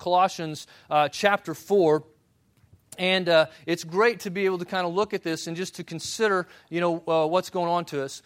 Colossians 0.00 0.66
uh, 0.90 1.08
chapter 1.08 1.54
4. 1.54 2.02
And 2.98 3.28
uh, 3.28 3.46
it's 3.66 3.84
great 3.84 4.20
to 4.20 4.30
be 4.30 4.46
able 4.46 4.58
to 4.58 4.64
kind 4.64 4.86
of 4.86 4.92
look 4.92 5.14
at 5.14 5.22
this 5.22 5.46
and 5.46 5.56
just 5.56 5.76
to 5.76 5.84
consider, 5.84 6.48
you 6.68 6.80
know, 6.80 7.02
uh, 7.06 7.26
what's 7.26 7.50
going 7.50 7.68
on 7.68 7.84
to 7.86 8.02
us. 8.02 8.22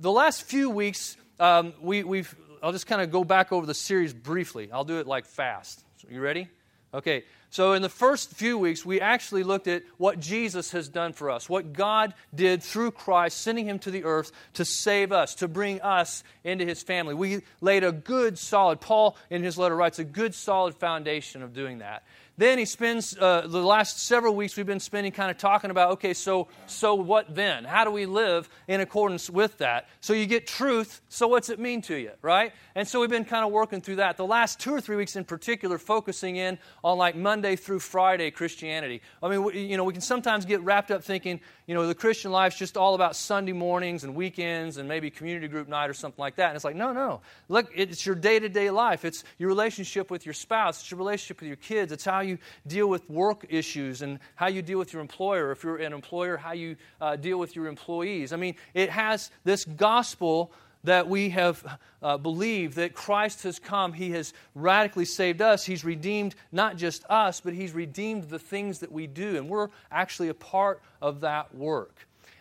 The 0.00 0.12
last 0.12 0.44
few 0.44 0.70
weeks, 0.70 1.16
um, 1.40 1.74
we, 1.80 2.04
we've, 2.04 2.34
I'll 2.62 2.72
just 2.72 2.86
kind 2.86 3.02
of 3.02 3.10
go 3.10 3.24
back 3.24 3.52
over 3.52 3.66
the 3.66 3.74
series 3.74 4.14
briefly. 4.14 4.70
I'll 4.72 4.84
do 4.84 5.00
it 5.00 5.06
like 5.06 5.26
fast. 5.26 5.84
So 5.98 6.08
you 6.10 6.20
ready? 6.20 6.48
Okay. 6.94 7.24
So, 7.56 7.72
in 7.72 7.80
the 7.80 7.88
first 7.88 8.32
few 8.32 8.58
weeks, 8.58 8.84
we 8.84 9.00
actually 9.00 9.42
looked 9.42 9.66
at 9.66 9.82
what 9.96 10.20
Jesus 10.20 10.72
has 10.72 10.90
done 10.90 11.14
for 11.14 11.30
us, 11.30 11.48
what 11.48 11.72
God 11.72 12.12
did 12.34 12.62
through 12.62 12.90
Christ, 12.90 13.40
sending 13.40 13.66
him 13.66 13.78
to 13.78 13.90
the 13.90 14.04
earth 14.04 14.30
to 14.52 14.64
save 14.66 15.10
us, 15.10 15.36
to 15.36 15.48
bring 15.48 15.80
us 15.80 16.22
into 16.44 16.66
his 16.66 16.82
family. 16.82 17.14
We 17.14 17.40
laid 17.62 17.82
a 17.82 17.92
good, 17.92 18.38
solid, 18.38 18.82
Paul 18.82 19.16
in 19.30 19.42
his 19.42 19.56
letter 19.56 19.74
writes, 19.74 19.98
a 19.98 20.04
good, 20.04 20.34
solid 20.34 20.74
foundation 20.74 21.42
of 21.42 21.54
doing 21.54 21.78
that. 21.78 22.02
Then 22.38 22.58
he 22.58 22.64
spends 22.64 23.16
uh, 23.16 23.46
the 23.46 23.62
last 23.62 23.98
several 24.00 24.34
weeks 24.34 24.56
we've 24.56 24.66
been 24.66 24.80
spending 24.80 25.12
kind 25.12 25.30
of 25.30 25.38
talking 25.38 25.70
about 25.70 25.92
okay, 25.92 26.12
so 26.12 26.48
so 26.66 26.94
what 26.94 27.34
then? 27.34 27.64
How 27.64 27.84
do 27.84 27.90
we 27.90 28.06
live 28.06 28.48
in 28.68 28.80
accordance 28.80 29.30
with 29.30 29.58
that? 29.58 29.88
So 30.00 30.12
you 30.12 30.26
get 30.26 30.46
truth. 30.46 31.00
So 31.08 31.28
what's 31.28 31.48
it 31.48 31.58
mean 31.58 31.82
to 31.82 31.96
you, 31.96 32.10
right? 32.20 32.52
And 32.74 32.86
so 32.86 33.00
we've 33.00 33.10
been 33.10 33.24
kind 33.24 33.44
of 33.44 33.52
working 33.52 33.80
through 33.80 33.96
that. 33.96 34.18
The 34.18 34.26
last 34.26 34.60
two 34.60 34.74
or 34.74 34.80
three 34.80 34.96
weeks 34.96 35.16
in 35.16 35.24
particular, 35.24 35.78
focusing 35.78 36.36
in 36.36 36.58
on 36.84 36.98
like 36.98 37.16
Monday 37.16 37.56
through 37.56 37.78
Friday 37.78 38.30
Christianity. 38.30 39.00
I 39.22 39.28
mean, 39.28 39.44
we, 39.44 39.60
you 39.60 39.76
know, 39.78 39.84
we 39.84 39.94
can 39.94 40.02
sometimes 40.02 40.44
get 40.44 40.60
wrapped 40.60 40.90
up 40.90 41.02
thinking, 41.02 41.40
you 41.66 41.74
know, 41.74 41.86
the 41.86 41.94
Christian 41.94 42.32
life's 42.32 42.58
just 42.58 42.76
all 42.76 42.94
about 42.94 43.16
Sunday 43.16 43.52
mornings 43.52 44.04
and 44.04 44.14
weekends 44.14 44.76
and 44.76 44.86
maybe 44.88 45.10
community 45.10 45.48
group 45.48 45.68
night 45.68 45.88
or 45.88 45.94
something 45.94 46.20
like 46.20 46.36
that. 46.36 46.48
And 46.48 46.56
it's 46.56 46.64
like, 46.64 46.76
no, 46.76 46.92
no. 46.92 47.22
Look, 47.48 47.70
it's 47.74 48.04
your 48.04 48.14
day 48.14 48.38
to 48.38 48.48
day 48.48 48.70
life. 48.70 49.04
It's 49.04 49.24
your 49.38 49.48
relationship 49.48 50.10
with 50.10 50.26
your 50.26 50.34
spouse. 50.34 50.80
It's 50.80 50.90
your 50.90 50.98
relationship 50.98 51.40
with 51.40 51.48
your 51.48 51.56
kids. 51.56 51.92
It's 51.92 52.04
how 52.04 52.20
you 52.26 52.38
deal 52.66 52.88
with 52.88 53.08
work 53.08 53.46
issues 53.48 54.02
and 54.02 54.18
how 54.34 54.48
you 54.48 54.62
deal 54.62 54.78
with 54.78 54.92
your 54.92 55.02
employer. 55.02 55.52
If 55.52 55.64
you're 55.64 55.76
an 55.76 55.92
employer, 55.92 56.36
how 56.36 56.52
you 56.52 56.76
uh, 57.00 57.16
deal 57.16 57.38
with 57.38 57.56
your 57.56 57.66
employees. 57.66 58.32
I 58.32 58.36
mean, 58.36 58.56
it 58.74 58.90
has 58.90 59.30
this 59.44 59.64
gospel 59.64 60.52
that 60.84 61.08
we 61.08 61.30
have 61.30 61.78
uh, 62.02 62.16
believed 62.16 62.76
that 62.76 62.94
Christ 62.94 63.42
has 63.42 63.58
come. 63.58 63.92
He 63.92 64.12
has 64.12 64.32
radically 64.54 65.04
saved 65.04 65.42
us. 65.42 65.64
He's 65.64 65.84
redeemed 65.84 66.34
not 66.52 66.76
just 66.76 67.04
us, 67.10 67.40
but 67.40 67.54
He's 67.54 67.72
redeemed 67.72 68.24
the 68.24 68.38
things 68.38 68.80
that 68.80 68.92
we 68.92 69.06
do. 69.06 69.36
And 69.36 69.48
we're 69.48 69.68
actually 69.90 70.28
a 70.28 70.34
part 70.34 70.80
of 71.02 71.20
that 71.20 71.54
work. 71.54 71.94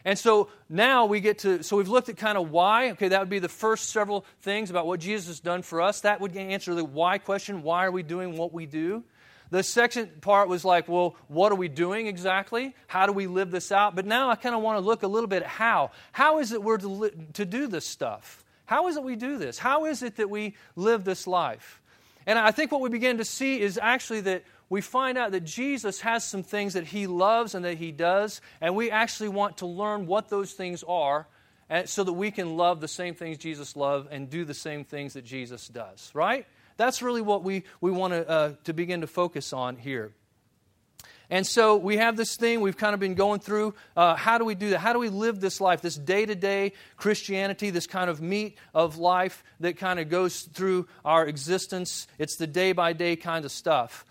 And 0.06 0.20
so 0.20 0.50
now 0.70 1.08
we 1.08 1.20
get 1.20 1.40
to, 1.40 1.64
so 1.64 1.78
we've 1.78 1.90
looked 1.90 2.10
at 2.10 2.18
kind 2.18 2.38
of 2.38 2.52
why. 2.52 2.92
Okay, 2.92 3.08
that 3.08 3.20
would 3.20 3.30
be 3.30 3.40
the 3.40 3.50
first 3.50 3.90
several 3.90 4.24
things 4.42 4.70
about 4.70 4.86
what 4.86 5.00
Jesus 5.00 5.28
has 5.28 5.40
done 5.40 5.64
for 5.64 5.82
us. 5.82 6.02
That 6.02 6.22
would 6.22 6.38
answer 6.38 6.76
the 6.76 6.86
why 6.86 7.18
question. 7.18 7.64
Why 7.64 7.86
are 7.86 7.92
we 7.92 8.04
doing 8.04 8.38
what 8.38 8.54
we 8.54 8.68
do? 8.68 9.04
The 9.56 9.64
second 9.64 10.20
part 10.20 10.50
was 10.50 10.66
like, 10.66 10.90
well, 10.90 11.16
what 11.30 11.50
are 11.50 11.56
we 11.56 11.70
doing 11.70 12.08
exactly? 12.08 12.76
How 12.88 13.06
do 13.06 13.14
we 13.14 13.26
live 13.26 13.52
this 13.52 13.72
out? 13.72 13.96
But 13.96 14.06
now 14.06 14.30
I 14.30 14.36
kind 14.36 14.54
of 14.54 14.62
want 14.62 14.82
to 14.82 14.86
look 14.86 15.04
a 15.04 15.08
little 15.08 15.30
bit 15.30 15.44
at 15.44 15.48
how. 15.48 15.92
How 16.12 16.40
is 16.40 16.52
it 16.52 16.62
we're 16.62 16.76
to, 16.76 16.88
li- 16.90 17.12
to 17.36 17.46
do 17.46 17.68
this 17.68 17.88
stuff? 17.88 18.44
How 18.66 18.90
is 18.90 18.98
it 18.98 19.04
we 19.04 19.16
do 19.16 19.38
this? 19.38 19.58
How 19.58 19.86
is 19.86 20.04
it 20.04 20.18
that 20.18 20.30
we 20.30 20.56
live 20.76 21.06
this 21.06 21.26
life? 21.26 21.82
And 22.26 22.38
I 22.38 22.52
think 22.52 22.74
what 22.74 22.82
we 22.82 22.90
begin 22.90 23.20
to 23.20 23.24
see 23.24 23.62
is 23.62 23.80
actually 23.82 24.20
that 24.22 24.44
we 24.68 24.82
find 24.82 25.18
out 25.18 25.32
that 25.32 25.46
Jesus 25.46 26.02
has 26.02 26.26
some 26.26 26.44
things 26.44 26.74
that 26.74 26.88
he 26.88 27.08
loves 27.08 27.56
and 27.56 27.64
that 27.64 27.78
he 27.78 27.94
does, 27.94 28.42
and 28.60 28.76
we 28.76 28.92
actually 28.92 29.30
want 29.30 29.60
to 29.60 29.68
learn 29.68 30.06
what 30.06 30.28
those 30.28 30.52
things 30.52 30.84
are 30.86 31.28
so 31.86 32.04
that 32.04 32.12
we 32.12 32.30
can 32.30 32.58
love 32.58 32.82
the 32.82 32.90
same 32.90 33.16
things 33.16 33.38
Jesus 33.38 33.78
loved 33.78 34.10
and 34.12 34.30
do 34.30 34.44
the 34.44 34.54
same 34.54 34.84
things 34.84 35.14
that 35.14 35.24
Jesus 35.24 35.70
does, 35.70 36.12
right? 36.14 36.46
That's 36.78 37.02
really 37.02 37.22
what 37.22 37.44
we, 37.44 37.64
we 37.82 37.92
want 37.92 38.14
to, 38.14 38.30
uh, 38.30 38.54
to 38.66 38.74
begin 38.74 39.02
to 39.02 39.08
focus 39.08 39.54
on 39.54 39.78
here. 39.78 40.14
And 41.30 41.46
so 41.46 41.78
we 41.78 41.98
have 41.98 42.18
this 42.18 42.36
thing 42.36 42.62
we've 42.62 42.78
kind 42.78 42.94
of 42.94 43.00
been 43.00 43.16
going 43.16 43.40
through. 43.40 43.74
Uh, 43.98 44.16
how 44.16 44.38
do 44.38 44.46
we 44.46 44.54
do 44.54 44.72
that? 44.72 44.80
How 44.80 44.94
do 44.94 45.00
we 45.00 45.10
live 45.10 45.40
this 45.40 45.60
life, 45.60 45.82
this 45.82 45.96
day 45.96 46.26
to 46.26 46.36
day 46.36 46.74
Christianity, 46.98 47.72
this 47.72 47.88
kind 47.88 48.10
of 48.10 48.22
meat 48.22 48.58
of 48.74 48.98
life 48.98 49.44
that 49.60 49.78
kind 49.78 50.00
of 50.00 50.10
goes 50.10 50.42
through 50.42 50.88
our 51.04 51.26
existence? 51.26 52.08
It's 52.20 52.36
the 52.36 52.48
day 52.48 52.74
by 52.74 52.94
day 52.94 53.16
kind 53.16 53.44
of 53.44 53.52
stuff. 53.52 54.06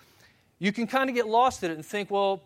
You 0.59 0.73
can 0.73 0.87
kind 0.87 1.09
of 1.09 1.15
get 1.15 1.29
lost 1.29 1.63
in 1.63 1.71
it 1.71 1.75
and 1.75 1.87
think, 1.87 2.11
well, 2.11 2.43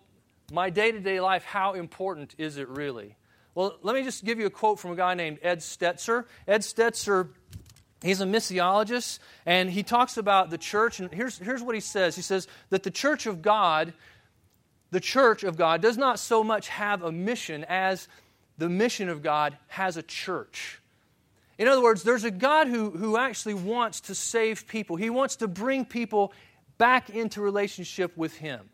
my 0.52 0.70
day 0.70 0.92
to 0.92 1.00
day 1.00 1.20
life, 1.20 1.44
how 1.44 1.74
important 1.74 2.34
is 2.36 2.58
it 2.58 2.68
really? 2.68 3.16
Well, 3.54 3.78
let 3.82 3.94
me 3.94 4.02
just 4.02 4.24
give 4.24 4.38
you 4.38 4.46
a 4.46 4.50
quote 4.50 4.78
from 4.78 4.92
a 4.92 4.96
guy 4.96 5.14
named 5.14 5.38
Ed 5.42 5.60
Stetzer. 5.60 6.26
Ed 6.46 6.60
Stetzer 6.60 7.30
He's 8.02 8.20
a 8.20 8.26
missiologist, 8.26 9.18
and 9.44 9.70
he 9.70 9.82
talks 9.82 10.16
about 10.16 10.50
the 10.50 10.58
church. 10.58 11.00
And 11.00 11.12
here's, 11.12 11.38
here's 11.38 11.62
what 11.62 11.74
he 11.74 11.80
says 11.80 12.14
He 12.14 12.22
says 12.22 12.46
that 12.70 12.82
the 12.82 12.90
church 12.90 13.26
of 13.26 13.42
God, 13.42 13.92
the 14.90 15.00
church 15.00 15.42
of 15.42 15.56
God, 15.56 15.82
does 15.82 15.98
not 15.98 16.18
so 16.18 16.44
much 16.44 16.68
have 16.68 17.02
a 17.02 17.10
mission 17.10 17.64
as 17.68 18.08
the 18.56 18.68
mission 18.68 19.08
of 19.08 19.22
God 19.22 19.56
has 19.68 19.96
a 19.96 20.02
church. 20.02 20.80
In 21.58 21.66
other 21.66 21.82
words, 21.82 22.04
there's 22.04 22.24
a 22.24 22.30
God 22.30 22.68
who, 22.68 22.90
who 22.90 23.16
actually 23.16 23.54
wants 23.54 24.02
to 24.02 24.14
save 24.14 24.68
people, 24.68 24.96
He 24.96 25.10
wants 25.10 25.36
to 25.36 25.48
bring 25.48 25.84
people 25.84 26.32
back 26.78 27.10
into 27.10 27.40
relationship 27.40 28.16
with 28.16 28.36
Him. 28.36 28.70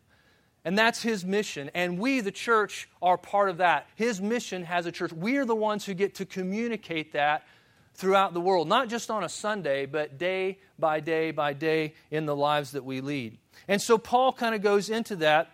And 0.67 0.79
that's 0.79 1.03
his 1.03 1.27
mission. 1.27 1.71
And 1.75 1.99
we, 1.99 2.21
the 2.21 2.33
church, 2.33 2.89
are 3.03 3.19
part 3.19 3.51
of 3.51 3.59
that. 3.59 3.87
His 3.97 4.21
mission 4.21 4.65
has 4.65 4.87
a 4.87 4.93
church. 4.93 5.12
We 5.12 5.37
are 5.37 5.45
the 5.45 5.55
ones 5.55 5.85
who 5.85 5.93
get 5.93 6.15
to 6.17 6.25
communicate 6.25 7.12
that 7.12 7.45
throughout 7.94 8.34
the 8.34 8.41
world, 8.41 8.69
not 8.69 8.88
just 8.88 9.10
on 9.10 9.25
a 9.25 9.28
Sunday, 9.28 9.87
but 9.87 10.19
day 10.19 10.59
by 10.78 11.00
day 11.00 11.31
by 11.31 11.53
day 11.53 11.94
in 12.10 12.27
the 12.27 12.34
lives 12.34 12.72
that 12.72 12.84
we 12.84 13.00
lead. 13.00 13.38
And 13.69 13.81
so 13.81 13.99
Paul 13.99 14.32
kind 14.32 14.55
of 14.55 14.62
goes 14.62 14.91
into 14.91 15.16
that 15.16 15.50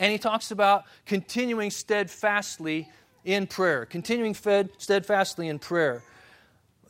and 0.00 0.12
he 0.12 0.18
talks 0.18 0.50
about 0.50 0.84
continuing 1.06 1.70
steadfastly 1.70 2.88
in 3.24 3.46
prayer, 3.46 3.84
continuing 3.84 4.34
fed 4.34 4.70
steadfastly 4.78 5.48
in 5.48 5.58
prayer. 5.58 6.02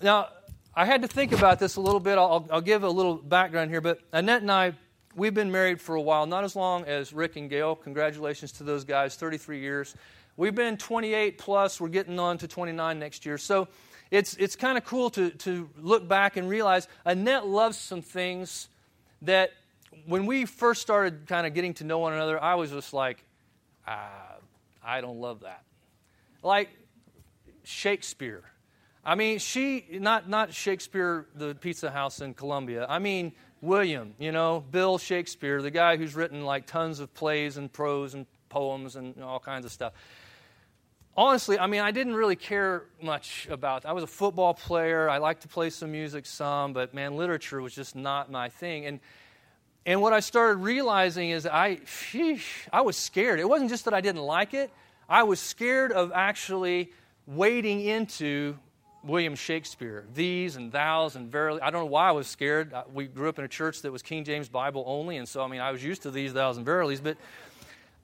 Now, 0.02 0.28
I 0.74 0.84
had 0.84 1.02
to 1.02 1.08
think 1.08 1.32
about 1.32 1.58
this 1.58 1.76
a 1.76 1.80
little 1.80 2.00
bit. 2.00 2.18
I'll, 2.18 2.46
I'll 2.52 2.60
give 2.60 2.84
a 2.84 2.90
little 2.90 3.16
background 3.16 3.70
here, 3.70 3.80
but 3.80 4.00
Annette 4.12 4.42
and 4.42 4.52
I, 4.52 4.74
we've 5.16 5.34
been 5.34 5.50
married 5.50 5.80
for 5.80 5.96
a 5.96 6.00
while, 6.00 6.26
not 6.26 6.44
as 6.44 6.54
long 6.54 6.84
as 6.84 7.12
Rick 7.12 7.36
and 7.36 7.50
Gail. 7.50 7.74
Congratulations 7.74 8.52
to 8.52 8.62
those 8.62 8.84
guys, 8.84 9.16
33 9.16 9.58
years. 9.58 9.96
We've 10.36 10.54
been 10.54 10.76
28 10.76 11.38
plus, 11.38 11.80
we're 11.80 11.88
getting 11.88 12.20
on 12.20 12.38
to 12.38 12.46
29 12.46 12.98
next 12.98 13.26
year. 13.26 13.38
So, 13.38 13.66
it's, 14.10 14.34
it's 14.34 14.56
kind 14.56 14.78
of 14.78 14.84
cool 14.84 15.10
to, 15.10 15.30
to 15.30 15.68
look 15.78 16.08
back 16.08 16.36
and 16.36 16.48
realize 16.48 16.88
Annette 17.04 17.46
loves 17.46 17.76
some 17.76 18.02
things 18.02 18.68
that 19.22 19.50
when 20.06 20.26
we 20.26 20.44
first 20.44 20.80
started 20.80 21.26
kind 21.26 21.46
of 21.46 21.54
getting 21.54 21.74
to 21.74 21.84
know 21.84 21.98
one 21.98 22.12
another, 22.12 22.42
I 22.42 22.54
was 22.54 22.70
just 22.70 22.92
like, 22.92 23.24
ah, 23.86 24.36
I 24.84 25.00
don't 25.00 25.20
love 25.20 25.40
that. 25.40 25.62
Like 26.42 26.70
Shakespeare. 27.64 28.44
I 29.04 29.14
mean, 29.14 29.38
she, 29.38 29.84
not, 29.90 30.28
not 30.28 30.52
Shakespeare, 30.52 31.26
the 31.34 31.54
pizza 31.54 31.90
house 31.90 32.20
in 32.20 32.34
Columbia. 32.34 32.86
I 32.88 32.98
mean, 32.98 33.32
William, 33.60 34.14
you 34.18 34.32
know, 34.32 34.64
Bill 34.70 34.98
Shakespeare, 34.98 35.60
the 35.60 35.70
guy 35.70 35.96
who's 35.96 36.14
written 36.14 36.44
like 36.44 36.66
tons 36.66 37.00
of 37.00 37.12
plays 37.14 37.56
and 37.56 37.72
prose 37.72 38.14
and 38.14 38.26
poems 38.48 38.96
and 38.96 39.22
all 39.22 39.40
kinds 39.40 39.66
of 39.66 39.72
stuff 39.72 39.92
honestly, 41.18 41.58
I 41.58 41.66
mean, 41.66 41.80
I 41.80 41.90
didn't 41.90 42.14
really 42.14 42.36
care 42.36 42.84
much 43.02 43.48
about. 43.50 43.84
I 43.84 43.92
was 43.92 44.04
a 44.04 44.06
football 44.06 44.54
player. 44.54 45.10
I 45.10 45.18
liked 45.18 45.42
to 45.42 45.48
play 45.48 45.68
some 45.68 45.90
music 45.90 46.24
some, 46.24 46.72
but 46.72 46.94
man, 46.94 47.16
literature 47.16 47.60
was 47.60 47.74
just 47.74 47.96
not 47.96 48.30
my 48.30 48.48
thing. 48.48 48.86
And 48.86 49.00
and 49.84 50.00
what 50.02 50.12
I 50.12 50.20
started 50.20 50.58
realizing 50.58 51.30
is 51.30 51.46
I, 51.46 51.76
sheesh, 51.76 52.68
I 52.70 52.82
was 52.82 52.94
scared. 52.94 53.40
It 53.40 53.48
wasn't 53.48 53.70
just 53.70 53.86
that 53.86 53.94
I 53.94 54.02
didn't 54.02 54.20
like 54.20 54.52
it. 54.52 54.70
I 55.08 55.22
was 55.22 55.40
scared 55.40 55.92
of 55.92 56.12
actually 56.14 56.92
wading 57.26 57.80
into 57.80 58.58
William 59.02 59.34
Shakespeare, 59.34 60.04
these 60.12 60.56
and 60.56 60.70
thous 60.70 61.14
and 61.14 61.32
verily. 61.32 61.62
I 61.62 61.70
don't 61.70 61.82
know 61.82 61.90
why 61.90 62.08
I 62.08 62.12
was 62.12 62.26
scared. 62.26 62.74
We 62.92 63.06
grew 63.06 63.30
up 63.30 63.38
in 63.38 63.46
a 63.46 63.48
church 63.48 63.80
that 63.82 63.90
was 63.90 64.02
King 64.02 64.24
James 64.24 64.48
Bible 64.50 64.84
only, 64.86 65.16
and 65.16 65.26
so 65.26 65.42
I 65.42 65.48
mean 65.48 65.60
I 65.60 65.70
was 65.72 65.82
used 65.82 66.02
to 66.02 66.10
these, 66.10 66.32
thous, 66.34 66.58
and 66.58 66.66
verilies, 66.66 67.00
but 67.00 67.16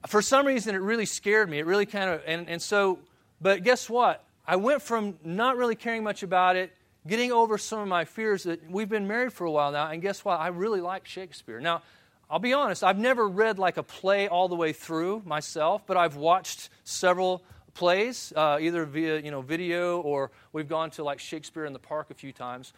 for 0.07 0.21
some 0.21 0.45
reason, 0.45 0.75
it 0.75 0.79
really 0.79 1.05
scared 1.05 1.49
me. 1.49 1.59
It 1.59 1.65
really 1.65 1.85
kind 1.85 2.09
of, 2.09 2.21
and, 2.25 2.49
and 2.49 2.61
so, 2.61 2.99
but 3.41 3.63
guess 3.63 3.89
what? 3.89 4.23
I 4.47 4.57
went 4.57 4.81
from 4.81 5.17
not 5.23 5.57
really 5.57 5.75
caring 5.75 6.03
much 6.03 6.23
about 6.23 6.55
it, 6.55 6.71
getting 7.07 7.31
over 7.31 7.57
some 7.57 7.79
of 7.79 7.87
my 7.87 8.05
fears 8.05 8.43
that 8.43 8.69
we've 8.69 8.89
been 8.89 9.07
married 9.07 9.33
for 9.33 9.45
a 9.45 9.51
while 9.51 9.71
now, 9.71 9.89
and 9.89 10.01
guess 10.01 10.23
what? 10.23 10.39
I 10.39 10.47
really 10.47 10.81
like 10.81 11.05
Shakespeare. 11.05 11.59
Now, 11.59 11.81
I'll 12.29 12.39
be 12.39 12.53
honest, 12.53 12.83
I've 12.83 12.97
never 12.97 13.27
read 13.27 13.59
like 13.59 13.77
a 13.77 13.83
play 13.83 14.27
all 14.27 14.47
the 14.47 14.55
way 14.55 14.73
through 14.73 15.21
myself, 15.25 15.85
but 15.85 15.97
I've 15.97 16.15
watched 16.15 16.69
several 16.83 17.43
plays, 17.75 18.33
uh, 18.35 18.57
either 18.59 18.85
via 18.85 19.19
you 19.19 19.29
know 19.29 19.41
video 19.41 20.01
or 20.01 20.31
we've 20.53 20.67
gone 20.67 20.89
to 20.91 21.03
like 21.03 21.19
Shakespeare 21.19 21.65
in 21.65 21.73
the 21.73 21.79
Park 21.79 22.09
a 22.09 22.15
few 22.15 22.31
times. 22.31 22.73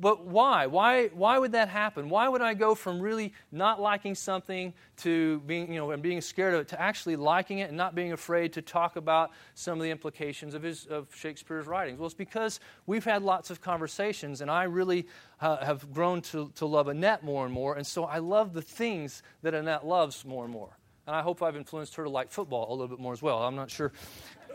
But 0.00 0.26
why? 0.26 0.66
Why, 0.66 1.08
why 1.08 1.38
would 1.38 1.52
that 1.52 1.68
happen? 1.68 2.08
Why 2.08 2.28
would 2.28 2.40
I 2.40 2.54
go 2.54 2.74
from 2.74 3.00
really 3.00 3.34
not 3.50 3.80
liking 3.80 4.14
something 4.14 4.72
to 4.98 5.40
being, 5.40 5.72
you 5.72 5.78
know, 5.78 5.90
and 5.90 6.02
being 6.02 6.20
scared 6.20 6.54
of 6.54 6.60
it 6.60 6.68
to 6.68 6.80
actually 6.80 7.16
liking 7.16 7.58
it 7.58 7.68
and 7.68 7.76
not 7.76 7.94
being 7.94 8.12
afraid 8.12 8.54
to 8.54 8.62
talk 8.62 8.96
about 8.96 9.32
some 9.54 9.78
of 9.78 9.82
the 9.82 9.90
implications 9.90 10.54
of, 10.54 10.62
his, 10.62 10.86
of 10.86 11.14
Shakespeare's 11.14 11.66
writings? 11.66 11.98
Well, 11.98 12.06
it's 12.06 12.14
because 12.14 12.58
we've 12.86 13.04
had 13.04 13.22
lots 13.22 13.50
of 13.50 13.60
conversations, 13.60 14.40
and 14.40 14.50
I 14.50 14.64
really 14.64 15.06
uh, 15.40 15.64
have 15.64 15.92
grown 15.92 16.22
to, 16.22 16.50
to 16.56 16.66
love 16.66 16.88
Annette 16.88 17.22
more 17.22 17.44
and 17.44 17.52
more, 17.52 17.76
and 17.76 17.86
so 17.86 18.04
I 18.04 18.18
love 18.18 18.54
the 18.54 18.62
things 18.62 19.22
that 19.42 19.52
Annette 19.52 19.86
loves 19.86 20.24
more 20.24 20.44
and 20.44 20.52
more. 20.52 20.76
And 21.06 21.14
I 21.14 21.20
hope 21.22 21.42
I've 21.42 21.56
influenced 21.56 21.96
her 21.96 22.04
to 22.04 22.10
like 22.10 22.30
football 22.30 22.70
a 22.70 22.74
little 22.74 22.88
bit 22.88 23.00
more 23.00 23.12
as 23.12 23.20
well. 23.20 23.42
I'm 23.42 23.56
not 23.56 23.70
sure 23.70 23.92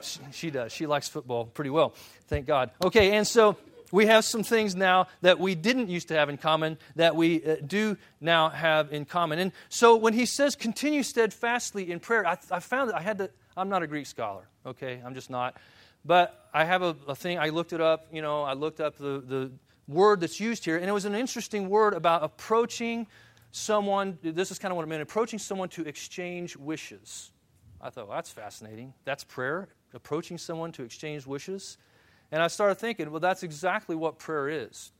she, 0.02 0.20
she 0.32 0.50
does. 0.50 0.72
She 0.72 0.88
likes 0.88 1.10
football 1.10 1.46
pretty 1.46 1.70
well, 1.70 1.94
thank 2.28 2.48
God. 2.48 2.72
Okay, 2.84 3.12
and 3.12 3.28
so 3.28 3.58
we 3.92 4.06
have 4.08 4.26
some 4.26 4.44
things 4.44 4.76
now 4.76 5.08
that 5.22 5.40
we 5.40 5.56
didn't 5.56 5.90
used 5.90 6.10
to 6.10 6.16
have 6.16 6.30
in 6.30 6.38
common 6.38 6.78
that 6.96 7.16
we 7.16 7.44
uh, 7.44 7.56
do 7.66 7.98
now 8.20 8.50
have 8.50 8.92
in 8.92 9.06
common. 9.06 9.40
And 9.40 9.52
so 9.70 9.96
when 9.96 10.14
he 10.14 10.26
says 10.26 10.56
continue 10.56 11.04
steadfastly 11.04 11.92
in 11.92 12.00
prayer, 12.00 12.26
I, 12.26 12.38
I 12.52 12.60
found 12.60 12.90
that 12.90 12.98
I 12.98 13.02
had 13.02 13.18
to, 13.20 13.30
I'm 13.56 13.70
not 13.70 13.84
a 13.84 13.88
Greek 13.88 14.06
scholar, 14.06 14.48
okay? 14.66 15.02
I'm 15.06 15.14
just 15.14 15.30
not. 15.30 15.56
But 16.06 16.50
I 16.54 16.66
have 16.66 16.82
a, 16.82 16.96
a 17.08 17.16
thing, 17.16 17.40
I 17.40 17.50
looked 17.50 17.74
it 17.74 17.82
up, 17.82 18.08
you 18.12 18.22
know, 18.22 18.44
I 18.44 18.54
looked 18.54 18.80
up 18.80 18.98
the, 18.98 19.24
the 19.26 19.52
word 19.88 20.20
that's 20.20 20.40
used 20.40 20.66
here, 20.66 20.78
and 20.78 20.88
it 20.88 20.94
was 20.94 21.06
an 21.06 21.16
interesting 21.16 21.70
word 21.70 21.94
about 21.94 22.24
approaching 22.24 23.08
someone. 23.52 24.18
This 24.22 24.52
is 24.52 24.60
kind 24.60 24.72
of 24.72 24.76
what 24.76 24.84
I 24.84 24.88
meant 24.88 25.02
approaching 25.02 25.40
someone 25.40 25.70
to 25.70 25.88
exchange 25.88 26.56
wishes. 26.56 27.32
I 27.82 27.90
thought, 27.90 28.08
well, 28.08 28.18
that's 28.18 28.32
fascinating. 28.32 28.94
That's 29.06 29.24
prayer, 29.24 29.68
approaching 29.94 30.38
someone 30.38 30.72
to 30.74 30.84
exchange 30.84 31.26
wishes. 31.26 31.78
And 32.32 32.42
I 32.42 32.48
started 32.48 32.76
thinking, 32.76 33.12
well, 33.12 33.20
that's 33.20 33.44
exactly 33.44 33.96
what 33.96 34.20
prayer 34.20 34.50
is. 34.50 34.92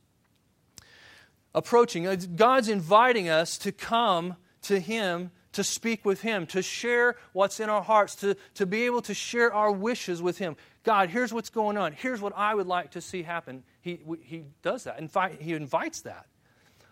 Approaching, 1.54 2.06
uh, 2.06 2.16
God's 2.36 2.68
inviting 2.68 3.28
us 3.28 3.58
to 3.58 3.72
come 3.72 4.36
to 4.62 4.80
Him, 4.80 5.30
to 5.52 5.64
speak 5.64 6.04
with 6.04 6.22
Him, 6.22 6.46
to 6.48 6.62
share 6.62 7.16
what's 7.32 7.60
in 7.60 7.68
our 7.68 7.82
hearts, 7.82 8.14
to, 8.16 8.36
to 8.54 8.66
be 8.66 8.84
able 8.84 9.02
to 9.02 9.14
share 9.14 9.52
our 9.52 9.72
wishes 9.72 10.22
with 10.22 10.38
Him. 10.38 10.56
God, 10.84 11.10
here's 11.10 11.32
what's 11.32 11.50
going 11.50 11.76
on. 11.76 11.92
Here's 11.92 12.20
what 12.20 12.32
I 12.36 12.54
would 12.54 12.66
like 12.66 12.92
to 12.92 13.00
see 13.00 13.22
happen. 13.22 13.62
He, 13.80 14.00
he 14.22 14.44
does 14.62 14.84
that. 14.84 14.98
In 14.98 15.08
fact, 15.08 15.40
He 15.42 15.54
invites 15.54 16.02
that. 16.02 16.26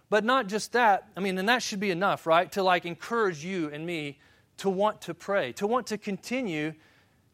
But 0.08 0.24
not 0.24 0.46
just 0.46 0.72
that, 0.72 1.08
I 1.16 1.20
mean, 1.20 1.36
and 1.38 1.48
that 1.48 1.62
should 1.62 1.80
be 1.80 1.90
enough, 1.90 2.26
right? 2.26 2.50
To 2.52 2.62
like 2.62 2.84
encourage 2.84 3.44
you 3.44 3.70
and 3.70 3.84
me 3.84 4.18
to 4.58 4.70
want 4.70 5.02
to 5.02 5.14
pray, 5.14 5.52
to 5.52 5.66
want 5.66 5.88
to 5.88 5.98
continue 5.98 6.74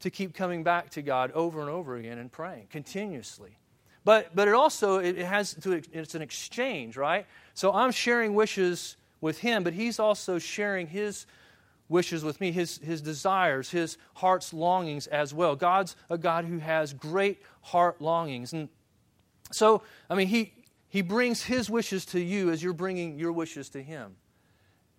to 0.02 0.10
keep 0.10 0.34
coming 0.34 0.62
back 0.62 0.90
to 0.90 1.02
God 1.02 1.32
over 1.32 1.60
and 1.60 1.70
over 1.70 1.96
again 1.96 2.18
and 2.18 2.30
praying 2.30 2.66
continuously. 2.70 3.58
But, 4.04 4.34
but 4.34 4.48
it 4.48 4.54
also 4.54 4.98
it 4.98 5.16
has 5.18 5.54
to, 5.54 5.80
it's 5.92 6.14
an 6.14 6.22
exchange, 6.22 6.96
right? 6.96 7.26
So 7.54 7.72
I'm 7.72 7.92
sharing 7.92 8.34
wishes 8.34 8.96
with 9.20 9.38
him, 9.38 9.62
but 9.62 9.72
he's 9.72 9.98
also 9.98 10.38
sharing 10.38 10.88
his 10.88 11.26
wishes 11.88 12.24
with 12.24 12.40
me, 12.40 12.50
his, 12.50 12.78
his 12.78 13.00
desires, 13.00 13.70
his 13.70 13.98
heart's 14.14 14.52
longings 14.52 15.06
as 15.06 15.32
well. 15.32 15.54
God's 15.54 15.94
a 16.10 16.18
God 16.18 16.44
who 16.44 16.58
has 16.58 16.92
great 16.92 17.42
heart 17.60 18.00
longings. 18.00 18.52
And 18.52 18.68
so, 19.52 19.82
I 20.10 20.16
mean, 20.16 20.26
he, 20.26 20.52
he 20.88 21.02
brings 21.02 21.44
his 21.44 21.70
wishes 21.70 22.04
to 22.06 22.20
you 22.20 22.50
as 22.50 22.62
you're 22.62 22.72
bringing 22.72 23.18
your 23.18 23.32
wishes 23.32 23.68
to 23.70 23.82
him. 23.82 24.16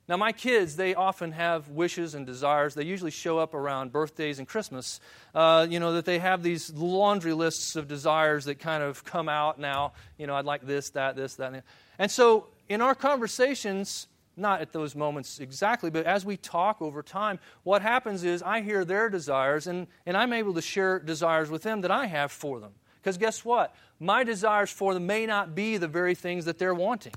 Now, 0.07 0.17
my 0.17 0.33
kids, 0.33 0.75
they 0.75 0.95
often 0.95 1.31
have 1.31 1.69
wishes 1.69 2.13
and 2.13 2.25
desires. 2.25 2.73
They 2.73 2.83
usually 2.83 3.11
show 3.11 3.37
up 3.37 3.53
around 3.53 3.93
birthdays 3.93 4.37
and 4.37 4.47
Christmas. 4.47 4.99
Uh, 5.33 5.65
you 5.69 5.79
know, 5.79 5.93
that 5.93 6.03
they 6.03 6.19
have 6.19 6.43
these 6.43 6.73
laundry 6.73 7.31
lists 7.31 7.77
of 7.77 7.87
desires 7.87 8.45
that 8.45 8.59
kind 8.59 8.83
of 8.83 9.05
come 9.05 9.29
out 9.29 9.59
now. 9.59 9.93
You 10.17 10.27
know, 10.27 10.35
I'd 10.35 10.43
like 10.45 10.67
this, 10.67 10.89
that, 10.91 11.15
this, 11.15 11.35
that. 11.35 11.53
And, 11.53 11.63
and 11.97 12.11
so, 12.11 12.47
in 12.67 12.81
our 12.81 12.95
conversations, 12.95 14.07
not 14.35 14.61
at 14.61 14.73
those 14.73 14.95
moments 14.95 15.39
exactly, 15.39 15.89
but 15.89 16.05
as 16.05 16.25
we 16.25 16.35
talk 16.35 16.81
over 16.81 17.01
time, 17.01 17.39
what 17.63 17.81
happens 17.81 18.23
is 18.23 18.41
I 18.41 18.61
hear 18.61 18.83
their 18.83 19.09
desires 19.09 19.67
and, 19.67 19.87
and 20.05 20.17
I'm 20.17 20.33
able 20.33 20.53
to 20.55 20.61
share 20.61 20.99
desires 20.99 21.49
with 21.49 21.63
them 21.63 21.81
that 21.81 21.91
I 21.91 22.07
have 22.07 22.31
for 22.31 22.59
them. 22.59 22.71
Because 23.01 23.17
guess 23.17 23.45
what? 23.45 23.75
My 23.99 24.23
desires 24.23 24.71
for 24.71 24.93
them 24.93 25.05
may 25.05 25.25
not 25.25 25.55
be 25.55 25.77
the 25.77 25.87
very 25.87 26.15
things 26.15 26.45
that 26.45 26.57
they're 26.57 26.73
wanting. 26.73 27.13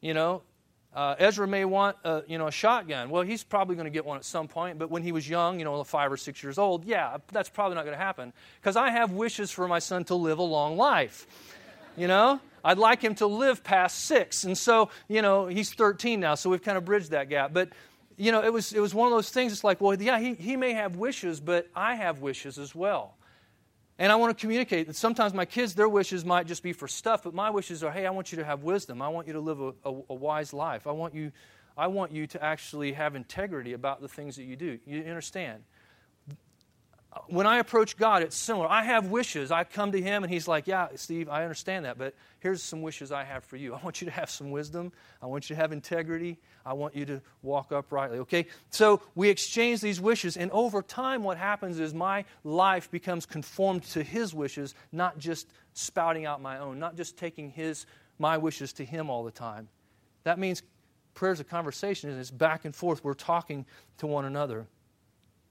You 0.00 0.14
know, 0.14 0.42
uh, 0.94 1.14
Ezra 1.18 1.46
may 1.46 1.64
want 1.64 1.96
a, 2.04 2.22
you 2.26 2.36
know, 2.36 2.48
a 2.48 2.52
shotgun. 2.52 3.10
Well, 3.10 3.22
he's 3.22 3.44
probably 3.44 3.76
going 3.76 3.84
to 3.84 3.90
get 3.90 4.04
one 4.04 4.16
at 4.16 4.24
some 4.24 4.48
point, 4.48 4.78
but 4.78 4.90
when 4.90 5.02
he 5.02 5.12
was 5.12 5.28
young, 5.28 5.58
you 5.58 5.64
know, 5.64 5.84
five 5.84 6.10
or 6.10 6.16
six 6.16 6.42
years 6.42 6.58
old, 6.58 6.84
yeah, 6.84 7.18
that's 7.32 7.48
probably 7.48 7.76
not 7.76 7.84
going 7.84 7.96
to 7.96 8.02
happen. 8.02 8.32
Because 8.60 8.76
I 8.76 8.90
have 8.90 9.12
wishes 9.12 9.50
for 9.50 9.68
my 9.68 9.78
son 9.78 10.04
to 10.04 10.16
live 10.16 10.38
a 10.38 10.44
long 10.44 10.76
life. 10.76 11.26
You 11.96 12.08
know? 12.08 12.40
I'd 12.64 12.78
like 12.78 13.02
him 13.02 13.14
to 13.16 13.26
live 13.26 13.62
past 13.64 14.04
six. 14.04 14.44
And 14.44 14.56
so, 14.56 14.90
you 15.08 15.22
know, 15.22 15.46
he's 15.46 15.72
13 15.72 16.20
now, 16.20 16.34
so 16.34 16.50
we've 16.50 16.62
kind 16.62 16.76
of 16.76 16.84
bridged 16.84 17.10
that 17.12 17.28
gap. 17.28 17.52
But, 17.52 17.70
you 18.16 18.32
know, 18.32 18.42
it 18.42 18.52
was, 18.52 18.72
it 18.72 18.80
was 18.80 18.94
one 18.94 19.06
of 19.06 19.12
those 19.12 19.30
things, 19.30 19.52
it's 19.52 19.64
like, 19.64 19.80
well, 19.80 20.00
yeah, 20.00 20.18
he, 20.18 20.34
he 20.34 20.56
may 20.56 20.72
have 20.72 20.96
wishes, 20.96 21.40
but 21.40 21.68
I 21.74 21.94
have 21.94 22.20
wishes 22.20 22.58
as 22.58 22.74
well. 22.74 23.14
And 24.00 24.10
I 24.10 24.16
want 24.16 24.36
to 24.36 24.40
communicate 24.40 24.86
that 24.86 24.96
sometimes 24.96 25.34
my 25.34 25.44
kids, 25.44 25.74
their 25.74 25.88
wishes 25.88 26.24
might 26.24 26.46
just 26.46 26.62
be 26.62 26.72
for 26.72 26.88
stuff, 26.88 27.22
but 27.22 27.34
my 27.34 27.50
wishes 27.50 27.84
are, 27.84 27.92
hey, 27.92 28.06
I 28.06 28.10
want 28.10 28.32
you 28.32 28.38
to 28.38 28.44
have 28.44 28.62
wisdom. 28.62 29.02
I 29.02 29.08
want 29.08 29.26
you 29.26 29.34
to 29.34 29.40
live 29.40 29.60
a, 29.60 29.74
a, 29.84 29.92
a 30.08 30.14
wise 30.14 30.54
life. 30.54 30.86
I 30.86 30.92
want, 30.92 31.14
you, 31.14 31.32
I 31.76 31.86
want 31.86 32.10
you 32.10 32.26
to 32.28 32.42
actually 32.42 32.94
have 32.94 33.14
integrity 33.14 33.74
about 33.74 34.00
the 34.00 34.08
things 34.08 34.36
that 34.36 34.44
you 34.44 34.56
do. 34.56 34.78
You 34.86 35.02
understand? 35.02 35.64
When 37.26 37.46
I 37.46 37.58
approach 37.58 37.96
God, 37.96 38.22
it's 38.22 38.36
similar. 38.36 38.68
I 38.68 38.84
have 38.84 39.08
wishes. 39.08 39.50
I 39.50 39.64
come 39.64 39.92
to 39.92 40.00
Him, 40.00 40.22
and 40.22 40.32
He's 40.32 40.46
like, 40.46 40.68
Yeah, 40.68 40.88
Steve, 40.94 41.28
I 41.28 41.42
understand 41.42 41.84
that, 41.84 41.98
but 41.98 42.14
here's 42.38 42.62
some 42.62 42.82
wishes 42.82 43.10
I 43.10 43.24
have 43.24 43.44
for 43.44 43.56
you. 43.56 43.74
I 43.80 43.82
want 43.82 44.00
you 44.00 44.04
to 44.04 44.12
have 44.12 44.30
some 44.30 44.50
wisdom. 44.50 44.92
I 45.20 45.26
want 45.26 45.50
you 45.50 45.56
to 45.56 45.60
have 45.60 45.72
integrity. 45.72 46.38
I 46.64 46.74
want 46.74 46.94
you 46.94 47.04
to 47.06 47.20
walk 47.42 47.72
uprightly. 47.72 48.18
Okay? 48.18 48.46
So 48.70 49.02
we 49.14 49.28
exchange 49.28 49.80
these 49.80 50.00
wishes, 50.00 50.36
and 50.36 50.50
over 50.52 50.82
time, 50.82 51.24
what 51.24 51.36
happens 51.36 51.80
is 51.80 51.92
my 51.92 52.24
life 52.44 52.90
becomes 52.90 53.26
conformed 53.26 53.82
to 53.84 54.02
His 54.02 54.32
wishes, 54.32 54.74
not 54.92 55.18
just 55.18 55.48
spouting 55.72 56.26
out 56.26 56.40
my 56.40 56.58
own, 56.58 56.78
not 56.78 56.96
just 56.96 57.16
taking 57.16 57.50
His, 57.50 57.86
my 58.18 58.38
wishes 58.38 58.72
to 58.74 58.84
Him 58.84 59.10
all 59.10 59.24
the 59.24 59.32
time. 59.32 59.68
That 60.22 60.38
means 60.38 60.62
prayer 61.14 61.32
is 61.32 61.40
a 61.40 61.44
conversation, 61.44 62.08
and 62.10 62.20
it's 62.20 62.30
back 62.30 62.64
and 62.64 62.74
forth. 62.74 63.02
We're 63.02 63.14
talking 63.14 63.66
to 63.98 64.06
one 64.06 64.26
another. 64.26 64.68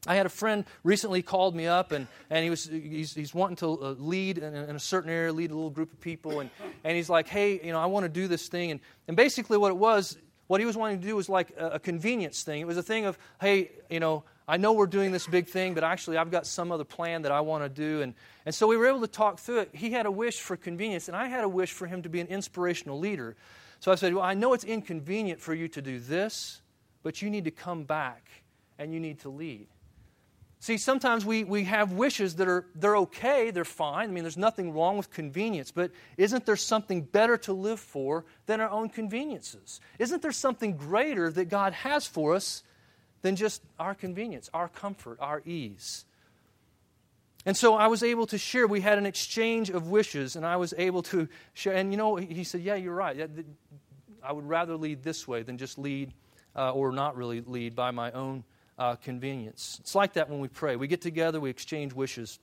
I 0.08 0.16
had 0.16 0.26
a 0.26 0.30
friend 0.30 0.64
recently 0.84 1.22
called 1.22 1.56
me 1.56 1.68
up, 1.68 1.92
and, 1.92 2.08
and 2.30 2.44
he 2.44 2.50
was, 2.50 2.66
he's, 2.66 3.14
he's 3.14 3.34
wanting 3.34 3.58
to 3.58 3.68
uh, 3.68 3.96
lead 3.98 4.38
in, 4.38 4.56
in, 4.56 4.76
a 4.76 4.80
certain 4.80 5.10
area, 5.10 5.34
lead 5.34 5.52
a 5.52 5.56
little 5.56 5.70
group 5.70 5.92
of 5.92 6.00
people. 6.00 6.40
And, 6.40 6.50
and 6.86 6.96
he's 6.96 7.10
like, 7.10 7.28
hey, 7.28 7.60
you 7.62 7.74
know, 7.74 7.80
I 7.80 7.88
want 7.88 8.06
to 8.06 8.10
do 8.10 8.28
this 8.28 8.48
thing. 8.48 8.72
And, 8.72 8.80
and 9.10 9.18
basically, 9.18 9.58
what 9.58 9.72
it 9.72 9.78
was, 9.78 10.18
what 10.48 10.62
he 10.62 10.66
was 10.66 10.78
wanting 10.78 11.02
to 11.02 11.08
do 11.08 11.18
was 11.18 11.28
like 11.28 11.52
a, 11.58 11.72
a 11.72 11.80
convenience 11.80 12.44
thing. 12.44 12.62
It 12.62 12.68
was 12.68 12.78
a 12.78 12.84
thing 12.84 13.06
of, 13.06 13.18
hey, 13.42 13.72
you 13.90 14.00
know, 14.00 14.24
I 14.48 14.56
know 14.56 14.72
we're 14.72 14.88
doing 14.88 15.12
this 15.12 15.28
big 15.28 15.48
thing, 15.48 15.74
but 15.74 15.84
actually, 15.84 16.18
I've 16.18 16.32
got 16.32 16.48
some 16.48 16.72
other 16.72 16.86
plan 16.86 17.24
that 17.24 17.34
I 17.34 17.42
want 17.42 17.66
to 17.66 17.70
do. 17.70 18.02
And, 18.02 18.14
and 18.46 18.56
so 18.56 18.68
we 18.68 18.78
were 18.78 18.88
able 18.88 19.02
to 19.02 19.08
talk 19.08 19.38
through 19.38 19.60
it. 19.60 19.70
He 19.74 19.92
had 19.92 20.06
a 20.06 20.12
wish 20.12 20.40
for 20.40 20.56
convenience, 20.56 21.10
and 21.10 21.18
I 21.18 21.28
had 21.28 21.44
a 21.44 21.50
wish 21.50 21.74
for 21.74 21.88
him 21.88 22.04
to 22.04 22.10
be 22.10 22.22
an 22.22 22.28
inspirational 22.28 22.98
leader. 22.98 23.36
So 23.82 23.92
I 23.92 23.96
said, 23.96 24.14
Well, 24.14 24.24
I 24.24 24.34
know 24.34 24.54
it's 24.54 24.64
inconvenient 24.64 25.42
for 25.42 25.54
you 25.54 25.68
to 25.68 25.82
do 25.82 26.00
this, 26.00 26.62
but 27.04 27.22
you 27.22 27.30
need 27.30 27.44
to 27.46 27.52
come 27.52 27.84
back 27.84 28.30
and 28.78 28.94
you 28.94 29.00
need 29.00 29.20
to 29.20 29.30
lead. 29.30 29.68
See, 30.62 30.78
sometimes 30.78 31.26
we, 31.26 31.46
we 31.46 31.64
have 31.66 31.94
wishes 31.94 32.36
that 32.36 32.50
are 32.50 32.66
they're 32.76 32.98
okay, 32.98 33.50
they're 33.50 33.64
fine. 33.64 34.10
I 34.10 34.12
mean, 34.12 34.26
there's 34.26 34.38
nothing 34.38 34.74
wrong 34.74 34.98
with 34.98 35.10
convenience, 35.10 35.72
but 35.72 35.92
isn't 36.18 36.46
there 36.46 36.58
something 36.58 37.02
better 37.02 37.38
to 37.38 37.54
live 37.54 37.80
for 37.80 38.26
than 38.46 38.60
our 38.60 38.70
own 38.70 38.90
conveniences? 38.90 39.80
Isn't 40.00 40.22
there 40.22 40.34
something 40.34 40.76
greater 40.76 41.32
that 41.32 41.46
God 41.46 41.72
has 41.74 42.06
for 42.06 42.36
us 42.36 42.64
than 43.22 43.38
just 43.38 43.62
our 43.80 43.96
convenience, 43.96 44.50
our 44.54 44.68
comfort, 44.68 45.18
our 45.22 45.42
ease? 45.46 46.04
And 47.46 47.56
so 47.56 47.76
I 47.76 47.88
was 47.88 48.04
able 48.04 48.28
to 48.28 48.38
share. 48.38 48.68
We 48.68 48.82
had 48.82 48.98
an 48.98 49.06
exchange 49.06 49.70
of 49.70 49.90
wishes, 49.90 50.36
and 50.36 50.46
I 50.46 50.58
was 50.58 50.74
able 50.78 51.04
to 51.04 51.30
share. 51.54 51.74
And 51.74 51.92
you 51.92 51.98
know, 51.98 52.18
he 52.18 52.44
said, 52.44 52.62
Yeah, 52.62 52.76
you're 52.76 52.94
right. 52.94 53.30
I 54.22 54.34
would 54.34 54.48
rather 54.48 54.76
lead 54.76 55.04
this 55.04 55.26
way 55.26 55.44
than 55.44 55.58
just 55.58 55.78
lead 55.78 56.12
uh, 56.54 56.74
or 56.74 56.92
not 56.92 57.16
really 57.16 57.40
lead 57.40 57.76
by 57.76 57.92
my 57.92 58.12
own 58.12 58.44
uh, 58.80 58.96
convenience. 58.96 59.78
It's 59.82 59.94
like 59.94 60.14
that 60.14 60.30
when 60.30 60.40
we 60.40 60.48
pray. 60.48 60.78
We 60.78 60.88
get 60.88 61.02
together, 61.02 61.40
we 61.40 61.50
exchange 61.50 61.94
wishes. 61.94 62.40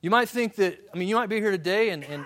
You 0.00 0.10
might 0.10 0.28
think 0.28 0.54
that, 0.56 0.78
I 0.94 0.96
mean, 0.96 1.08
you 1.08 1.16
might 1.16 1.28
be 1.28 1.40
here 1.40 1.50
today 1.50 1.90
and, 1.90 2.04
and 2.04 2.24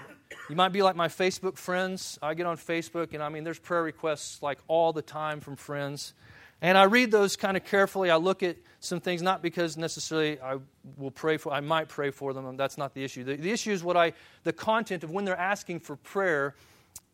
you 0.50 0.56
might 0.56 0.70
be 0.70 0.82
like 0.82 0.94
my 0.94 1.08
Facebook 1.08 1.56
friends. 1.56 2.18
I 2.20 2.34
get 2.34 2.44
on 2.44 2.58
Facebook 2.58 3.14
and 3.14 3.22
I 3.22 3.30
mean, 3.30 3.42
there's 3.42 3.58
prayer 3.58 3.82
requests 3.82 4.42
like 4.42 4.58
all 4.68 4.92
the 4.92 5.02
time 5.02 5.40
from 5.40 5.56
friends. 5.56 6.12
And 6.60 6.76
I 6.76 6.84
read 6.84 7.10
those 7.10 7.36
kind 7.36 7.56
of 7.56 7.64
carefully. 7.64 8.10
I 8.10 8.16
look 8.16 8.42
at 8.42 8.56
some 8.80 9.00
things, 9.00 9.22
not 9.22 9.42
because 9.42 9.76
necessarily 9.76 10.40
I 10.40 10.58
will 10.96 11.12
pray 11.12 11.36
for, 11.36 11.52
I 11.52 11.60
might 11.60 11.88
pray 11.88 12.10
for 12.10 12.34
them. 12.34 12.56
That's 12.56 12.76
not 12.76 12.94
the 12.94 13.04
issue. 13.04 13.24
The, 13.24 13.36
the 13.36 13.50
issue 13.50 13.70
is 13.70 13.82
what 13.82 13.96
I, 13.96 14.12
the 14.42 14.52
content 14.52 15.04
of 15.04 15.10
when 15.10 15.24
they're 15.24 15.38
asking 15.38 15.80
for 15.80 15.96
prayer, 15.96 16.56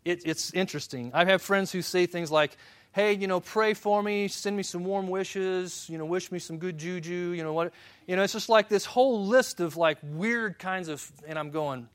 it, 0.04 0.22
it's 0.24 0.52
interesting. 0.54 1.10
I 1.14 1.26
have 1.26 1.42
friends 1.42 1.70
who 1.70 1.82
say 1.82 2.06
things 2.06 2.30
like, 2.30 2.56
hey, 2.94 3.12
you 3.12 3.26
know, 3.26 3.40
pray 3.40 3.74
for 3.74 4.00
me, 4.04 4.28
send 4.28 4.56
me 4.56 4.62
some 4.62 4.84
warm 4.84 5.08
wishes, 5.08 5.84
you 5.90 5.98
know, 5.98 6.04
wish 6.04 6.30
me 6.30 6.38
some 6.38 6.58
good 6.58 6.78
juju, 6.78 7.32
you 7.36 7.42
know 7.42 7.52
what? 7.52 7.72
You 8.06 8.14
know, 8.14 8.22
it's 8.22 8.32
just 8.32 8.48
like 8.48 8.68
this 8.68 8.84
whole 8.84 9.26
list 9.26 9.58
of 9.58 9.76
like 9.76 9.98
weird 10.00 10.60
kinds 10.60 10.86
of, 10.86 11.10
and 11.26 11.36
I'm 11.36 11.50
going, 11.50 11.88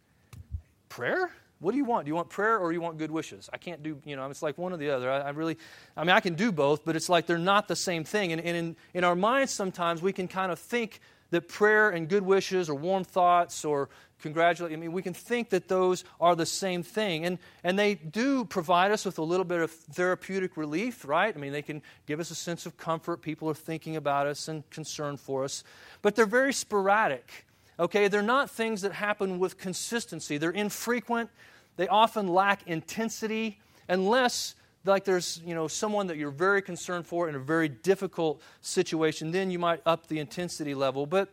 prayer? 0.89 1.31
What 1.59 1.71
do 1.71 1.77
you 1.77 1.85
want? 1.85 2.03
Do 2.03 2.09
you 2.09 2.15
want 2.15 2.29
prayer 2.29 2.57
or 2.57 2.73
you 2.73 2.81
want 2.81 2.97
good 2.97 3.11
wishes? 3.11 3.49
I 3.53 3.57
can't 3.57 3.81
do, 3.81 4.01
you 4.03 4.17
know, 4.17 4.29
it's 4.29 4.41
like 4.41 4.57
one 4.57 4.73
or 4.73 4.77
the 4.77 4.89
other. 4.89 5.09
I, 5.09 5.19
I 5.19 5.29
really, 5.29 5.57
I 5.95 6.03
mean, 6.03 6.09
I 6.09 6.19
can 6.19 6.33
do 6.33 6.51
both, 6.51 6.83
but 6.83 6.97
it's 6.97 7.07
like 7.07 7.27
they're 7.27 7.37
not 7.37 7.69
the 7.69 7.77
same 7.77 8.03
thing. 8.03 8.33
And, 8.33 8.41
and 8.41 8.57
in, 8.57 8.75
in 8.93 9.03
our 9.05 9.15
minds, 9.15 9.53
sometimes 9.53 10.01
we 10.01 10.11
can 10.11 10.27
kind 10.27 10.51
of 10.51 10.59
think 10.59 10.99
that 11.31 11.47
prayer 11.47 11.89
and 11.89 12.07
good 12.07 12.23
wishes 12.23 12.69
or 12.69 12.75
warm 12.75 13.03
thoughts 13.03 13.63
or 13.63 13.89
congratulate, 14.21 14.73
I 14.73 14.75
mean, 14.75 14.91
we 14.91 15.01
can 15.01 15.13
think 15.13 15.49
that 15.49 15.67
those 15.67 16.03
are 16.19 16.35
the 16.35 16.45
same 16.45 16.83
thing. 16.83 17.25
And, 17.25 17.37
and 17.63 17.77
they 17.77 17.95
do 17.95 18.45
provide 18.45 18.91
us 18.91 19.05
with 19.05 19.17
a 19.17 19.23
little 19.23 19.45
bit 19.45 19.61
of 19.61 19.71
therapeutic 19.71 20.57
relief, 20.57 21.05
right? 21.05 21.35
I 21.35 21.39
mean, 21.39 21.51
they 21.51 21.61
can 21.61 21.81
give 22.05 22.19
us 22.19 22.31
a 22.31 22.35
sense 22.35 22.65
of 22.65 22.77
comfort. 22.77 23.21
People 23.21 23.49
are 23.49 23.55
thinking 23.55 23.95
about 23.95 24.27
us 24.27 24.47
and 24.47 24.69
concerned 24.69 25.19
for 25.19 25.43
us. 25.43 25.63
But 26.01 26.15
they're 26.15 26.25
very 26.25 26.53
sporadic. 26.53 27.45
Okay, 27.79 28.09
they're 28.09 28.21
not 28.21 28.49
things 28.49 28.81
that 28.81 28.91
happen 28.91 29.39
with 29.39 29.57
consistency. 29.57 30.37
They're 30.37 30.51
infrequent. 30.51 31.29
They 31.77 31.87
often 31.87 32.27
lack 32.27 32.67
intensity 32.67 33.59
unless 33.87 34.55
like 34.85 35.03
there's 35.03 35.41
you 35.45 35.55
know 35.55 35.67
someone 35.67 36.07
that 36.07 36.17
you're 36.17 36.31
very 36.31 36.61
concerned 36.61 37.05
for 37.05 37.29
in 37.29 37.35
a 37.35 37.39
very 37.39 37.69
difficult 37.69 38.41
situation 38.61 39.31
then 39.31 39.51
you 39.51 39.59
might 39.59 39.81
up 39.85 40.07
the 40.07 40.19
intensity 40.19 40.73
level. 40.73 41.05
But 41.05 41.29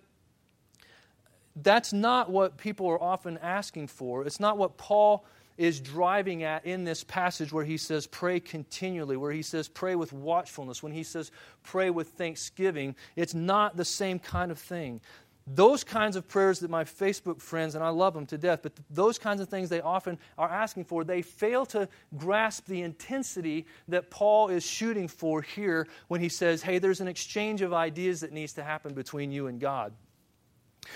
that's 1.56 1.92
not 1.92 2.30
what 2.30 2.56
people 2.58 2.86
are 2.88 3.02
often 3.02 3.38
asking 3.38 3.88
for. 3.88 4.26
It's 4.26 4.40
not 4.40 4.58
what 4.58 4.76
paul 4.76 5.24
is 5.56 5.80
driving 5.80 6.42
at 6.42 6.66
in 6.66 6.84
this 6.84 7.02
passage 7.02 7.50
where 7.50 7.64
he 7.64 7.78
says 7.78 8.06
pray 8.06 8.38
continually 8.38 9.16
where 9.16 9.32
he 9.32 9.40
says 9.40 9.68
pray 9.68 9.94
with 9.94 10.12
watchfulness 10.12 10.82
when 10.82 10.92
he 10.92 11.02
says 11.02 11.30
pray 11.62 11.88
with 11.90 12.08
thanksgiving. 12.10 12.94
It's 13.16 13.34
not 13.34 13.76
the 13.76 13.84
same 13.84 14.18
kind 14.18 14.50
of 14.50 14.58
thing 14.58 15.00
those 15.46 15.84
kinds 15.84 16.16
of 16.16 16.26
prayers 16.26 16.60
that 16.60 16.70
my 16.70 16.84
Facebook 16.84 17.40
friends, 17.40 17.74
and 17.74 17.84
I 17.84 17.90
love 17.90 18.14
them 18.14 18.26
to 18.26 18.38
death, 18.38 18.60
but 18.62 18.72
those 18.90 19.18
kinds 19.18 19.40
of 19.40 19.48
things 19.48 19.68
they 19.68 19.80
often 19.80 20.18
are 20.36 20.48
asking 20.48 20.86
for, 20.86 21.04
they 21.04 21.22
fail 21.22 21.64
to 21.66 21.88
grasp 22.16 22.66
the 22.66 22.82
intensity 22.82 23.66
that 23.88 24.10
Paul 24.10 24.48
is 24.48 24.66
shooting 24.66 25.06
for 25.06 25.42
here 25.42 25.86
when 26.08 26.20
he 26.20 26.28
says, 26.28 26.62
hey, 26.62 26.78
there's 26.78 27.00
an 27.00 27.08
exchange 27.08 27.62
of 27.62 27.72
ideas 27.72 28.20
that 28.20 28.32
needs 28.32 28.54
to 28.54 28.64
happen 28.64 28.92
between 28.92 29.30
you 29.30 29.46
and 29.46 29.60
God. 29.60 29.92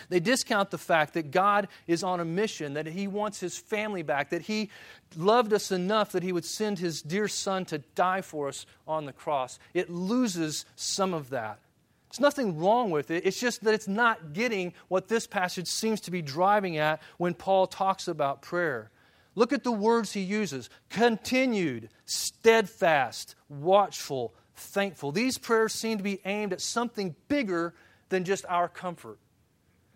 They 0.08 0.20
discount 0.20 0.70
the 0.70 0.78
fact 0.78 1.14
that 1.14 1.30
God 1.30 1.68
is 1.86 2.02
on 2.02 2.20
a 2.20 2.24
mission, 2.24 2.74
that 2.74 2.86
He 2.86 3.08
wants 3.08 3.40
His 3.40 3.58
family 3.58 4.02
back, 4.02 4.30
that 4.30 4.42
He 4.42 4.70
loved 5.16 5.52
us 5.52 5.72
enough 5.72 6.12
that 6.12 6.22
He 6.22 6.32
would 6.32 6.44
send 6.44 6.78
His 6.78 7.02
dear 7.02 7.26
Son 7.28 7.64
to 7.66 7.78
die 7.78 8.20
for 8.20 8.48
us 8.48 8.66
on 8.86 9.04
the 9.04 9.12
cross. 9.12 9.58
It 9.74 9.90
loses 9.90 10.64
some 10.76 11.12
of 11.12 11.30
that. 11.30 11.58
There's 12.10 12.20
nothing 12.20 12.58
wrong 12.58 12.90
with 12.90 13.12
it. 13.12 13.24
It's 13.24 13.38
just 13.38 13.62
that 13.62 13.74
it's 13.74 13.86
not 13.86 14.32
getting 14.32 14.74
what 14.88 15.06
this 15.06 15.28
passage 15.28 15.68
seems 15.68 16.00
to 16.02 16.10
be 16.10 16.22
driving 16.22 16.76
at 16.76 17.00
when 17.18 17.34
Paul 17.34 17.68
talks 17.68 18.08
about 18.08 18.42
prayer. 18.42 18.90
Look 19.36 19.52
at 19.52 19.62
the 19.62 19.70
words 19.70 20.12
he 20.12 20.20
uses 20.20 20.70
continued, 20.88 21.88
steadfast, 22.06 23.36
watchful, 23.48 24.34
thankful. 24.56 25.12
These 25.12 25.38
prayers 25.38 25.72
seem 25.72 25.98
to 25.98 26.04
be 26.04 26.20
aimed 26.24 26.52
at 26.52 26.60
something 26.60 27.14
bigger 27.28 27.74
than 28.08 28.24
just 28.24 28.44
our 28.48 28.68
comfort. 28.68 29.18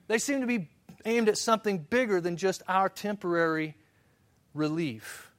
They 0.07 0.19
seem 0.19 0.41
to 0.41 0.47
be 0.47 0.71
aimed 1.05 1.29
at 1.29 1.37
something 1.37 1.79
bigger 1.79 2.21
than 2.21 2.37
just 2.37 2.63
our 2.69 2.89
temporary 2.89 3.75
relief. 4.55 5.33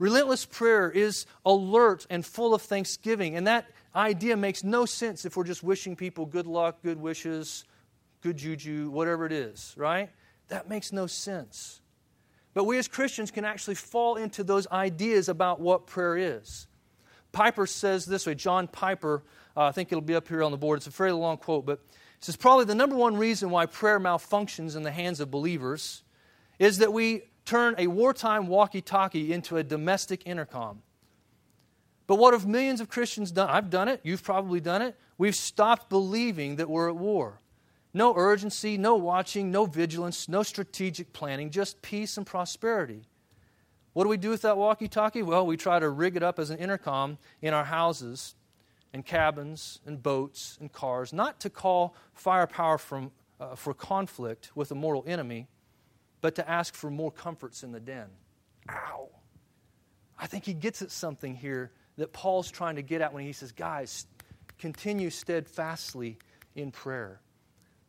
Relentless 0.00 0.44
prayer 0.44 0.90
is 0.90 1.26
alert 1.44 2.06
and 2.10 2.26
full 2.26 2.52
of 2.52 2.62
thanksgiving, 2.62 3.36
and 3.36 3.46
that 3.46 3.66
idea 3.94 4.36
makes 4.36 4.62
no 4.64 4.84
sense 4.86 5.24
if 5.24 5.36
we're 5.36 5.44
just 5.44 5.62
wishing 5.62 5.96
people 5.96 6.26
good 6.26 6.46
luck, 6.46 6.82
good 6.82 7.00
wishes, 7.00 7.64
good 8.20 8.36
juju, 8.36 8.90
whatever 8.90 9.26
it 9.26 9.32
is, 9.32 9.74
right? 9.76 10.10
That 10.48 10.68
makes 10.68 10.92
no 10.92 11.06
sense. 11.06 11.80
But 12.54 12.64
we 12.64 12.78
as 12.78 12.88
Christians 12.88 13.30
can 13.30 13.44
actually 13.44 13.76
fall 13.76 14.16
into 14.16 14.42
those 14.42 14.66
ideas 14.68 15.28
about 15.28 15.60
what 15.60 15.86
prayer 15.86 16.16
is. 16.16 16.66
Piper 17.32 17.66
says 17.66 18.06
this 18.06 18.26
way 18.26 18.34
John 18.34 18.66
Piper, 18.66 19.22
uh, 19.56 19.64
I 19.64 19.72
think 19.72 19.92
it'll 19.92 20.02
be 20.02 20.14
up 20.14 20.28
here 20.28 20.42
on 20.42 20.50
the 20.50 20.58
board. 20.58 20.78
It's 20.78 20.86
a 20.86 20.90
fairly 20.90 21.18
long 21.18 21.36
quote, 21.36 21.64
but 21.64 21.80
he 21.88 21.94
says 22.20 22.36
probably 22.36 22.64
the 22.64 22.74
number 22.74 22.96
one 22.96 23.16
reason 23.16 23.50
why 23.50 23.66
prayer 23.66 24.00
malfunctions 24.00 24.76
in 24.76 24.82
the 24.82 24.90
hands 24.90 25.20
of 25.20 25.30
believers 25.30 26.02
is 26.58 26.78
that 26.78 26.92
we 26.92 27.22
turn 27.44 27.74
a 27.78 27.86
wartime 27.86 28.48
walkie 28.48 28.82
talkie 28.82 29.32
into 29.32 29.56
a 29.56 29.62
domestic 29.62 30.26
intercom. 30.26 30.82
But 32.10 32.18
what 32.18 32.34
have 32.34 32.44
millions 32.44 32.80
of 32.80 32.88
Christians 32.88 33.30
done? 33.30 33.48
I've 33.48 33.70
done 33.70 33.86
it. 33.86 34.00
You've 34.02 34.24
probably 34.24 34.58
done 34.58 34.82
it. 34.82 34.96
We've 35.16 35.36
stopped 35.36 35.88
believing 35.88 36.56
that 36.56 36.68
we're 36.68 36.88
at 36.88 36.96
war. 36.96 37.38
No 37.94 38.16
urgency, 38.16 38.76
no 38.76 38.96
watching, 38.96 39.52
no 39.52 39.64
vigilance, 39.64 40.28
no 40.28 40.42
strategic 40.42 41.12
planning, 41.12 41.50
just 41.50 41.80
peace 41.82 42.16
and 42.16 42.26
prosperity. 42.26 43.02
What 43.92 44.02
do 44.02 44.10
we 44.10 44.16
do 44.16 44.28
with 44.28 44.42
that 44.42 44.56
walkie 44.56 44.88
talkie? 44.88 45.22
Well, 45.22 45.46
we 45.46 45.56
try 45.56 45.78
to 45.78 45.88
rig 45.88 46.16
it 46.16 46.24
up 46.24 46.40
as 46.40 46.50
an 46.50 46.58
intercom 46.58 47.16
in 47.40 47.54
our 47.54 47.62
houses 47.62 48.34
and 48.92 49.06
cabins 49.06 49.78
and 49.86 50.02
boats 50.02 50.58
and 50.60 50.72
cars, 50.72 51.12
not 51.12 51.38
to 51.38 51.48
call 51.48 51.94
firepower 52.12 52.78
from, 52.78 53.12
uh, 53.38 53.54
for 53.54 53.72
conflict 53.72 54.50
with 54.56 54.72
a 54.72 54.74
mortal 54.74 55.04
enemy, 55.06 55.46
but 56.22 56.34
to 56.34 56.50
ask 56.50 56.74
for 56.74 56.90
more 56.90 57.12
comforts 57.12 57.62
in 57.62 57.70
the 57.70 57.78
den. 57.78 58.08
Ow. 58.68 59.10
I 60.18 60.26
think 60.26 60.44
he 60.44 60.54
gets 60.54 60.82
at 60.82 60.90
something 60.90 61.36
here 61.36 61.70
that 62.00 62.14
Paul's 62.14 62.50
trying 62.50 62.76
to 62.76 62.82
get 62.82 63.02
at 63.02 63.12
when 63.12 63.24
he 63.24 63.32
says, 63.32 63.52
guys, 63.52 64.06
continue 64.58 65.10
steadfastly 65.10 66.16
in 66.56 66.70
prayer. 66.70 67.20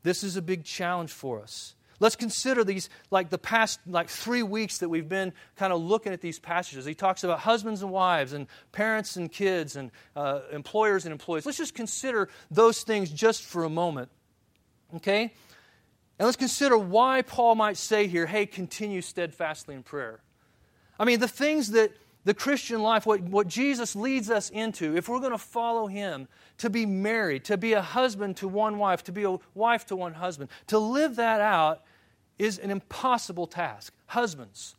This 0.04 0.22
is 0.22 0.36
a 0.36 0.42
big 0.42 0.66
challenge 0.66 1.12
for 1.12 1.42
us. 1.42 1.76
Let's 2.02 2.18
consider 2.18 2.66
these, 2.66 2.90
like 3.10 3.30
the 3.30 3.38
past 3.38 3.80
like 3.88 4.10
three 4.10 4.44
weeks 4.44 4.80
that 4.80 4.90
we've 4.90 5.08
been 5.08 5.32
kind 5.56 5.72
of 5.72 5.82
looking 5.82 6.12
at 6.12 6.20
these 6.20 6.40
passages. 6.40 6.84
He 6.84 6.94
talks 6.94 7.24
about 7.24 7.40
husbands 7.40 7.84
and 7.84 7.92
wives, 7.92 8.34
and 8.34 8.48
parents 8.74 9.16
and 9.16 9.32
kids, 9.32 9.78
and 9.78 9.92
uh, 10.16 10.42
employers 10.52 11.06
and 11.06 11.14
employees. 11.14 11.46
Let's 11.46 11.60
just 11.60 11.76
consider 11.76 12.28
those 12.50 12.84
things 12.84 13.12
just 13.12 13.44
for 13.44 13.64
a 13.64 13.70
moment, 13.70 14.10
okay? 14.96 15.32
And 16.20 16.26
let's 16.26 16.38
consider 16.38 16.78
why 16.78 17.22
Paul 17.22 17.56
might 17.56 17.78
say 17.78 18.08
here, 18.08 18.26
"Hey, 18.26 18.46
continue 18.46 19.02
steadfastly 19.02 19.76
in 19.76 19.84
prayer." 19.84 20.20
I 21.00 21.06
mean, 21.06 21.20
the 21.20 21.30
things 21.30 21.72
that 21.72 21.92
the 22.24 22.34
Christian 22.34 22.82
life, 22.82 23.06
what, 23.06 23.22
what 23.22 23.48
Jesus 23.48 23.96
leads 23.96 24.30
us 24.30 24.50
into, 24.50 24.96
if 24.96 25.10
we're 25.10 25.20
going 25.20 25.32
to 25.32 25.38
follow 25.38 25.88
Him, 25.88 26.28
to 26.60 26.70
be 26.70 26.86
married, 26.86 27.44
to 27.46 27.58
be 27.58 27.74
a 27.74 27.82
husband 27.82 28.38
to 28.38 28.48
one 28.48 28.78
wife, 28.78 29.04
to 29.06 29.12
be 29.12 29.24
a 29.24 29.38
wife 29.56 29.86
to 29.88 29.96
one 29.96 30.14
husband, 30.14 30.50
to 30.68 30.78
live 30.78 31.16
that 31.16 31.42
out 31.42 31.82
is 32.38 32.60
an 32.60 32.70
impossible 32.70 33.48
task. 33.48 33.94
Husbands, 34.06 34.76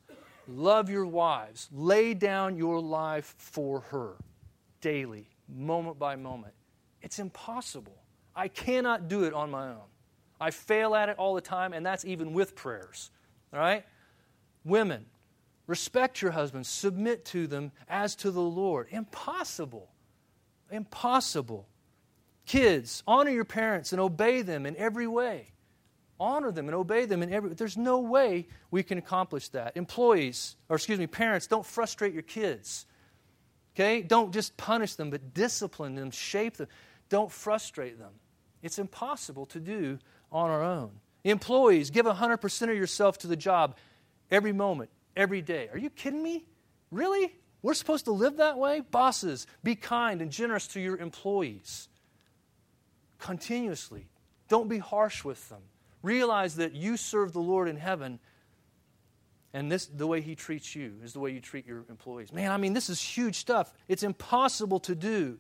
love 0.47 0.89
your 0.89 1.07
wives, 1.07 1.69
lay 1.73 2.15
down 2.15 2.57
your 2.57 2.81
life 2.81 3.35
for 3.39 3.81
her 3.81 4.15
daily, 4.81 5.29
moment 5.49 5.99
by 5.99 6.17
moment. 6.17 6.55
It's 7.01 7.19
impossible. 7.19 7.97
I 8.35 8.49
cannot 8.49 9.09
do 9.09 9.25
it 9.25 9.35
on 9.35 9.51
my 9.51 9.69
own. 9.69 9.89
I 10.41 10.51
fail 10.51 10.95
at 10.95 11.09
it 11.09 11.19
all 11.19 11.35
the 11.35 11.41
time, 11.41 11.73
and 11.73 11.85
that's 11.85 12.05
even 12.05 12.33
with 12.33 12.55
prayers. 12.55 13.11
All 13.53 13.59
right? 13.61 13.85
Women, 14.65 15.07
Respect 15.67 16.21
your 16.21 16.33
husbands, 16.33 16.69
submit 16.69 17.25
to 17.27 17.47
them 17.47 17.73
as 17.89 18.17
to 18.17 18.31
the 18.31 18.41
Lord. 18.41 18.89
Impossible. 18.91 19.89
Impossible. 20.71 21.69
Kids, 22.47 23.03
honor 23.07 23.31
your 23.31 23.45
parents 23.45 23.93
and 23.93 24.01
obey 24.01 24.43
them 24.43 24.67
in 24.67 24.77
every 24.77 25.07
way. 25.07 25.53
Honor 26.19 26.53
them 26.53 26.69
and 26.69 26.75
obey 26.75 27.05
them 27.05 27.23
in 27.23 27.33
every 27.33 27.55
There's 27.55 27.77
no 27.77 28.01
way 28.01 28.47
we 28.71 28.83
can 28.83 28.99
accomplish 28.99 29.49
that. 29.51 29.77
Employees, 29.77 30.57
or 30.69 30.77
excuse 30.77 30.99
me, 30.99 31.07
parents, 31.07 31.47
don't 31.47 31.67
frustrate 31.67 32.13
your 32.13 32.23
kids. 32.23 32.87
Okay? 33.75 34.03
Don't 34.03 34.33
just 34.33 34.57
punish 34.57 34.95
them, 34.95 35.11
but 35.11 35.35
discipline 35.35 35.95
them, 35.95 36.11
shape 36.11 36.57
them. 36.57 36.69
Don't 37.09 37.31
frustrate 37.31 37.99
them. 37.99 38.13
It's 38.63 38.79
impossible 38.79 39.47
to 39.47 39.61
do 39.61 39.99
on 40.31 40.51
our 40.51 40.63
own. 40.63 40.93
Employees, 41.25 41.91
give 41.91 42.07
100% 42.07 42.63
of 42.63 42.77
yourself 42.77 43.19
to 43.19 43.27
the 43.27 43.37
job 43.37 43.77
every 44.31 44.53
moment, 44.53 44.91
every 45.17 45.43
day. 45.43 45.69
Are 45.73 45.79
you 45.79 45.91
kidding 45.91 46.23
me? 46.23 46.45
Really? 46.91 47.35
We're 47.63 47.75
supposed 47.75 48.07
to 48.07 48.13
live 48.13 48.39
that 48.39 48.59
way? 48.59 48.81
Bosses, 48.81 49.47
be 49.63 49.75
kind 49.75 50.21
and 50.21 50.31
generous 50.31 50.67
to 50.69 50.81
your 50.81 50.97
employees 50.97 51.89
continuously. 53.23 54.09
Don't 54.49 54.69
be 54.69 54.79
harsh 54.79 55.25
with 55.25 55.49
them. 55.49 55.63
Realize 56.03 56.57
that 56.57 56.75
you 56.75 56.97
serve 56.97 57.33
the 57.33 57.41
Lord 57.41 57.69
in 57.69 57.77
heaven, 57.77 58.19
and 59.55 59.71
this 59.71 59.87
the 59.87 60.07
way 60.07 60.21
He 60.21 60.35
treats 60.35 60.75
you 60.75 60.95
is 61.05 61.13
the 61.13 61.21
way 61.21 61.31
you 61.31 61.41
treat 61.41 61.67
your 61.67 61.85
employees. 61.89 62.33
Man, 62.33 62.51
I 62.51 62.57
mean, 62.57 62.73
this 62.73 62.91
is 62.91 63.01
huge 63.01 63.37
stuff. 63.37 63.73
It's 63.89 64.03
impossible 64.03 64.81
to 64.81 64.95
do. 64.95 65.39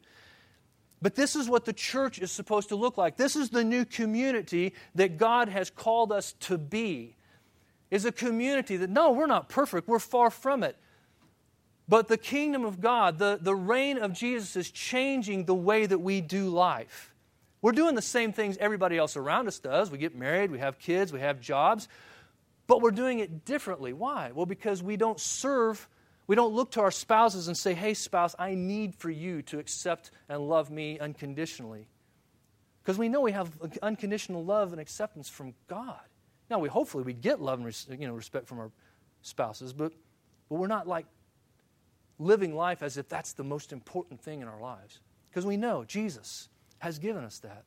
But 1.02 1.16
this 1.16 1.34
is 1.34 1.48
what 1.48 1.64
the 1.64 1.72
church 1.72 2.20
is 2.20 2.30
supposed 2.30 2.68
to 2.68 2.76
look 2.76 2.96
like. 2.96 3.16
This 3.16 3.34
is 3.34 3.50
the 3.50 3.64
new 3.64 3.84
community 3.84 4.72
that 4.94 5.18
God 5.18 5.48
has 5.48 5.68
called 5.68 6.12
us 6.12 6.34
to 6.40 6.56
be 6.56 7.16
is 7.92 8.06
a 8.06 8.10
community 8.10 8.78
that, 8.78 8.88
no, 8.88 9.12
we're 9.12 9.26
not 9.26 9.50
perfect, 9.50 9.86
we're 9.86 9.98
far 9.98 10.30
from 10.30 10.62
it. 10.64 10.76
But 11.86 12.08
the 12.08 12.16
kingdom 12.16 12.64
of 12.64 12.80
God, 12.80 13.18
the, 13.18 13.38
the 13.38 13.54
reign 13.54 13.98
of 13.98 14.14
Jesus 14.14 14.56
is 14.56 14.70
changing 14.70 15.44
the 15.44 15.54
way 15.54 15.84
that 15.84 15.98
we 15.98 16.22
do 16.22 16.48
life. 16.48 17.12
We're 17.60 17.72
doing 17.72 17.94
the 17.94 18.00
same 18.00 18.32
things 18.32 18.56
everybody 18.56 18.96
else 18.96 19.14
around 19.14 19.46
us 19.46 19.58
does. 19.58 19.90
We 19.90 19.98
get 19.98 20.16
married, 20.16 20.50
we 20.50 20.58
have 20.58 20.78
kids, 20.78 21.12
we 21.12 21.20
have 21.20 21.38
jobs. 21.38 21.86
but 22.66 22.80
we're 22.80 22.90
doing 22.90 23.18
it 23.18 23.44
differently. 23.44 23.92
Why? 23.92 24.30
Well, 24.32 24.46
because 24.46 24.82
we 24.82 24.96
don't 24.96 25.20
serve, 25.20 25.88
we 26.26 26.36
don't 26.36 26.54
look 26.54 26.70
to 26.72 26.80
our 26.80 26.90
spouses 26.90 27.48
and 27.48 27.54
say, 27.54 27.74
hey, 27.74 27.92
spouse, 27.92 28.34
I 28.38 28.54
need 28.54 28.94
for 28.94 29.10
you 29.10 29.42
to 29.42 29.58
accept 29.58 30.10
and 30.28 30.48
love 30.48 30.70
me 30.70 30.98
unconditionally. 30.98 31.88
Because 32.82 32.96
we 32.96 33.10
know 33.10 33.20
we 33.20 33.32
have 33.32 33.50
unconditional 33.82 34.42
love 34.44 34.72
and 34.72 34.80
acceptance 34.80 35.28
from 35.28 35.52
God. 35.68 36.00
Now, 36.50 36.58
we 36.58 36.68
hopefully 36.68 37.04
we 37.04 37.12
get 37.12 37.40
love 37.40 37.60
and 37.60 38.00
you 38.00 38.06
know, 38.06 38.14
respect 38.14 38.46
from 38.46 38.58
our 38.58 38.70
spouses, 39.22 39.72
but, 39.72 39.92
but 40.48 40.56
we're 40.56 40.66
not 40.66 40.86
like 40.86 41.06
living 42.18 42.54
life 42.54 42.82
as 42.82 42.96
if 42.96 43.08
that's 43.08 43.32
the 43.32 43.44
most 43.44 43.72
important 43.72 44.20
thing 44.20 44.40
in 44.40 44.48
our 44.48 44.60
lives. 44.60 45.00
Because 45.30 45.46
we 45.46 45.56
know 45.56 45.84
Jesus 45.84 46.48
has 46.78 46.98
given 46.98 47.24
us 47.24 47.38
that. 47.38 47.64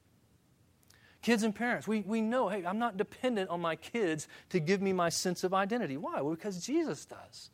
Kids 1.21 1.41
and 1.41 1.55
parents, 1.55 1.87
we, 1.87 2.01
we 2.01 2.21
know, 2.21 2.49
hey, 2.49 2.63
I'm 2.63 2.77
not 2.77 2.97
dependent 2.97 3.49
on 3.49 3.59
my 3.59 3.75
kids 3.75 4.27
to 4.49 4.59
give 4.59 4.81
me 4.81 4.93
my 4.93 5.09
sense 5.09 5.43
of 5.43 5.55
identity. 5.55 5.97
Why? 5.97 6.21
Well, 6.21 6.35
because 6.35 6.63
Jesus 6.63 7.05
does. 7.05 7.49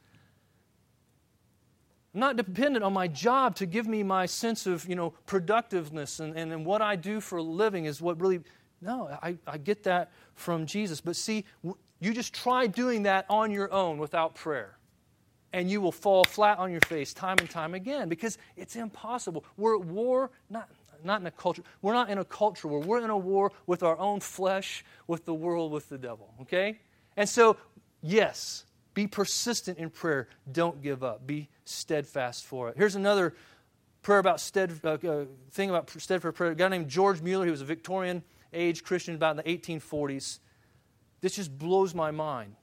I'm 2.13 2.19
not 2.19 2.35
dependent 2.35 2.83
on 2.83 2.91
my 2.91 3.07
job 3.07 3.55
to 3.55 3.65
give 3.65 3.87
me 3.87 4.03
my 4.03 4.25
sense 4.25 4.67
of, 4.67 4.89
you 4.89 4.95
know, 4.95 5.11
productiveness 5.25 6.19
and, 6.19 6.35
and, 6.35 6.51
and 6.51 6.65
what 6.65 6.81
I 6.81 6.97
do 6.97 7.21
for 7.21 7.37
a 7.37 7.41
living 7.41 7.85
is 7.85 8.01
what 8.01 8.19
really, 8.19 8.41
no, 8.81 9.07
I, 9.21 9.37
I 9.45 9.57
get 9.57 9.83
that 9.83 10.11
from 10.33 10.65
Jesus. 10.65 11.01
But 11.01 11.15
see, 11.15 11.45
you 11.99 12.13
just 12.13 12.33
try 12.33 12.67
doing 12.67 13.03
that 13.03 13.25
on 13.29 13.51
your 13.51 13.71
own 13.71 13.99
without 13.99 14.35
prayer. 14.35 14.77
And 15.53 15.69
you 15.69 15.81
will 15.81 15.91
fall 15.91 16.23
flat 16.23 16.57
on 16.59 16.71
your 16.71 16.81
face 16.81 17.13
time 17.13 17.37
and 17.39 17.49
time 17.49 17.73
again 17.73 18.09
because 18.09 18.37
it's 18.55 18.75
impossible. 18.75 19.43
We're 19.57 19.75
at 19.75 19.85
war, 19.85 20.31
not, 20.49 20.69
not 21.03 21.21
in 21.21 21.27
a 21.27 21.31
culture. 21.31 21.61
We're 21.81 21.93
not 21.93 22.09
in 22.09 22.17
a 22.17 22.25
culture 22.25 22.67
where 22.67 22.79
we're 22.79 23.03
in 23.03 23.09
a 23.09 23.17
war 23.17 23.51
with 23.67 23.83
our 23.83 23.97
own 23.97 24.21
flesh, 24.21 24.83
with 25.07 25.25
the 25.25 25.33
world, 25.33 25.71
with 25.71 25.89
the 25.89 25.97
devil. 25.97 26.33
Okay? 26.41 26.79
And 27.17 27.27
so, 27.27 27.57
yes, 28.01 28.65
be 28.93 29.07
persistent 29.07 29.77
in 29.77 29.89
prayer. 29.89 30.27
Don't 30.51 30.81
give 30.81 31.03
up. 31.03 31.27
Be 31.27 31.49
steadfast 31.65 32.45
for 32.45 32.69
it. 32.69 32.77
Here's 32.77 32.95
another 32.95 33.35
prayer 34.01 34.19
about 34.19 34.39
stead, 34.39 34.71
uh, 34.83 34.97
uh, 35.03 35.25
thing 35.51 35.69
about 35.69 35.89
steadfast 35.89 36.35
prayer. 36.35 36.51
A 36.51 36.55
guy 36.55 36.69
named 36.69 36.87
George 36.87 37.21
Mueller. 37.21 37.45
He 37.45 37.51
was 37.51 37.61
a 37.61 37.65
Victorian 37.65 38.23
age 38.53 38.83
Christian 38.83 39.15
about 39.15 39.37
in 39.37 39.37
the 39.37 39.57
1840s. 39.57 40.39
This 41.21 41.35
just 41.35 41.57
blows 41.57 41.93
my 41.93 42.11
mind. 42.11 42.55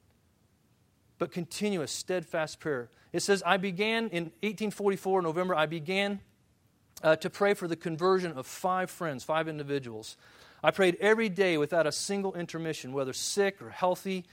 But 1.17 1.31
continuous, 1.31 1.91
steadfast 1.91 2.59
prayer. 2.59 2.89
It 3.11 3.21
says, 3.21 3.43
I 3.45 3.57
began 3.57 4.09
in 4.09 4.25
1844, 4.41 5.21
November, 5.21 5.55
I 5.55 5.65
began 5.65 6.19
uh, 7.03 7.15
to 7.17 7.29
pray 7.29 7.53
for 7.53 7.67
the 7.67 7.75
conversion 7.75 8.31
of 8.33 8.45
five 8.45 8.89
friends, 8.89 9.23
five 9.23 9.47
individuals. 9.47 10.17
I 10.63 10.71
prayed 10.71 10.97
every 10.99 11.29
day 11.29 11.57
without 11.57 11.87
a 11.87 11.91
single 11.91 12.33
intermission, 12.35 12.93
whether 12.93 13.13
sick 13.13 13.61
or 13.61 13.69
healthy, 13.69 14.25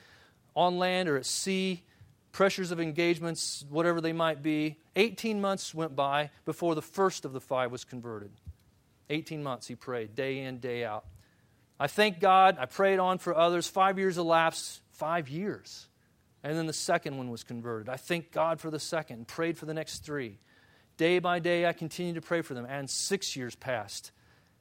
on 0.54 0.78
land 0.78 1.08
or 1.08 1.16
at 1.16 1.26
sea, 1.26 1.84
pressures 2.32 2.70
of 2.70 2.80
engagements, 2.80 3.64
whatever 3.70 4.00
they 4.00 4.12
might 4.12 4.42
be. 4.42 4.76
18 4.96 5.40
months 5.40 5.75
went 5.75 5.94
by 5.94 6.30
before 6.44 6.75
the 6.75 6.82
first 6.82 7.25
of 7.25 7.32
the 7.32 7.40
five 7.40 7.70
was 7.70 7.84
converted. 7.84 8.30
18 9.10 9.42
months 9.42 9.68
he 9.68 9.75
prayed, 9.75 10.14
day 10.14 10.40
in, 10.40 10.58
day 10.58 10.84
out. 10.84 11.04
I 11.78 11.87
thank 11.87 12.21
God. 12.21 12.56
I 12.59 12.66
prayed 12.66 12.99
on 12.99 13.18
for 13.18 13.37
others. 13.37 13.68
Five 13.68 13.99
years 13.99 14.18
elapsed, 14.18 14.80
five 14.92 15.28
years. 15.28 15.87
And 16.42 16.56
then 16.56 16.66
the 16.66 16.73
second 16.73 17.18
one 17.18 17.30
was 17.30 17.42
converted. 17.42 17.88
I 17.88 17.97
thank 17.97 18.30
God 18.30 18.61
for 18.61 18.71
the 18.71 18.78
second, 18.78 19.26
prayed 19.26 19.59
for 19.59 19.66
the 19.66 19.75
next 19.75 20.04
three. 20.04 20.38
Day 20.97 21.18
by 21.18 21.40
day, 21.40 21.66
I 21.66 21.73
continued 21.73 22.14
to 22.14 22.21
pray 22.21 22.40
for 22.40 22.54
them, 22.54 22.66
and 22.68 22.88
six 22.88 23.37
years 23.37 23.54
passed, 23.54 24.12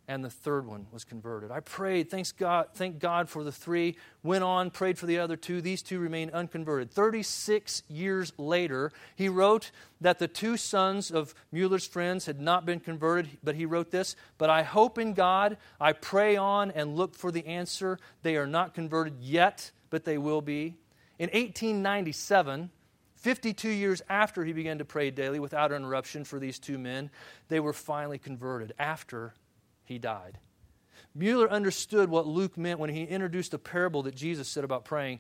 and 0.07 0.23
the 0.23 0.29
third 0.29 0.67
one 0.67 0.85
was 0.91 1.03
converted. 1.03 1.51
I 1.51 1.59
prayed, 1.59 2.09
thanks 2.09 2.31
God, 2.31 2.67
thank 2.73 2.99
God 2.99 3.27
for 3.27 3.43
the 3.43 3.51
three, 3.51 3.97
went 4.23 4.43
on, 4.43 4.69
prayed 4.69 4.99
for 4.99 5.07
the 5.07 5.19
other 5.19 5.35
two. 5.35 5.61
These 5.61 5.81
two 5.81 5.99
remained 5.99 6.31
unconverted. 6.31 6.91
36 6.91 7.83
years 7.89 8.31
later, 8.37 8.91
he 9.15 9.29
wrote 9.29 9.71
that 10.01 10.19
the 10.19 10.27
two 10.27 10.57
sons 10.57 11.11
of 11.11 11.33
Mueller's 11.51 11.87
friends 11.87 12.25
had 12.27 12.39
not 12.39 12.65
been 12.65 12.79
converted, 12.79 13.29
but 13.43 13.55
he 13.55 13.65
wrote 13.65 13.91
this 13.91 14.15
But 14.37 14.49
I 14.49 14.63
hope 14.63 14.97
in 14.97 15.13
God, 15.13 15.57
I 15.79 15.93
pray 15.93 16.35
on 16.35 16.71
and 16.71 16.95
look 16.95 17.15
for 17.15 17.31
the 17.31 17.45
answer. 17.47 17.97
They 18.21 18.37
are 18.37 18.47
not 18.47 18.73
converted 18.73 19.15
yet, 19.19 19.71
but 19.89 20.05
they 20.05 20.17
will 20.17 20.41
be. 20.41 20.77
In 21.17 21.29
1897, 21.29 22.69
52 23.15 23.69
years 23.69 24.03
after 24.07 24.45
he 24.45 24.53
began 24.53 24.77
to 24.77 24.85
pray 24.85 25.09
daily 25.09 25.39
without 25.39 25.71
interruption 25.71 26.25
for 26.25 26.37
these 26.37 26.59
two 26.59 26.77
men, 26.77 27.09
they 27.47 27.59
were 27.59 27.73
finally 27.73 28.19
converted 28.19 28.73
after 28.77 29.33
he 29.85 29.97
died. 29.97 30.39
Mueller 31.13 31.49
understood 31.49 32.09
what 32.09 32.27
Luke 32.27 32.57
meant 32.57 32.79
when 32.79 32.89
he 32.89 33.03
introduced 33.03 33.53
a 33.53 33.57
parable 33.57 34.03
that 34.03 34.15
Jesus 34.15 34.47
said 34.47 34.63
about 34.63 34.83
praying. 34.83 35.19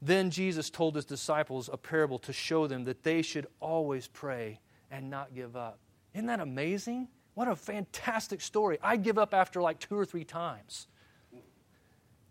Then 0.00 0.30
Jesus 0.30 0.70
told 0.70 0.96
his 0.96 1.04
disciples 1.04 1.68
a 1.72 1.76
parable 1.76 2.18
to 2.20 2.32
show 2.32 2.66
them 2.66 2.84
that 2.84 3.02
they 3.02 3.22
should 3.22 3.46
always 3.60 4.06
pray 4.06 4.60
and 4.90 5.10
not 5.10 5.34
give 5.34 5.56
up. 5.56 5.78
Isn't 6.14 6.26
that 6.26 6.40
amazing? 6.40 7.08
What 7.34 7.48
a 7.48 7.56
fantastic 7.56 8.40
story. 8.40 8.78
I 8.82 8.96
give 8.96 9.18
up 9.18 9.34
after 9.34 9.60
like 9.60 9.78
two 9.78 9.98
or 9.98 10.04
three 10.04 10.24
times. 10.24 10.86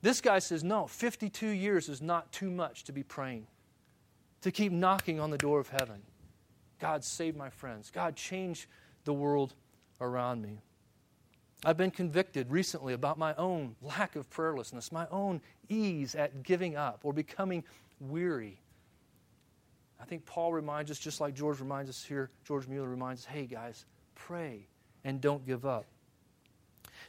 This 0.02 0.22
guy 0.22 0.40
says, 0.40 0.64
no, 0.64 0.88
52 0.88 1.48
years 1.48 1.90
is 1.90 2.02
not 2.02 2.32
too 2.32 2.50
much 2.50 2.84
to 2.86 2.92
be 2.92 3.04
praying 3.04 3.48
to 4.44 4.52
keep 4.52 4.72
knocking 4.72 5.20
on 5.20 5.32
the 5.32 5.38
door 5.38 5.60
of 5.60 5.70
heaven. 5.70 6.02
God, 6.80 7.04
save 7.04 7.36
my 7.36 7.50
friends. 7.50 7.90
God, 7.90 8.16
change 8.16 8.68
the 9.06 9.14
world 9.14 9.54
around 10.02 10.42
me. 10.42 10.60
I've 11.66 11.78
been 11.78 11.92
convicted 11.92 12.52
recently 12.52 12.94
about 12.94 13.18
my 13.18 13.34
own 13.36 13.76
lack 13.82 14.16
of 14.16 14.30
prayerlessness, 14.30 14.92
my 14.92 15.08
own 15.12 15.42
ease 15.70 16.14
at 16.16 16.44
giving 16.44 16.76
up 16.76 17.02
or 17.04 17.14
becoming 17.14 17.64
weary. 18.00 18.60
I 20.02 20.06
think 20.06 20.26
Paul 20.26 20.52
reminds 20.52 20.92
us, 20.92 21.00
just 21.00 21.22
like 21.22 21.34
George 21.34 21.62
reminds 21.62 21.90
us 21.90 22.04
here, 22.04 22.30
George 22.46 22.68
Mueller 22.68 22.90
reminds 22.90 23.22
us 23.22 23.26
hey, 23.26 23.46
guys, 23.46 23.86
pray 24.16 24.68
and 25.06 25.22
don't 25.22 25.46
give 25.46 25.66
up. 25.66 25.86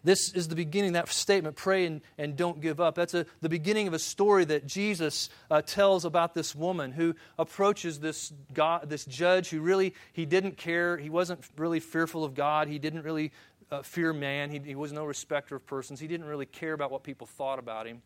This 0.04 0.32
is 0.34 0.48
the 0.48 0.54
beginning, 0.54 0.92
that 0.92 1.08
statement, 1.08 1.56
pray 1.56 1.86
and, 1.86 2.02
and 2.18 2.36
don't 2.36 2.60
give 2.60 2.78
up. 2.78 2.94
That's 2.94 3.14
a, 3.14 3.24
the 3.40 3.48
beginning 3.48 3.88
of 3.88 3.94
a 3.94 3.98
story 3.98 4.44
that 4.44 4.66
Jesus 4.66 5.30
uh, 5.50 5.62
tells 5.62 6.04
about 6.04 6.34
this 6.34 6.54
woman 6.54 6.92
who 6.92 7.14
approaches 7.38 8.00
this, 8.00 8.32
God, 8.52 8.90
this 8.90 9.06
judge 9.06 9.48
who 9.48 9.60
really, 9.60 9.94
he 10.12 10.26
didn't 10.26 10.58
care. 10.58 10.98
He 10.98 11.08
wasn't 11.08 11.40
really 11.56 11.80
fearful 11.80 12.22
of 12.22 12.34
God. 12.34 12.68
He 12.68 12.78
didn't 12.78 13.02
really 13.02 13.32
uh, 13.70 13.82
fear 13.82 14.12
man. 14.12 14.50
He, 14.50 14.58
he 14.58 14.74
was 14.74 14.92
no 14.92 15.04
respecter 15.04 15.56
of 15.56 15.66
persons. 15.66 16.00
He 16.00 16.06
didn't 16.06 16.26
really 16.26 16.46
care 16.46 16.72
about 16.72 16.90
what 16.90 17.02
people 17.02 17.26
thought 17.26 17.58
about 17.58 17.86
him. 17.86 18.02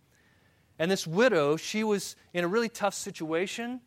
And 0.79 0.91
this 0.91 1.07
widow, 1.07 1.57
she 1.57 1.83
was 1.85 2.17
in 2.33 2.45
a 2.45 2.49
really 2.49 2.69
tough 2.69 2.95
situation. 2.95 3.81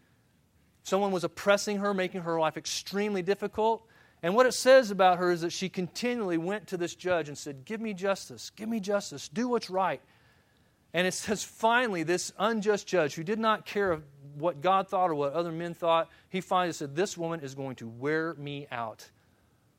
Someone 0.83 1.11
was 1.11 1.23
oppressing 1.23 1.77
her, 1.77 1.93
making 1.93 2.21
her 2.21 2.39
life 2.39 2.57
extremely 2.57 3.21
difficult. 3.21 3.85
And 4.23 4.35
what 4.35 4.45
it 4.45 4.53
says 4.53 4.91
about 4.91 5.17
her 5.17 5.31
is 5.31 5.41
that 5.41 5.51
she 5.51 5.69
continually 5.69 6.37
went 6.37 6.67
to 6.67 6.77
this 6.77 6.95
judge 6.95 7.27
and 7.27 7.37
said, 7.37 7.65
Give 7.65 7.79
me 7.79 7.93
justice, 7.93 8.51
give 8.51 8.69
me 8.69 8.79
justice, 8.79 9.29
do 9.29 9.47
what's 9.47 9.69
right. 9.69 10.01
And 10.93 11.07
it 11.07 11.13
says, 11.13 11.43
finally, 11.43 12.03
this 12.03 12.33
unjust 12.37 12.85
judge 12.87 13.15
who 13.15 13.23
did 13.23 13.39
not 13.39 13.65
care 13.65 14.01
what 14.35 14.61
God 14.61 14.89
thought 14.89 15.09
or 15.09 15.15
what 15.15 15.33
other 15.33 15.51
men 15.51 15.73
thought, 15.73 16.09
he 16.29 16.41
finally 16.41 16.73
said, 16.73 16.95
This 16.95 17.17
woman 17.17 17.41
is 17.41 17.55
going 17.55 17.75
to 17.77 17.87
wear 17.87 18.33
me 18.35 18.67
out. 18.71 19.09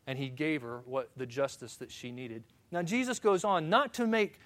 And 0.07 0.19
he 0.19 0.29
gave 0.29 0.63
her 0.63 0.83
what 0.85 1.11
the 1.17 1.27
justice 1.27 1.77
that 1.77 1.91
she 1.91 2.11
needed. 2.11 2.43
Now, 2.71 2.83
Jesus 2.83 3.19
goes 3.19 3.45
on 3.45 3.69
not 3.69 3.95
to 3.95 4.07
make 4.07 4.39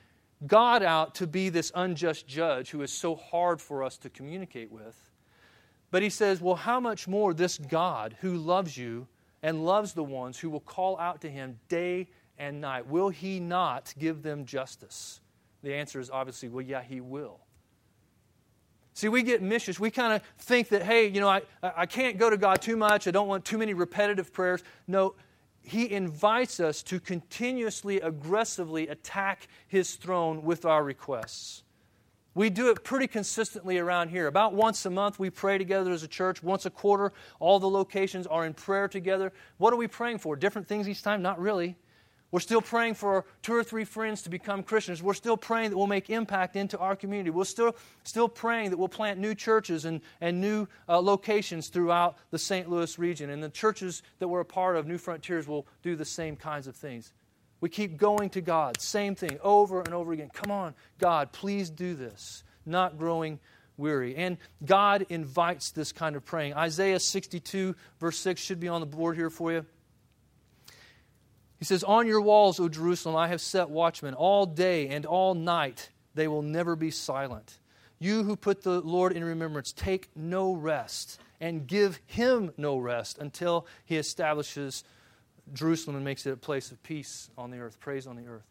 God 0.47 0.83
out 0.83 1.14
to 1.16 1.27
be 1.27 1.49
this 1.49 1.73
unjust 1.75 2.27
judge 2.27 2.71
who 2.71 2.83
is 2.83 2.92
so 2.92 3.14
hard 3.14 3.61
for 3.61 3.83
us 3.83 3.97
to 3.99 4.11
communicate 4.11 4.71
with, 4.71 5.11
but 5.90 6.03
he 6.03 6.11
says, 6.11 6.42
Well, 6.42 6.57
how 6.57 6.79
much 6.79 7.09
more 7.09 7.33
this 7.33 7.57
God 7.57 8.16
who 8.21 8.37
loves 8.37 8.77
you 8.77 9.07
and 9.42 9.64
loves 9.64 9.92
the 9.92 10.05
ones 10.05 10.38
who 10.38 10.51
will 10.51 10.61
call 10.61 10.99
out 10.99 11.21
to 11.21 11.31
him 11.31 11.59
day 11.69 12.09
and 12.38 12.61
night. 12.61 12.87
Will 12.87 13.09
he 13.09 13.40
not 13.40 13.95
give 13.99 14.23
them 14.23 14.45
justice? 14.45 15.21
The 15.62 15.75
answer 15.75 16.01
is 16.01 16.11
obviously, 16.11 16.49
well, 16.49 16.62
yeah, 16.62 16.83
he 16.83 17.01
will. 17.01 17.40
See, 18.95 19.09
we 19.09 19.23
get 19.23 19.42
missions. 19.42 19.79
We 19.79 19.90
kind 19.90 20.14
of 20.14 20.23
think 20.38 20.69
that, 20.71 20.83
hey, 20.83 21.07
you 21.07 21.21
know, 21.21 21.29
I, 21.29 21.42
I 21.62 21.87
can't 21.87 22.19
go 22.19 22.31
to 22.31 22.37
God 22.37 22.62
too 22.62 22.77
much. 22.77 23.07
I 23.07 23.11
don't 23.11 23.29
want 23.29 23.45
too 23.45 23.59
many 23.59 23.75
repetitive 23.75 24.33
prayers. 24.33 24.62
No, 24.87 25.14
He 25.69 25.91
invites 25.91 26.61
us 26.61 26.81
to 26.85 27.01
continuously, 27.01 28.01
aggressively 28.01 28.87
attack 28.87 29.49
His 29.67 29.97
throne 29.97 30.45
with 30.45 30.65
our 30.65 30.85
requests. 30.85 31.65
We 32.35 32.51
do 32.51 32.71
it 32.71 32.85
pretty 32.85 33.09
consistently 33.09 33.77
around 33.77 34.11
here. 34.11 34.29
About 34.29 34.55
once 34.55 34.87
a 34.87 34.91
month, 34.91 35.19
we 35.19 35.29
pray 35.29 35.59
together 35.59 35.91
as 35.91 36.05
a 36.05 36.09
church. 36.09 36.41
Once 36.41 36.67
a 36.67 36.71
quarter, 36.71 37.13
all 37.41 37.59
the 37.59 37.69
locations 37.69 38.29
are 38.29 38.47
in 38.47 38.55
prayer 38.55 38.87
together. 38.87 39.33
What 39.59 39.73
are 39.73 39.77
we 39.77 39.89
praying 39.89 40.19
for? 40.19 40.37
Different 40.37 40.69
things 40.69 40.89
each 40.89 41.03
time? 41.03 41.21
Not 41.21 41.41
really. 41.41 41.77
We're 42.33 42.41
still 42.41 42.61
praying 42.61 42.95
for 42.95 43.25
two 43.43 43.55
or 43.55 43.62
three 43.62 43.85
friends 43.85 44.23
to 44.23 44.31
become 44.31 44.62
Christians. 44.62 45.03
We're 45.03 45.15
still 45.15 45.37
praying 45.37 45.71
that 45.71 45.77
we'll 45.77 45.87
make 45.87 46.11
impact 46.11 46.57
into 46.57 46.79
our 46.79 46.97
community. 46.97 47.31
We're 47.31 47.45
still, 47.45 47.77
still 48.03 48.29
praying 48.29 48.71
that 48.71 48.79
we'll 48.79 48.89
plant 48.89 49.21
new 49.21 49.35
churches 49.35 49.85
and, 49.85 50.01
and 50.21 50.41
new 50.41 50.67
uh, 50.89 51.01
locations 51.01 51.69
throughout 51.69 52.19
the 52.31 52.39
St. 52.39 52.69
Louis 52.69 52.99
region. 52.99 53.31
And 53.31 53.43
the 53.43 53.49
churches 53.49 54.03
that 54.19 54.29
we're 54.29 54.41
a 54.41 54.45
part 54.45 54.77
of, 54.77 54.87
Newfrontiers, 54.87 55.47
will 55.47 55.67
do 55.83 55.95
the 55.95 56.05
same 56.05 56.35
kinds 56.35 56.67
of 56.67 56.75
things. 56.75 57.12
We 57.61 57.69
keep 57.69 57.97
going 57.97 58.31
to 58.31 58.41
God. 58.41 58.81
Same 58.81 59.15
thing 59.15 59.39
over 59.43 59.81
and 59.81 59.95
over 59.95 60.12
again. 60.12 60.31
Come 60.33 60.51
on, 60.51 60.75
God, 60.99 61.33
please 61.33 61.71
do 61.71 61.95
this. 61.95 62.43
Not 62.67 62.99
growing 62.99 63.39
weary. 63.77 64.17
And 64.17 64.39
God 64.65 65.07
invites 65.09 65.71
this 65.71 65.93
kind 65.93 66.17
of 66.17 66.25
praying. 66.25 66.55
Isaiah 66.55 67.01
62, 67.01 67.77
verse 68.01 68.19
6, 68.19 68.41
should 68.41 68.61
be 68.61 68.69
on 68.69 68.81
the 68.81 68.87
board 68.87 69.17
here 69.17 69.31
for 69.31 69.53
you. 69.53 69.67
He 71.59 71.64
says, 71.64 71.83
On 71.85 72.07
your 72.07 72.21
walls, 72.21 72.61
O 72.61 72.69
Jerusalem, 72.69 73.16
I 73.16 73.29
have 73.29 73.40
set 73.40 73.71
watchmen 73.71 74.14
all 74.14 74.47
day 74.47 74.88
and 74.88 75.07
all 75.07 75.35
night. 75.35 75.90
They 76.14 76.29
will 76.29 76.42
never 76.42 76.77
be 76.77 76.90
silent. 76.90 77.59
You 77.99 78.25
who 78.25 78.37
put 78.37 78.62
the 78.62 78.81
Lord 78.81 79.12
in 79.12 79.25
remembrance, 79.25 79.73
take 79.73 80.11
no 80.14 80.53
rest 80.53 81.19
and 81.40 81.66
give 81.66 82.01
him 82.07 82.53
no 82.57 82.79
rest 82.79 83.19
until 83.19 83.66
he 83.85 83.97
establishes 83.97 84.85
Jerusalem 85.53 85.97
and 85.97 86.05
makes 86.05 86.27
it 86.27 86.33
a 86.33 86.37
place 86.37 86.71
of 86.71 86.83
peace 86.83 87.31
on 87.38 87.51
the 87.51 87.59
earth, 87.59 87.79
praise 87.81 88.07
on 88.07 88.16
the 88.16 88.27
earth. 88.27 88.45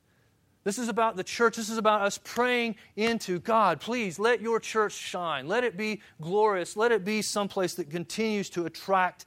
This 0.63 0.79
is 0.79 0.89
about 0.89 1.15
the 1.15 1.23
church. 1.23 1.57
This 1.57 1.69
is 1.69 1.77
about 1.77 2.01
us 2.01 2.19
praying 2.23 2.75
into 2.95 3.39
God. 3.39 3.79
Please 3.79 4.17
let 4.17 4.41
your 4.41 4.59
church 4.59 4.93
shine. 4.93 5.47
Let 5.47 5.63
it 5.63 5.77
be 5.77 6.01
glorious. 6.19 6.75
Let 6.75 6.91
it 6.91 7.05
be 7.05 7.21
someplace 7.21 7.75
that 7.75 7.91
continues 7.91 8.49
to 8.51 8.65
attract 8.65 9.25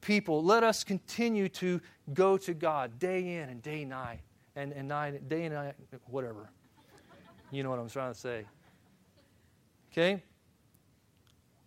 people. 0.00 0.42
Let 0.42 0.64
us 0.64 0.84
continue 0.84 1.48
to 1.50 1.80
go 2.14 2.36
to 2.38 2.54
God 2.54 2.98
day 2.98 3.36
in 3.36 3.48
and 3.48 3.62
day 3.62 3.84
night 3.84 4.20
and, 4.56 4.72
and 4.72 4.88
night, 4.88 5.28
day 5.28 5.44
and 5.44 5.54
night, 5.54 5.74
whatever. 6.06 6.50
You 7.50 7.62
know 7.62 7.70
what 7.70 7.78
I'm 7.78 7.88
trying 7.88 8.12
to 8.12 8.18
say. 8.18 8.44
Okay? 9.92 10.22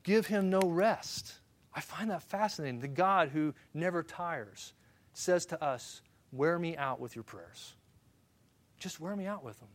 Give 0.04 0.26
him 0.26 0.50
no 0.50 0.62
rest. 0.62 1.40
I 1.74 1.82
find 1.82 2.10
that 2.12 2.24
fascinating. 2.24 2.80
The 2.80 2.88
God 2.88 3.30
who 3.30 3.54
never 3.74 4.04
tires 4.04 4.74
says 5.14 5.46
to 5.48 5.64
us, 5.64 6.02
Wear 6.32 6.58
me 6.58 6.76
out 6.78 7.00
with 7.00 7.16
your 7.16 7.24
prayers. 7.24 7.74
Just 8.80 9.00
wear 9.00 9.16
me 9.16 9.28
out 9.28 9.44
with 9.44 9.60
them. 9.60 9.70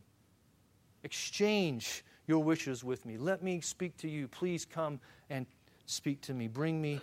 Exchange 1.03 2.03
your 2.27 2.43
wishes 2.43 2.83
with 2.83 3.05
me. 3.05 3.17
Let 3.17 3.41
me 3.41 3.61
speak 3.61 3.95
to 3.97 4.09
you. 4.09 4.27
Please 4.27 4.65
come 4.65 4.99
and 5.29 5.45
speak 5.85 6.21
to 6.21 6.33
me. 6.33 6.49
Bring 6.49 6.81
me 6.81 6.99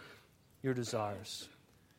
your 0.67 0.75
desires. 0.75 1.49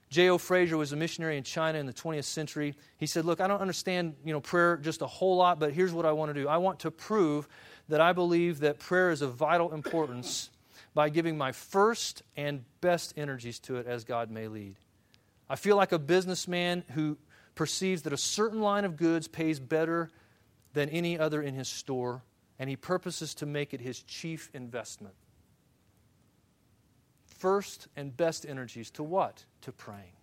J.O. 0.10 0.38
Fraser 0.38 0.78
was 0.78 0.92
a 0.92 0.96
missionary 0.96 1.38
in 1.38 1.44
China 1.44 1.80
in 1.80 1.86
the 1.86 1.94
20th 1.94 2.26
century. 2.26 2.76
He 2.98 3.08
said, 3.08 3.26
Look, 3.26 3.42
I 3.42 3.48
don't 3.48 3.62
understand 3.62 4.16
you 4.24 4.34
know, 4.34 4.40
prayer 4.40 4.78
just 4.78 5.02
a 5.02 5.08
whole 5.08 5.38
lot, 5.38 5.60
but 5.60 5.74
here's 5.74 5.94
what 5.94 6.06
I 6.06 6.12
want 6.12 6.34
to 6.34 6.40
do. 6.40 6.48
I 6.48 6.58
want 6.58 6.80
to 6.82 6.92
prove 6.92 7.48
that 7.90 8.02
I 8.02 8.14
believe 8.14 8.60
that 8.60 8.78
prayer 8.80 9.10
is 9.10 9.22
of 9.22 9.34
vital 9.34 9.74
importance 9.74 10.50
by 10.94 11.10
giving 11.10 11.38
my 11.38 11.52
first 11.52 12.24
and 12.36 12.64
best 12.82 13.14
energies 13.18 13.60
to 13.60 13.78
it 13.78 13.88
as 13.88 14.04
God 14.04 14.30
may 14.30 14.48
lead. 14.48 14.76
I 15.50 15.56
feel 15.56 15.78
like 15.78 15.94
a 15.94 16.00
businessman 16.00 16.84
who 16.94 17.18
perceives 17.56 18.02
that 18.04 18.14
a 18.14 18.18
certain 18.18 18.62
line 18.62 18.84
of 18.84 18.98
goods 18.98 19.28
pays 19.28 19.60
better 19.60 20.10
than 20.74 20.90
any 20.90 21.18
other 21.18 21.42
in 21.42 21.54
his 21.54 21.68
store, 21.68 22.24
and 22.60 22.70
he 22.70 22.76
purposes 22.76 23.34
to 23.36 23.46
make 23.46 23.74
it 23.74 23.80
his 23.82 24.04
chief 24.04 24.50
investment. 24.54 25.16
First 27.38 27.88
and 27.96 28.16
best 28.16 28.46
energies 28.46 28.90
to 28.92 29.04
what? 29.04 29.46
To 29.62 29.72
praying. 29.72 30.16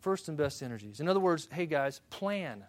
First 0.00 0.28
and 0.28 0.36
best 0.36 0.62
energies. 0.62 0.98
In 0.98 1.08
other 1.08 1.20
words, 1.20 1.48
hey 1.52 1.66
guys, 1.66 2.00
plan 2.10 2.64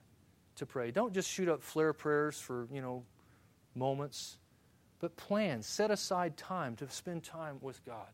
to 0.57 0.65
pray. 0.67 0.91
Don't 0.91 1.13
just 1.13 1.29
shoot 1.29 1.49
up 1.49 1.63
flare 1.63 1.93
prayers 1.93 2.39
for, 2.39 2.67
you 2.71 2.81
know, 2.81 3.03
moments, 3.73 4.37
but 4.99 5.17
plan. 5.17 5.63
Set 5.63 5.89
aside 5.89 6.37
time 6.37 6.75
to 6.75 6.89
spend 6.89 7.23
time 7.23 7.57
with 7.59 7.83
God. 7.85 8.07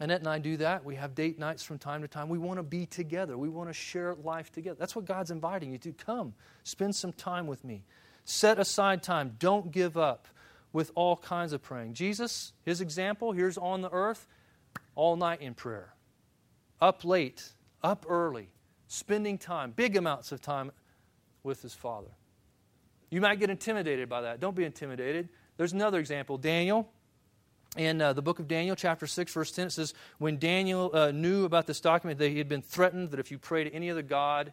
Annette 0.00 0.20
and 0.20 0.28
I 0.28 0.38
do 0.38 0.56
that. 0.56 0.84
We 0.84 0.96
have 0.96 1.14
date 1.14 1.38
nights 1.38 1.62
from 1.62 1.78
time 1.78 2.00
to 2.00 2.08
time. 2.08 2.30
We 2.30 2.38
want 2.38 2.58
to 2.58 2.64
be 2.64 2.86
together. 2.86 3.36
We 3.36 3.50
want 3.50 3.68
to 3.68 3.74
share 3.74 4.14
life 4.14 4.50
together. 4.50 4.76
That's 4.78 4.96
what 4.96 5.04
God's 5.04 5.30
inviting 5.30 5.70
you 5.70 5.78
to. 5.78 5.92
Come, 5.92 6.34
spend 6.64 6.96
some 6.96 7.12
time 7.12 7.46
with 7.46 7.62
me. 7.62 7.84
Set 8.24 8.58
aside 8.58 9.02
time. 9.02 9.36
Don't 9.38 9.70
give 9.70 9.98
up 9.98 10.26
with 10.74 10.90
all 10.96 11.16
kinds 11.16 11.52
of 11.52 11.62
praying. 11.62 11.94
Jesus, 11.94 12.52
his 12.64 12.80
example, 12.82 13.32
here's 13.32 13.56
on 13.56 13.80
the 13.80 13.90
earth, 13.90 14.26
all 14.96 15.16
night 15.16 15.40
in 15.40 15.54
prayer. 15.54 15.94
Up 16.80 17.04
late, 17.04 17.52
up 17.82 18.04
early, 18.08 18.48
spending 18.88 19.38
time, 19.38 19.70
big 19.70 19.96
amounts 19.96 20.32
of 20.32 20.40
time 20.40 20.72
with 21.44 21.62
his 21.62 21.72
Father. 21.72 22.10
You 23.08 23.20
might 23.20 23.38
get 23.38 23.50
intimidated 23.50 24.08
by 24.08 24.22
that. 24.22 24.40
Don't 24.40 24.56
be 24.56 24.64
intimidated. 24.64 25.28
There's 25.56 25.72
another 25.72 26.00
example. 26.00 26.38
Daniel, 26.38 26.90
in 27.76 28.02
uh, 28.02 28.12
the 28.12 28.22
book 28.22 28.40
of 28.40 28.48
Daniel, 28.48 28.74
chapter 28.74 29.06
6, 29.06 29.32
verse 29.32 29.52
10, 29.52 29.68
it 29.68 29.70
says, 29.70 29.94
When 30.18 30.38
Daniel 30.38 30.90
uh, 30.92 31.12
knew 31.12 31.44
about 31.44 31.68
this 31.68 31.80
document, 31.80 32.18
that 32.18 32.30
he 32.30 32.38
had 32.38 32.48
been 32.48 32.62
threatened 32.62 33.12
that 33.12 33.20
if 33.20 33.30
you 33.30 33.38
pray 33.38 33.62
to 33.62 33.72
any 33.72 33.90
other 33.90 34.02
God 34.02 34.52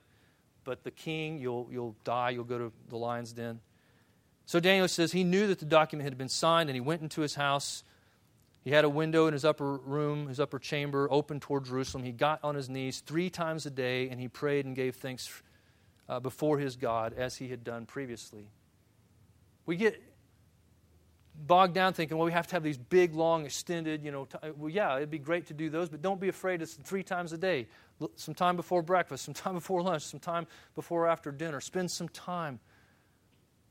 but 0.64 0.84
the 0.84 0.92
king, 0.92 1.40
you'll, 1.40 1.68
you'll 1.72 1.96
die, 2.04 2.30
you'll 2.30 2.44
go 2.44 2.60
to 2.60 2.72
the 2.90 2.98
lion's 2.98 3.34
den. 3.34 3.60
So 4.46 4.60
Daniel 4.60 4.88
says 4.88 5.12
he 5.12 5.24
knew 5.24 5.48
that 5.48 5.60
the 5.60 5.66
document 5.66 6.06
had 6.06 6.18
been 6.18 6.30
signed, 6.30 6.70
and 6.70 6.76
he 6.76 6.82
went 6.82 7.02
into 7.02 7.22
his 7.22 7.36
house. 7.36 7.84
He 8.64 8.72
had 8.72 8.86
a 8.86 8.90
window 8.90 9.28
in 9.28 9.34
his 9.34 9.46
upper 9.46 9.78
room, 9.78 10.28
his 10.28 10.40
upper 10.40 10.60
chamber, 10.60 11.08
open 11.10 11.40
toward 11.40 11.66
Jerusalem. 11.66 12.04
He 12.04 12.12
got 12.12 12.44
on 12.44 12.56
his 12.56 12.70
knees 12.70 13.00
three 13.00 13.30
times 13.30 13.66
a 13.66 13.72
day, 13.72 14.10
and 14.10 14.20
he 14.20 14.28
prayed 14.28 14.66
and 14.66 14.76
gave 14.76 14.96
thanks 14.96 15.30
uh, 16.10 16.20
before 16.20 16.60
his 16.60 16.76
God 16.76 17.14
as 17.14 17.38
he 17.38 17.48
had 17.48 17.64
done 17.64 17.86
previously. 17.86 18.48
We 19.66 19.78
get 19.78 20.02
bogged 21.36 21.74
down 21.74 21.94
thinking, 21.94 22.18
well, 22.18 22.26
we 22.26 22.32
have 22.32 22.48
to 22.48 22.56
have 22.56 22.64
these 22.64 22.78
big, 22.78 23.16
long, 23.16 23.46
extended, 23.46 24.04
you 24.04 24.12
know, 24.12 24.26
t- 24.26 24.38
well, 24.58 24.70
yeah, 24.70 24.98
it'd 24.98 25.10
be 25.10 25.20
great 25.20 25.48
to 25.48 25.54
do 25.54 25.70
those, 25.70 25.90
but 25.90 26.02
don't 26.02 26.20
be 26.20 26.28
afraid 26.28 26.62
it's 26.62 26.74
three 26.74 27.04
times 27.04 27.34
a 27.34 27.38
day. 27.38 27.68
Some 28.16 28.36
time 28.36 28.56
before 28.56 28.82
breakfast, 28.82 29.26
some 29.26 29.34
time 29.34 29.54
before 29.56 29.82
lunch, 29.82 30.04
some 30.04 30.20
time 30.20 30.48
before 30.76 31.08
after 31.08 31.32
dinner. 31.32 31.62
Spend 31.62 31.90
some 31.90 32.10
time 32.10 32.60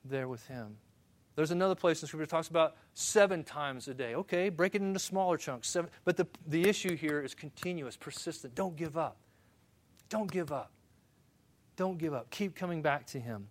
there 0.05 0.29
with 0.29 0.47
Him. 0.47 0.77
There's 1.37 1.51
another 1.51 1.75
place 1.75 2.03
in 2.03 2.09
Scripture 2.09 2.27
that 2.27 2.31
talks 2.31 2.49
about 2.49 2.77
seven 2.95 3.45
times 3.45 3.89
a 3.89 3.95
day. 3.95 4.15
Okay, 4.15 4.49
break 4.49 4.75
it 4.75 4.83
into 4.83 4.99
smaller 4.99 5.37
chunks. 5.37 5.69
Seven, 5.69 5.91
but 6.05 6.17
the, 6.17 6.27
the 6.47 6.69
issue 6.69 6.97
here 6.97 7.23
is 7.23 7.35
continuous, 7.35 7.97
persistent. 7.97 8.55
Don't 8.55 8.77
give 8.77 8.97
up. 8.99 9.17
Don't 10.09 10.31
give 10.31 10.53
up. 10.53 10.71
Don't 11.77 11.99
give 11.99 12.13
up. 12.13 12.31
Keep 12.31 12.57
coming 12.57 12.83
back 12.83 13.07
to 13.07 13.21
Him. 13.21 13.49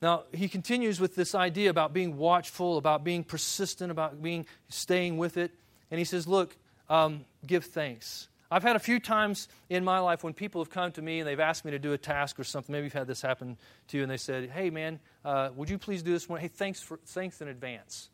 Now, 0.00 0.24
he 0.32 0.48
continues 0.48 1.00
with 1.00 1.14
this 1.14 1.34
idea 1.34 1.70
about 1.70 1.92
being 1.92 2.16
watchful, 2.16 2.76
about 2.76 3.02
being 3.02 3.24
persistent, 3.24 3.90
about 3.90 4.22
being 4.22 4.46
staying 4.68 5.16
with 5.16 5.36
it. 5.36 5.52
And 5.90 5.98
he 5.98 6.04
says, 6.04 6.26
Look, 6.26 6.56
um, 6.88 7.24
give 7.46 7.64
thanks. 7.64 8.28
I've 8.50 8.62
had 8.62 8.76
a 8.76 8.80
few 8.80 9.00
times 9.00 9.48
in 9.68 9.84
my 9.84 9.98
life 9.98 10.22
when 10.22 10.34
people 10.34 10.60
have 10.60 10.70
come 10.70 10.92
to 10.92 11.02
me 11.02 11.20
and 11.20 11.28
they've 11.28 11.40
asked 11.40 11.64
me 11.64 11.72
to 11.72 11.78
do 11.78 11.92
a 11.92 11.98
task 11.98 12.38
or 12.38 12.44
something. 12.44 12.72
Maybe 12.72 12.84
you've 12.84 12.92
had 12.92 13.06
this 13.06 13.22
happen 13.22 13.56
to 13.88 13.96
you, 13.96 14.02
and 14.02 14.10
they 14.10 14.16
said, 14.16 14.50
"Hey, 14.50 14.70
man, 14.70 15.00
uh, 15.24 15.50
would 15.56 15.68
you 15.68 15.78
please 15.78 16.02
do 16.02 16.12
this 16.12 16.28
one? 16.28 16.40
Hey, 16.40 16.48
thanks 16.48 16.80
for 16.80 16.98
thanks 17.06 17.40
in 17.40 17.48
advance. 17.48 18.10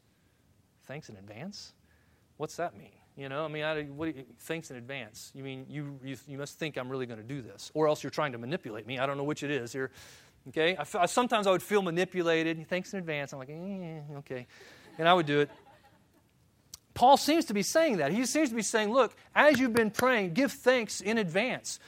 Thanks 0.84 1.08
in 1.08 1.16
advance. 1.16 1.74
What's 2.36 2.56
that 2.56 2.76
mean? 2.76 2.90
You 3.16 3.28
know, 3.28 3.44
I 3.44 3.48
mean, 3.48 3.62
I, 3.62 3.82
what 3.82 4.16
you, 4.16 4.24
thanks 4.40 4.70
in 4.70 4.76
advance. 4.76 5.30
You 5.34 5.44
mean 5.44 5.66
you, 5.68 5.98
you, 6.02 6.16
you 6.26 6.38
must 6.38 6.58
think 6.58 6.78
I'm 6.78 6.88
really 6.88 7.06
going 7.06 7.20
to 7.20 7.26
do 7.26 7.42
this, 7.42 7.70
or 7.74 7.86
else 7.86 8.02
you're 8.02 8.10
trying 8.10 8.32
to 8.32 8.38
manipulate 8.38 8.86
me. 8.86 8.98
I 8.98 9.06
don't 9.06 9.18
know 9.18 9.24
which 9.24 9.42
it 9.42 9.50
is 9.50 9.72
here. 9.72 9.90
Okay, 10.48 10.76
I, 10.76 11.06
sometimes 11.06 11.46
I 11.46 11.50
would 11.50 11.62
feel 11.62 11.82
manipulated. 11.82 12.66
Thanks 12.68 12.92
in 12.94 12.98
advance. 12.98 13.32
I'm 13.32 13.38
like, 13.38 13.50
eh, 13.50 14.00
okay, 14.18 14.46
and 14.98 15.08
I 15.08 15.14
would 15.14 15.26
do 15.26 15.40
it. 15.40 15.50
Paul 16.94 17.16
seems 17.16 17.46
to 17.46 17.54
be 17.54 17.62
saying 17.62 17.98
that. 17.98 18.12
He 18.12 18.26
seems 18.26 18.50
to 18.50 18.54
be 18.54 18.62
saying, 18.62 18.92
look, 18.92 19.14
as 19.34 19.58
you've 19.58 19.72
been 19.72 19.90
praying, 19.90 20.34
give 20.34 20.52
thanks 20.52 21.00
in 21.00 21.18
advance. 21.18 21.78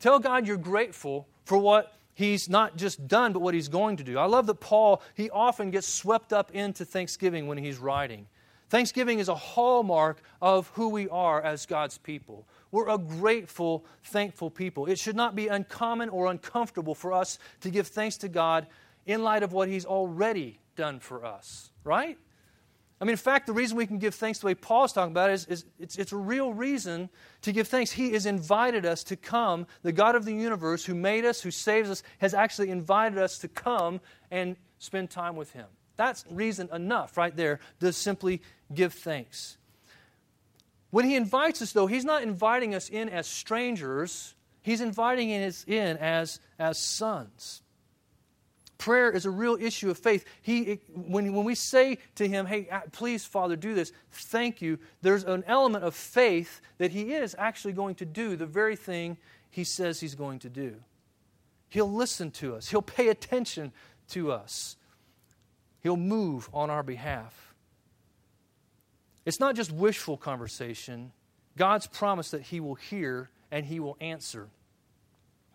Tell 0.00 0.18
God 0.18 0.46
you're 0.46 0.56
grateful 0.56 1.28
for 1.44 1.58
what 1.58 1.94
he's 2.14 2.48
not 2.48 2.76
just 2.76 3.06
done, 3.06 3.32
but 3.32 3.40
what 3.40 3.54
he's 3.54 3.68
going 3.68 3.96
to 3.98 4.04
do. 4.04 4.18
I 4.18 4.24
love 4.24 4.46
that 4.46 4.60
Paul, 4.60 5.00
he 5.14 5.30
often 5.30 5.70
gets 5.70 5.86
swept 5.86 6.32
up 6.32 6.50
into 6.52 6.84
thanksgiving 6.84 7.46
when 7.46 7.58
he's 7.58 7.78
writing. 7.78 8.26
Thanksgiving 8.68 9.18
is 9.18 9.28
a 9.28 9.34
hallmark 9.34 10.22
of 10.40 10.68
who 10.74 10.88
we 10.88 11.08
are 11.10 11.42
as 11.42 11.66
God's 11.66 11.98
people. 11.98 12.48
We're 12.70 12.88
a 12.88 12.96
grateful, 12.96 13.84
thankful 14.04 14.50
people. 14.50 14.86
It 14.86 14.98
should 14.98 15.14
not 15.14 15.36
be 15.36 15.48
uncommon 15.48 16.08
or 16.08 16.30
uncomfortable 16.30 16.94
for 16.94 17.12
us 17.12 17.38
to 17.60 17.70
give 17.70 17.88
thanks 17.88 18.16
to 18.18 18.28
God 18.28 18.66
in 19.04 19.22
light 19.22 19.42
of 19.42 19.52
what 19.52 19.68
He's 19.68 19.84
already 19.84 20.58
done 20.74 21.00
for 21.00 21.24
us, 21.24 21.70
right? 21.84 22.16
I 23.02 23.04
mean, 23.04 23.14
in 23.14 23.18
fact, 23.18 23.48
the 23.48 23.52
reason 23.52 23.76
we 23.76 23.88
can 23.88 23.98
give 23.98 24.14
thanks 24.14 24.38
the 24.38 24.46
way 24.46 24.54
Paul's 24.54 24.92
talking 24.92 25.10
about 25.10 25.28
it 25.28 25.32
is, 25.32 25.46
is 25.46 25.64
it's, 25.80 25.96
it's 25.96 26.12
a 26.12 26.16
real 26.16 26.54
reason 26.54 27.10
to 27.40 27.50
give 27.50 27.66
thanks. 27.66 27.90
He 27.90 28.12
has 28.12 28.26
invited 28.26 28.86
us 28.86 29.02
to 29.04 29.16
come. 29.16 29.66
The 29.82 29.90
God 29.90 30.14
of 30.14 30.24
the 30.24 30.32
universe, 30.32 30.84
who 30.84 30.94
made 30.94 31.24
us, 31.24 31.40
who 31.40 31.50
saves 31.50 31.90
us, 31.90 32.04
has 32.18 32.32
actually 32.32 32.70
invited 32.70 33.18
us 33.18 33.38
to 33.38 33.48
come 33.48 34.00
and 34.30 34.54
spend 34.78 35.10
time 35.10 35.34
with 35.34 35.50
Him. 35.50 35.66
That's 35.96 36.24
reason 36.30 36.68
enough 36.72 37.16
right 37.16 37.36
there 37.36 37.58
to 37.80 37.92
simply 37.92 38.40
give 38.72 38.94
thanks. 38.94 39.58
When 40.90 41.04
he 41.04 41.16
invites 41.16 41.60
us, 41.60 41.72
though, 41.72 41.88
he's 41.88 42.04
not 42.04 42.22
inviting 42.22 42.72
us 42.72 42.88
in 42.88 43.08
as 43.08 43.26
strangers, 43.26 44.36
he's 44.62 44.80
inviting 44.80 45.32
us 45.42 45.64
in 45.66 45.96
as, 45.96 46.38
as 46.56 46.78
sons. 46.78 47.62
Prayer 48.82 49.12
is 49.12 49.26
a 49.26 49.30
real 49.30 49.56
issue 49.60 49.90
of 49.90 49.98
faith. 49.98 50.24
He, 50.42 50.80
when, 50.92 51.32
when 51.32 51.44
we 51.44 51.54
say 51.54 51.98
to 52.16 52.26
him, 52.26 52.46
hey, 52.46 52.68
uh, 52.68 52.80
please, 52.90 53.24
Father, 53.24 53.54
do 53.54 53.74
this, 53.74 53.92
thank 54.10 54.60
you, 54.60 54.76
there's 55.02 55.22
an 55.22 55.44
element 55.46 55.84
of 55.84 55.94
faith 55.94 56.60
that 56.78 56.90
he 56.90 57.12
is 57.12 57.36
actually 57.38 57.74
going 57.74 57.94
to 57.94 58.04
do 58.04 58.34
the 58.34 58.44
very 58.44 58.74
thing 58.74 59.18
he 59.50 59.62
says 59.62 60.00
he's 60.00 60.16
going 60.16 60.40
to 60.40 60.48
do. 60.48 60.74
He'll 61.68 61.92
listen 61.92 62.32
to 62.32 62.56
us, 62.56 62.70
he'll 62.70 62.82
pay 62.82 63.06
attention 63.06 63.70
to 64.08 64.32
us. 64.32 64.74
He'll 65.80 65.96
move 65.96 66.50
on 66.52 66.68
our 66.68 66.82
behalf. 66.82 67.54
It's 69.24 69.38
not 69.38 69.54
just 69.54 69.70
wishful 69.70 70.16
conversation. 70.16 71.12
God's 71.56 71.86
promise 71.86 72.32
that 72.32 72.42
He 72.42 72.58
will 72.58 72.74
hear 72.74 73.30
and 73.52 73.64
He 73.64 73.78
will 73.78 73.96
answer 74.00 74.48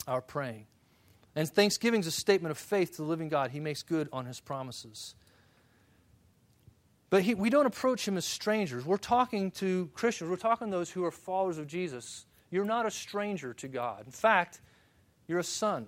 our 0.08 0.22
praying. 0.22 0.66
And 1.38 1.48
thanksgiving 1.48 2.00
is 2.00 2.08
a 2.08 2.12
statement 2.12 2.50
of 2.50 2.58
faith 2.58 2.96
to 2.96 3.04
the 3.04 3.08
living 3.08 3.30
God. 3.30 3.52
He 3.52 3.60
makes 3.60 3.84
good 3.84 4.10
on 4.12 4.26
His 4.26 4.40
promises. 4.40 5.14
But 7.12 7.22
he, 7.22 7.36
we 7.36 7.52
don't 7.52 7.68
approach 7.68 8.08
Him 8.08 8.18
as 8.18 8.26
strangers. 8.26 8.84
We're 8.84 8.98
talking 8.98 9.52
to 9.52 9.88
Christians, 9.94 10.32
we're 10.32 10.38
talking 10.38 10.70
to 10.70 10.72
those 10.72 10.90
who 10.90 11.06
are 11.06 11.12
followers 11.12 11.60
of 11.60 11.68
Jesus. 11.68 12.26
You're 12.50 12.66
not 12.66 12.88
a 12.88 12.92
stranger 12.92 13.54
to 13.54 13.68
God. 13.68 14.08
In 14.08 14.12
fact, 14.12 14.62
you're 15.28 15.38
a 15.38 15.44
son. 15.44 15.86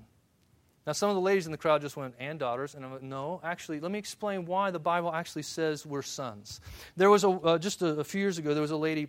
Now, 0.86 0.94
some 0.94 1.10
of 1.10 1.16
the 1.16 1.22
ladies 1.22 1.48
in 1.48 1.52
the 1.52 1.58
crowd 1.58 1.82
just 1.82 1.98
went, 1.98 2.14
and 2.20 2.38
daughters. 2.38 2.76
And 2.76 2.86
I'm 2.86 2.94
like, 2.94 3.02
no, 3.02 3.42
actually, 3.44 3.80
let 3.80 3.92
me 3.92 3.98
explain 3.98 4.46
why 4.46 4.70
the 4.70 4.80
Bible 4.80 5.12
actually 5.12 5.44
says 5.44 5.84
we're 5.84 6.04
sons. 6.04 6.62
There 6.96 7.10
was 7.10 7.24
a, 7.24 7.30
uh, 7.30 7.58
just 7.58 7.82
a, 7.82 8.00
a, 8.00 8.04
few 8.04 8.22
years 8.22 8.38
ago, 8.38 8.54
there 8.54 8.62
was 8.62 8.70
a 8.70 8.78
lady, 8.78 9.08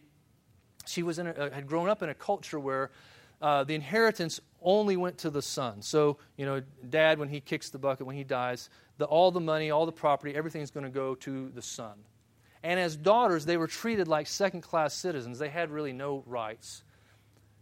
she 0.87 1.03
was 1.03 1.19
in 1.19 1.27
a, 1.27 1.33
uh, 1.33 1.51
had 1.51 1.67
grown 1.67 1.91
up 1.91 2.03
in 2.03 2.09
a 2.09 2.15
culture 2.15 2.59
where 2.59 2.91
uh, 3.41 3.65
the 3.65 3.75
inheritance 3.75 4.41
only 4.63 4.97
went 4.97 5.19
to 5.19 5.31
the 5.31 5.43
son. 5.43 5.83
So, 5.83 6.19
you 6.37 6.45
know, 6.45 6.63
dad, 6.89 7.19
when 7.19 7.29
he 7.29 7.41
kicks 7.41 7.71
the 7.71 7.79
bucket, 7.79 8.07
when 8.07 8.17
he 8.17 8.25
dies, 8.25 8.69
the, 8.99 9.07
all 9.07 9.31
the 9.31 9.41
money, 9.41 9.71
all 9.71 9.87
the 9.87 9.93
property, 9.93 10.35
everything's 10.35 10.71
going 10.71 10.85
to 10.85 10.91
go 10.91 11.15
to 11.17 11.51
the 11.51 11.63
son. 11.63 11.95
And 12.63 12.79
as 12.79 12.97
daughters, 12.97 13.47
they 13.47 13.57
were 13.57 13.67
treated 13.67 14.07
like 14.07 14.27
second 14.27 14.61
class 14.61 14.93
citizens. 14.93 15.39
They 15.39 15.49
had 15.49 15.71
really 15.71 15.95
no 15.95 16.23
rights. 16.27 16.83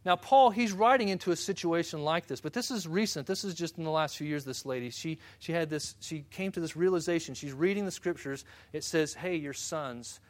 Now, 0.05 0.17
Paul, 0.17 0.51
he's 0.51 0.73
writing 0.73 1.09
into 1.09 1.33
a 1.33 1.37
situation 1.37 2.03
like 2.03 2.27
this, 2.27 2.41
but 2.41 2.53
this 2.53 2.71
is 2.71 2.87
recent. 2.88 3.27
This 3.27 3.45
is 3.45 3.55
just 3.55 3.79
in 3.79 3.85
the 3.85 3.91
last 3.91 4.17
few 4.17 4.27
years, 4.27 4.45
this 4.45 4.64
lady. 4.64 4.91
She, 4.91 5.19
she 5.38 5.53
had 5.53 5.71
this, 5.71 5.97
she 6.01 6.25
came 6.31 6.51
to 6.53 6.61
this 6.61 6.77
realization. 6.77 7.35
She's 7.35 7.53
reading 7.53 7.85
the 7.85 7.91
scriptures. 7.91 8.45
It 8.73 8.85
says, 8.85 9.14
Hey, 9.14 9.37
your 9.37 9.53
sons. 9.53 10.21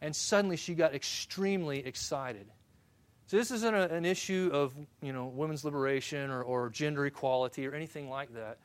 And 0.00 0.14
suddenly 0.14 0.56
she 0.56 0.74
got 0.74 0.94
extremely 0.94 1.84
excited. 1.84 2.46
So 3.26 3.36
this 3.36 3.50
isn't 3.50 3.74
a, 3.74 3.92
an 3.92 4.04
issue 4.04 4.50
of 4.52 4.72
you 5.02 5.12
know 5.12 5.26
women's 5.26 5.64
liberation 5.64 6.30
or, 6.30 6.42
or 6.42 6.70
gender 6.70 7.06
equality 7.06 7.66
or 7.66 7.74
anything 7.74 8.08
like 8.08 8.32
that. 8.34 8.58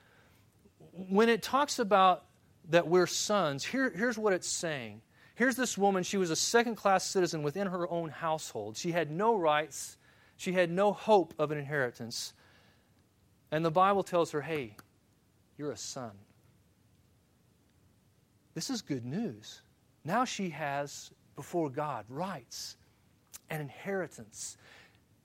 When 0.93 1.29
it 1.29 1.41
talks 1.41 1.79
about 1.79 2.25
that 2.69 2.87
we're 2.87 3.07
sons, 3.07 3.63
here, 3.63 3.89
here's 3.89 4.17
what 4.17 4.33
it's 4.33 4.47
saying. 4.47 5.01
Here's 5.35 5.55
this 5.55 5.77
woman, 5.77 6.03
she 6.03 6.17
was 6.17 6.29
a 6.29 6.35
second 6.35 6.75
class 6.75 7.03
citizen 7.03 7.41
within 7.41 7.67
her 7.67 7.89
own 7.89 8.09
household. 8.09 8.77
She 8.77 8.91
had 8.91 9.09
no 9.09 9.35
rights, 9.35 9.97
she 10.37 10.53
had 10.53 10.69
no 10.69 10.93
hope 10.93 11.33
of 11.39 11.51
an 11.51 11.57
inheritance. 11.57 12.33
And 13.51 13.65
the 13.65 13.71
Bible 13.71 14.03
tells 14.03 14.31
her, 14.31 14.41
hey, 14.41 14.75
you're 15.57 15.71
a 15.71 15.77
son. 15.77 16.11
This 18.53 18.69
is 18.69 18.81
good 18.81 19.05
news. 19.05 19.61
Now 20.05 20.25
she 20.25 20.49
has, 20.49 21.11
before 21.35 21.69
God, 21.69 22.05
rights 22.07 22.77
and 23.51 23.61
inheritance. 23.61 24.57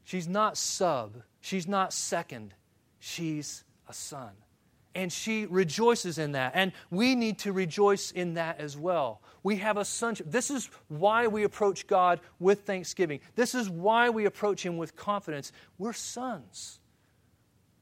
She's 0.04 0.28
not 0.28 0.58
sub, 0.58 1.22
she's 1.40 1.66
not 1.66 1.92
second, 1.92 2.52
she's 2.98 3.64
a 3.88 3.94
son. 3.94 4.32
And 4.94 5.12
she 5.12 5.46
rejoices 5.46 6.18
in 6.18 6.32
that. 6.32 6.52
And 6.54 6.72
we 6.90 7.14
need 7.14 7.38
to 7.40 7.52
rejoice 7.52 8.12
in 8.12 8.34
that 8.34 8.60
as 8.60 8.78
well. 8.78 9.20
We 9.42 9.56
have 9.56 9.76
a 9.76 9.84
sonship. 9.84 10.30
This 10.30 10.50
is 10.50 10.70
why 10.88 11.26
we 11.26 11.44
approach 11.44 11.86
God 11.86 12.18
with 12.40 12.62
thanksgiving. 12.62 13.20
This 13.34 13.54
is 13.54 13.68
why 13.68 14.08
we 14.08 14.24
approach 14.24 14.64
Him 14.64 14.78
with 14.78 14.96
confidence. 14.96 15.52
We're 15.76 15.92
sons. 15.92 16.80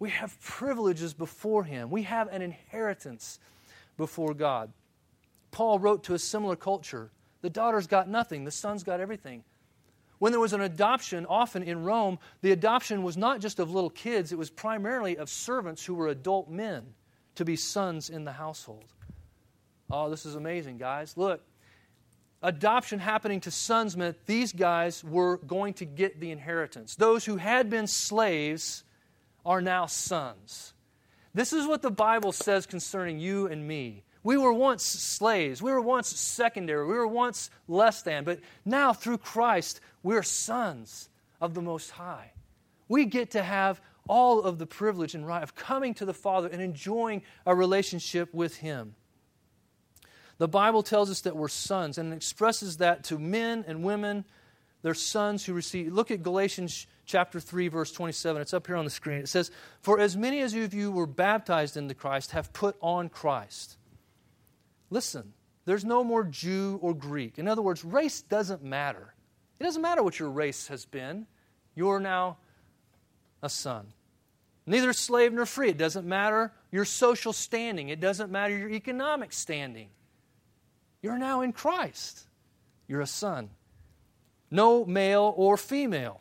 We 0.00 0.10
have 0.10 0.38
privileges 0.40 1.14
before 1.14 1.64
Him, 1.64 1.90
we 1.90 2.02
have 2.02 2.28
an 2.28 2.42
inheritance 2.42 3.38
before 3.96 4.34
God. 4.34 4.72
Paul 5.52 5.78
wrote 5.78 6.02
to 6.04 6.14
a 6.14 6.18
similar 6.18 6.56
culture. 6.56 7.10
The 7.42 7.50
daughters 7.50 7.86
got 7.86 8.08
nothing, 8.08 8.44
the 8.44 8.50
sons 8.50 8.82
got 8.82 9.00
everything. 9.00 9.44
When 10.24 10.32
there 10.32 10.40
was 10.40 10.54
an 10.54 10.62
adoption, 10.62 11.26
often 11.26 11.62
in 11.62 11.84
Rome, 11.84 12.18
the 12.40 12.52
adoption 12.52 13.02
was 13.02 13.14
not 13.14 13.42
just 13.42 13.58
of 13.58 13.70
little 13.70 13.90
kids, 13.90 14.32
it 14.32 14.38
was 14.38 14.48
primarily 14.48 15.18
of 15.18 15.28
servants 15.28 15.84
who 15.84 15.92
were 15.92 16.08
adult 16.08 16.48
men 16.48 16.94
to 17.34 17.44
be 17.44 17.56
sons 17.56 18.08
in 18.08 18.24
the 18.24 18.32
household. 18.32 18.86
Oh, 19.90 20.08
this 20.08 20.24
is 20.24 20.34
amazing, 20.34 20.78
guys. 20.78 21.18
Look, 21.18 21.42
adoption 22.42 23.00
happening 23.00 23.40
to 23.40 23.50
sons 23.50 23.98
meant 23.98 24.16
these 24.24 24.54
guys 24.54 25.04
were 25.04 25.36
going 25.36 25.74
to 25.74 25.84
get 25.84 26.18
the 26.20 26.30
inheritance. 26.30 26.94
Those 26.94 27.26
who 27.26 27.36
had 27.36 27.68
been 27.68 27.86
slaves 27.86 28.82
are 29.44 29.60
now 29.60 29.84
sons. 29.84 30.72
This 31.34 31.52
is 31.52 31.66
what 31.66 31.82
the 31.82 31.90
Bible 31.90 32.32
says 32.32 32.64
concerning 32.64 33.18
you 33.18 33.46
and 33.46 33.68
me. 33.68 34.04
We 34.24 34.38
were 34.38 34.54
once 34.54 34.82
slaves. 34.82 35.60
We 35.60 35.70
were 35.70 35.82
once 35.82 36.08
secondary. 36.08 36.86
We 36.86 36.94
were 36.94 37.06
once 37.06 37.50
less 37.68 38.02
than. 38.02 38.24
But 38.24 38.40
now, 38.64 38.94
through 38.94 39.18
Christ, 39.18 39.80
we're 40.02 40.22
sons 40.22 41.10
of 41.42 41.52
the 41.52 41.60
Most 41.60 41.90
High. 41.90 42.32
We 42.88 43.04
get 43.04 43.32
to 43.32 43.42
have 43.42 43.82
all 44.08 44.42
of 44.42 44.58
the 44.58 44.66
privilege 44.66 45.14
and 45.14 45.26
right 45.26 45.42
of 45.42 45.54
coming 45.54 45.92
to 45.94 46.06
the 46.06 46.14
Father 46.14 46.48
and 46.48 46.62
enjoying 46.62 47.22
a 47.44 47.54
relationship 47.54 48.32
with 48.32 48.56
Him. 48.56 48.94
The 50.38 50.48
Bible 50.48 50.82
tells 50.82 51.10
us 51.10 51.20
that 51.22 51.36
we're 51.36 51.48
sons 51.48 51.98
and 51.98 52.12
expresses 52.12 52.78
that 52.78 53.04
to 53.04 53.18
men 53.18 53.64
and 53.68 53.84
women. 53.84 54.24
They're 54.82 54.94
sons 54.94 55.44
who 55.44 55.52
receive. 55.52 55.92
Look 55.92 56.10
at 56.10 56.22
Galatians 56.22 56.86
chapter 57.04 57.40
3, 57.40 57.68
verse 57.68 57.92
27. 57.92 58.40
It's 58.40 58.54
up 58.54 58.66
here 58.66 58.76
on 58.76 58.84
the 58.84 58.90
screen. 58.90 59.18
It 59.18 59.28
says, 59.28 59.50
For 59.80 60.00
as 60.00 60.16
many 60.16 60.40
as 60.40 60.54
you 60.54 60.90
were 60.90 61.06
baptized 61.06 61.76
into 61.76 61.94
Christ 61.94 62.32
have 62.32 62.52
put 62.52 62.76
on 62.80 63.10
Christ. 63.10 63.76
Listen, 64.90 65.32
there's 65.64 65.84
no 65.84 66.04
more 66.04 66.24
Jew 66.24 66.78
or 66.82 66.94
Greek. 66.94 67.38
In 67.38 67.48
other 67.48 67.62
words, 67.62 67.84
race 67.84 68.20
doesn't 68.20 68.62
matter. 68.62 69.14
It 69.58 69.64
doesn't 69.64 69.82
matter 69.82 70.02
what 70.02 70.18
your 70.18 70.30
race 70.30 70.68
has 70.68 70.84
been. 70.84 71.26
You're 71.74 72.00
now 72.00 72.38
a 73.42 73.48
son. 73.48 73.86
Neither 74.66 74.92
slave 74.92 75.32
nor 75.32 75.46
free. 75.46 75.70
It 75.70 75.78
doesn't 75.78 76.06
matter 76.06 76.52
your 76.70 76.84
social 76.84 77.32
standing, 77.32 77.88
it 77.88 78.00
doesn't 78.00 78.32
matter 78.32 78.56
your 78.56 78.70
economic 78.70 79.32
standing. 79.32 79.90
You're 81.02 81.18
now 81.18 81.42
in 81.42 81.52
Christ. 81.52 82.26
You're 82.88 83.02
a 83.02 83.06
son. 83.06 83.50
No 84.50 84.84
male 84.84 85.34
or 85.36 85.56
female. 85.56 86.20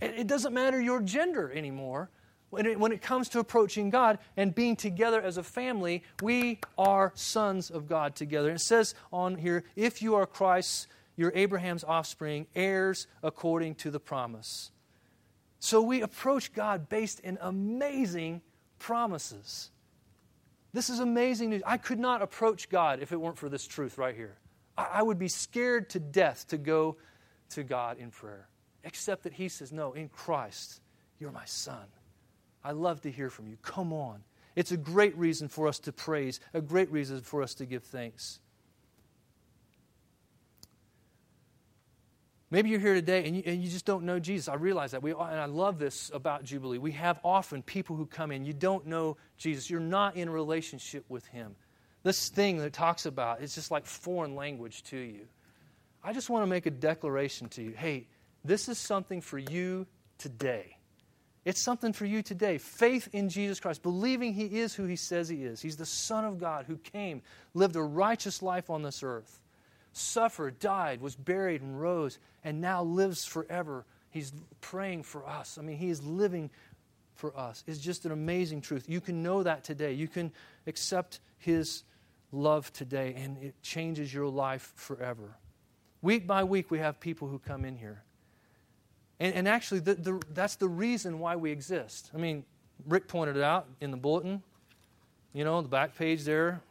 It, 0.00 0.26
doesn't 0.26 0.54
matter 0.54 0.80
your 0.80 1.00
gender 1.00 1.52
anymore. 1.52 2.08
When 2.50 2.66
it, 2.66 2.78
when 2.78 2.92
it 2.92 3.02
comes 3.02 3.28
to 3.30 3.40
approaching 3.40 3.90
God 3.90 4.18
and 4.36 4.54
being 4.54 4.74
together 4.74 5.20
as 5.20 5.36
a 5.36 5.42
family, 5.42 6.02
we 6.22 6.60
are 6.78 7.12
sons 7.14 7.70
of 7.70 7.86
God 7.88 8.14
together. 8.14 8.50
It 8.50 8.60
says 8.60 8.94
on 9.12 9.36
here, 9.36 9.64
if 9.76 10.00
you 10.00 10.14
are 10.14 10.26
Christ, 10.26 10.86
you're 11.16 11.32
Abraham's 11.34 11.84
offspring, 11.84 12.46
heirs 12.54 13.06
according 13.22 13.74
to 13.76 13.90
the 13.90 14.00
promise. 14.00 14.70
So 15.58 15.82
we 15.82 16.02
approach 16.02 16.52
God 16.52 16.88
based 16.88 17.20
in 17.20 17.36
amazing 17.40 18.40
promises. 18.78 19.70
This 20.72 20.88
is 20.88 21.00
amazing 21.00 21.50
news. 21.50 21.62
I 21.66 21.76
could 21.76 21.98
not 21.98 22.22
approach 22.22 22.68
God 22.68 23.00
if 23.00 23.12
it 23.12 23.16
weren't 23.16 23.38
for 23.38 23.48
this 23.48 23.66
truth 23.66 23.98
right 23.98 24.14
here. 24.14 24.36
I, 24.76 25.02
would 25.02 25.18
be 25.18 25.26
scared 25.26 25.90
to 25.90 25.98
death 25.98 26.46
to 26.48 26.56
go 26.56 26.98
to 27.50 27.64
God 27.64 27.98
in 27.98 28.12
prayer, 28.12 28.46
except 28.84 29.24
that 29.24 29.32
He 29.32 29.48
says, 29.48 29.72
No, 29.72 29.92
in 29.92 30.08
Christ, 30.08 30.80
you're 31.18 31.32
my 31.32 31.46
son. 31.46 31.84
I 32.64 32.72
love 32.72 33.02
to 33.02 33.10
hear 33.10 33.30
from 33.30 33.48
you. 33.48 33.56
Come 33.62 33.92
on. 33.92 34.22
It's 34.56 34.72
a 34.72 34.76
great 34.76 35.16
reason 35.16 35.48
for 35.48 35.68
us 35.68 35.78
to 35.80 35.92
praise, 35.92 36.40
a 36.52 36.60
great 36.60 36.90
reason 36.90 37.20
for 37.20 37.42
us 37.42 37.54
to 37.54 37.66
give 37.66 37.84
thanks. 37.84 38.40
Maybe 42.50 42.70
you're 42.70 42.80
here 42.80 42.94
today 42.94 43.26
and 43.26 43.36
you, 43.36 43.42
and 43.44 43.62
you, 43.62 43.70
just 43.70 43.84
don't 43.84 44.04
know 44.04 44.18
Jesus. 44.18 44.48
I 44.48 44.54
realize 44.54 44.92
that. 44.92 45.02
We, 45.02 45.12
and 45.12 45.20
I 45.20 45.44
love 45.44 45.78
this 45.78 46.10
about 46.14 46.44
Jubilee. 46.44 46.78
We 46.78 46.92
have 46.92 47.20
often 47.22 47.62
people 47.62 47.94
who 47.94 48.06
come 48.06 48.32
in, 48.32 48.46
you 48.46 48.54
don't 48.54 48.86
know 48.86 49.18
Jesus. 49.36 49.68
You're 49.68 49.80
not 49.80 50.16
in 50.16 50.28
a 50.28 50.30
relationship 50.30 51.04
with 51.10 51.26
Him. 51.26 51.56
This 52.04 52.30
thing 52.30 52.56
that 52.58 52.72
talks 52.72 53.04
about, 53.04 53.42
it's 53.42 53.54
just 53.54 53.70
like 53.70 53.84
foreign 53.84 54.34
language 54.34 54.82
to 54.84 54.96
you. 54.96 55.26
I 56.02 56.14
just 56.14 56.30
want 56.30 56.42
to 56.42 56.46
make 56.46 56.64
a 56.64 56.70
declaration 56.70 57.48
to 57.50 57.62
you 57.62 57.72
hey, 57.76 58.08
this 58.44 58.68
is 58.68 58.78
something 58.78 59.20
for 59.20 59.38
you 59.38 59.86
today. 60.16 60.77
It's 61.48 61.60
something 61.60 61.94
for 61.94 62.04
you 62.04 62.22
today. 62.22 62.58
Faith 62.58 63.08
in 63.12 63.30
Jesus 63.30 63.58
Christ, 63.58 63.82
believing 63.82 64.34
He 64.34 64.60
is 64.60 64.74
who 64.74 64.84
He 64.84 64.96
says 64.96 65.28
He 65.28 65.44
is. 65.44 65.60
He's 65.62 65.76
the 65.78 65.86
Son 65.86 66.24
of 66.24 66.38
God 66.38 66.66
who 66.66 66.76
came, 66.76 67.22
lived 67.54 67.74
a 67.74 67.82
righteous 67.82 68.42
life 68.42 68.68
on 68.68 68.82
this 68.82 69.02
earth 69.02 69.40
suffered, 69.98 70.58
died, 70.58 71.00
was 71.00 71.16
buried, 71.16 71.62
and 71.62 71.80
rose, 71.80 72.18
and 72.44 72.60
now 72.60 72.82
lives 72.82 73.24
forever. 73.24 73.84
He's 74.10 74.32
praying 74.60 75.02
for 75.02 75.26
us. 75.26 75.58
I 75.58 75.62
mean, 75.62 75.76
He 75.76 75.90
is 75.90 76.02
living 76.02 76.50
for 77.14 77.36
us. 77.36 77.64
It's 77.66 77.78
just 77.78 78.06
an 78.06 78.12
amazing 78.12 78.60
truth. 78.60 78.88
You 78.88 79.00
can 79.00 79.22
know 79.22 79.42
that 79.42 79.64
today. 79.64 79.92
You 79.92 80.08
can 80.08 80.32
accept 80.66 81.20
His 81.38 81.82
love 82.32 82.72
today, 82.72 83.14
and 83.16 83.42
it 83.42 83.60
changes 83.62 84.12
your 84.12 84.28
life 84.28 84.72
forever. 84.76 85.36
Week 86.00 86.26
by 86.26 86.44
week, 86.44 86.70
we 86.70 86.78
have 86.78 87.00
people 87.00 87.28
who 87.28 87.38
come 87.38 87.64
in 87.64 87.76
here. 87.76 88.02
And, 89.20 89.34
and 89.34 89.48
actually, 89.48 89.80
the, 89.80 89.94
the, 89.94 90.22
that's 90.32 90.56
the 90.56 90.68
reason 90.68 91.18
why 91.18 91.36
we 91.36 91.50
exist. 91.50 92.10
I 92.14 92.18
mean, 92.18 92.44
Rick 92.86 93.08
pointed 93.08 93.36
it 93.36 93.42
out 93.42 93.66
in 93.80 93.90
the 93.90 93.96
bulletin, 93.96 94.42
you 95.32 95.44
know, 95.44 95.60
the 95.60 95.68
back 95.68 95.96
page 95.96 96.24
there. 96.24 96.62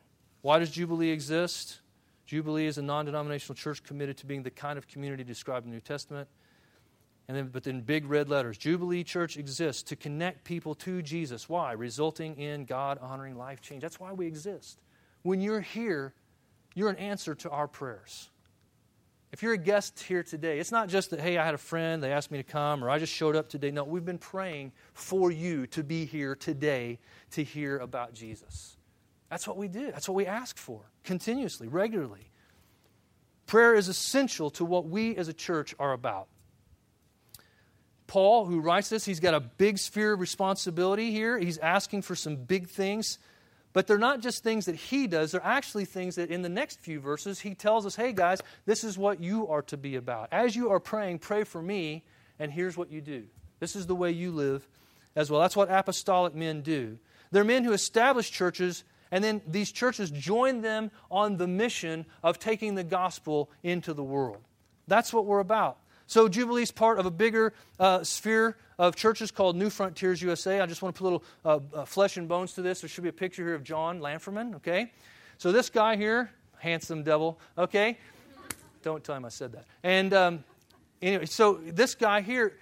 Why 0.42 0.60
does 0.60 0.72
Jubilee 0.72 1.10
exist? 1.10 1.80
Jubilee 2.26 2.68
is 2.68 2.78
a 2.78 2.82
non 2.82 3.06
denominational 3.06 3.56
church 3.56 3.84
committed 3.84 4.18
to 4.18 4.26
being 4.26 4.44
the 4.44 4.52
kind 4.52 4.78
of 4.78 4.88
community 4.88 5.24
described 5.24 5.66
in 5.66 5.72
the 5.72 5.76
New 5.76 5.82
Testament. 5.82 6.28
And 7.28 7.36
then, 7.36 7.48
but 7.48 7.64
then 7.64 7.82
big 7.82 8.06
red 8.06 8.30
letters 8.30 8.58
Jubilee 8.58 9.04
Church 9.04 9.38
exists 9.38 9.84
to 9.84 9.96
connect 9.96 10.46
people 10.46 10.76
to 10.76 11.02
Jesus. 11.02 11.50
Why? 11.50 11.74
Resulting 11.74 12.38
in 12.38 12.66
God 12.66 13.00
honoring 13.02 13.38
life 13.38 13.62
change. 13.62 13.82
That's 13.82 14.00
why 14.00 14.14
we 14.14 14.28
exist. 14.28 14.80
When 15.24 15.42
you're 15.42 15.62
here, 15.62 16.14
you're 16.74 16.90
an 16.90 16.96
answer 16.96 17.36
to 17.36 17.50
our 17.50 17.68
prayers. 17.68 18.30
If 19.32 19.44
you're 19.44 19.54
a 19.54 19.58
guest 19.58 20.00
here 20.00 20.24
today, 20.24 20.60
it's 20.60 20.72
not 20.72 20.88
just 20.88 21.10
that, 21.10 21.20
hey, 21.20 21.38
I 21.38 21.46
had 21.46 21.54
a 21.54 21.60
friend, 21.60 22.02
they 22.02 22.12
asked 22.12 22.32
me 22.32 22.38
to 22.38 22.44
come, 22.44 22.84
or 22.84 22.90
I 22.90 22.98
just 22.98 23.14
showed 23.14 23.36
up 23.36 23.50
today. 23.50 23.72
No, 23.72 23.84
we've 23.84 24.06
been 24.06 24.18
praying 24.18 24.72
for 24.94 25.32
you 25.32 25.68
to 25.68 25.84
be 25.84 26.06
here 26.06 26.34
today 26.34 27.00
to 27.32 27.44
hear 27.44 27.78
about 27.78 28.14
Jesus. 28.14 28.78
That's 29.30 29.46
what 29.46 29.58
we 29.58 29.68
do. 29.68 29.92
That's 29.92 30.08
what 30.08 30.16
we 30.16 30.26
ask 30.26 30.58
for 30.58 30.82
continuously, 31.04 31.68
regularly. 31.68 32.32
Prayer 33.48 33.76
is 33.76 33.90
essential 33.90 34.50
to 34.52 34.66
what 34.66 34.88
we 34.88 35.16
as 35.18 35.28
a 35.28 35.34
church 35.34 35.76
are 35.78 35.92
about. 35.92 36.28
Paul, 38.08 38.46
who 38.46 38.62
writes 38.62 38.88
this, 38.88 39.04
he's 39.04 39.20
got 39.20 39.34
a 39.34 39.42
big 39.42 39.78
sphere 39.78 40.14
of 40.14 40.22
responsibility 40.22 41.12
here. 41.12 41.38
He's 41.38 41.58
asking 41.58 42.04
for 42.04 42.16
some 42.16 42.38
big 42.38 42.70
things. 42.70 43.20
But 43.74 43.86
they're 43.86 43.98
not 43.98 44.22
just 44.22 44.44
things 44.44 44.66
that 44.66 44.76
he 44.76 45.08
does, 45.08 45.32
they're 45.32 45.44
actually 45.44 45.86
things 45.86 46.16
that 46.16 46.32
in 46.32 46.42
the 46.42 46.50
next 46.50 46.80
few 46.80 47.00
verses 47.00 47.40
he 47.40 47.54
tells 47.54 47.86
us, 47.86 47.96
hey 47.96 48.12
guys, 48.12 48.42
this 48.66 48.84
is 48.84 48.98
what 48.98 49.22
you 49.22 49.48
are 49.50 49.62
to 49.64 49.78
be 49.78 49.96
about. 49.96 50.30
As 50.32 50.56
you 50.56 50.72
are 50.72 50.80
praying, 50.80 51.20
pray 51.20 51.44
for 51.44 51.62
me, 51.62 52.04
and 52.40 52.52
here's 52.52 52.78
what 52.78 52.92
you 52.92 53.02
do. 53.02 53.26
This 53.60 53.76
is 53.76 53.86
the 53.86 53.96
way 53.96 54.12
you 54.12 54.32
live 54.32 54.68
as 55.16 55.30
well. 55.30 55.42
That's 55.42 55.56
what 55.56 55.70
apostolic 55.70 56.34
men 56.34 56.62
do. 56.62 56.98
They're 57.32 57.44
men 57.44 57.64
who 57.64 57.74
establish 57.74 58.32
churches, 58.32 58.84
and 59.12 59.24
then 59.24 59.42
these 59.48 59.72
churches 59.72 60.12
join 60.12 60.62
them 60.62 60.92
on 61.12 61.38
the 61.38 61.48
mission 61.48 62.06
of 62.24 62.40
taking 62.40 62.76
the 62.76 62.84
gospel 62.84 63.50
into 63.64 63.94
the 63.94 64.04
world. 64.04 64.42
That's 64.88 65.14
what 65.14 65.26
we're 65.26 65.40
about. 65.40 65.78
So, 66.08 66.30
Jubilee 66.30 66.64
is 66.64 66.72
part 66.72 67.00
of 67.00 67.06
a 67.06 67.12
bigger 67.12 67.54
uh, 67.80 68.02
sphere 68.04 68.56
of 68.80 68.96
churches 68.96 69.30
called 69.30 69.58
Newfrontiers 69.58 70.22
USA. 70.22 70.62
I 70.62 70.66
just 70.66 70.82
want 70.82 70.96
to 70.96 71.00
put 71.00 71.04
a 71.04 71.10
little 71.10 71.24
uh, 71.44 71.60
uh, 71.82 71.86
flesh 71.86 72.16
and 72.16 72.30
bones 72.30 72.54
to 72.54 72.62
this. 72.62 72.80
There 72.80 72.88
should 72.88 73.04
be 73.04 73.10
a 73.10 73.14
picture 73.14 73.44
here 73.44 73.56
of 73.56 73.64
John 73.64 74.00
Lanferman, 74.00 74.56
okay? 74.56 74.94
So, 75.38 75.52
this 75.52 75.70
guy 75.70 75.98
here, 75.98 76.32
handsome 76.60 77.04
devil, 77.04 77.38
okay? 77.58 77.98
Don't 78.84 79.04
tell 79.04 79.16
him 79.16 79.26
I 79.26 79.30
said 79.30 79.52
that. 79.52 79.66
And 79.84 80.14
um, 80.14 80.44
anyway, 81.02 81.26
so 81.26 81.56
this 81.56 81.94
guy 81.94 82.22
here, 82.22 82.54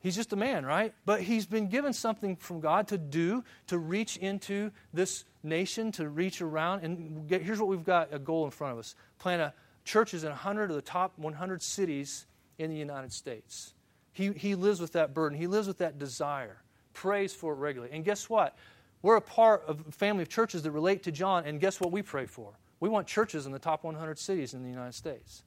he's 0.00 0.16
just 0.16 0.32
a 0.32 0.36
man, 0.36 0.66
right? 0.66 0.92
But 1.06 1.20
he's 1.20 1.46
been 1.46 1.68
given 1.68 1.92
something 1.92 2.34
from 2.34 2.58
God 2.58 2.88
to 2.88 2.98
do, 2.98 3.44
to 3.68 3.78
reach 3.78 4.16
into 4.16 4.72
this 4.92 5.24
nation, 5.44 5.92
to 5.92 6.08
reach 6.08 6.42
around. 6.42 6.82
And 6.82 7.28
get, 7.28 7.42
here's 7.42 7.60
what 7.60 7.68
we've 7.68 7.84
got 7.84 8.12
a 8.12 8.18
goal 8.18 8.44
in 8.44 8.50
front 8.50 8.72
of 8.72 8.78
us 8.80 8.96
plant 9.20 9.40
a 9.40 9.54
churches 9.84 10.24
in 10.24 10.30
100 10.30 10.70
of 10.70 10.76
the 10.76 10.82
top 10.82 11.12
100 11.16 11.62
cities 11.62 12.26
in 12.58 12.70
the 12.70 12.76
United 12.76 13.12
States. 13.12 13.74
He, 14.12 14.32
he 14.32 14.54
lives 14.54 14.80
with 14.80 14.92
that 14.92 15.12
burden, 15.12 15.38
he 15.38 15.46
lives 15.46 15.66
with 15.66 15.78
that 15.78 15.98
desire, 15.98 16.62
prays 16.92 17.34
for 17.34 17.52
it 17.52 17.56
regularly. 17.56 17.94
And 17.94 18.04
guess 18.04 18.30
what? 18.30 18.56
We're 19.02 19.16
a 19.16 19.20
part 19.20 19.64
of 19.66 19.84
a 19.86 19.92
family 19.92 20.22
of 20.22 20.28
churches 20.28 20.62
that 20.62 20.70
relate 20.70 21.02
to 21.02 21.12
John, 21.12 21.44
and 21.44 21.60
guess 21.60 21.80
what 21.80 21.92
we 21.92 22.00
pray 22.00 22.26
for? 22.26 22.52
We 22.80 22.88
want 22.88 23.06
churches 23.06 23.44
in 23.46 23.52
the 23.52 23.58
top 23.58 23.84
100 23.84 24.18
cities 24.18 24.54
in 24.54 24.62
the 24.62 24.70
United 24.70 24.94
States. 24.94 25.42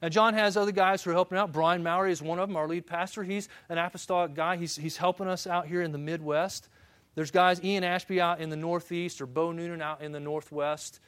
Now, 0.00 0.08
John 0.08 0.34
has 0.34 0.56
other 0.56 0.72
guys 0.72 1.02
who 1.02 1.10
are 1.10 1.14
helping 1.14 1.38
out. 1.38 1.52
Brian 1.52 1.82
Mowry 1.82 2.12
is 2.12 2.20
one 2.20 2.38
of 2.38 2.48
them, 2.48 2.56
our 2.56 2.68
lead 2.68 2.86
pastor. 2.86 3.22
He's 3.22 3.48
an 3.68 3.78
apostolic 3.78 4.34
guy. 4.34 4.56
He's, 4.56 4.76
he's 4.76 4.96
helping 4.96 5.28
us 5.28 5.46
out 5.46 5.66
here 5.66 5.82
in 5.82 5.92
the 5.92 5.98
Midwest. 5.98 6.68
There's 7.14 7.30
guys, 7.30 7.62
Ian 7.62 7.84
Ashby 7.84 8.20
out 8.20 8.40
in 8.40 8.50
the 8.50 8.56
Northeast, 8.56 9.20
or 9.20 9.26
Bo 9.26 9.52
Noonan 9.52 9.80
out 9.80 10.02
in 10.02 10.12
the 10.12 10.20
Northwest. 10.20 11.00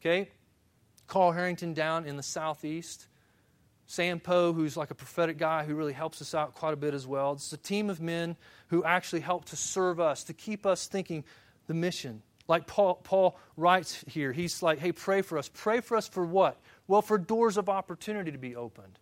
Okay? 0.00 0.30
Carl 1.10 1.32
Harrington 1.32 1.74
down 1.74 2.06
in 2.06 2.16
the 2.16 2.22
southeast. 2.22 3.08
Sam 3.86 4.20
Poe, 4.20 4.52
who's 4.52 4.76
like 4.76 4.92
a 4.92 4.94
prophetic 4.94 5.36
guy 5.36 5.64
who 5.64 5.74
really 5.74 5.92
helps 5.92 6.22
us 6.22 6.36
out 6.36 6.54
quite 6.54 6.72
a 6.72 6.76
bit 6.76 6.94
as 6.94 7.04
well. 7.04 7.32
It's 7.32 7.52
a 7.52 7.56
team 7.56 7.90
of 7.90 8.00
men 8.00 8.36
who 8.68 8.84
actually 8.84 9.20
help 9.20 9.46
to 9.46 9.56
serve 9.56 9.98
us, 9.98 10.22
to 10.24 10.32
keep 10.32 10.64
us 10.64 10.86
thinking 10.86 11.24
the 11.66 11.74
mission. 11.74 12.22
Like 12.46 12.68
Paul, 12.68 12.94
Paul 13.02 13.36
writes 13.56 14.04
here, 14.06 14.32
he's 14.32 14.62
like, 14.62 14.78
hey, 14.78 14.92
pray 14.92 15.22
for 15.22 15.36
us. 15.36 15.50
Pray 15.52 15.80
for 15.80 15.96
us 15.96 16.06
for 16.06 16.24
what? 16.24 16.60
Well, 16.86 17.02
for 17.02 17.18
doors 17.18 17.56
of 17.56 17.68
opportunity 17.68 18.30
to 18.30 18.38
be 18.38 18.54
opened 18.54 19.00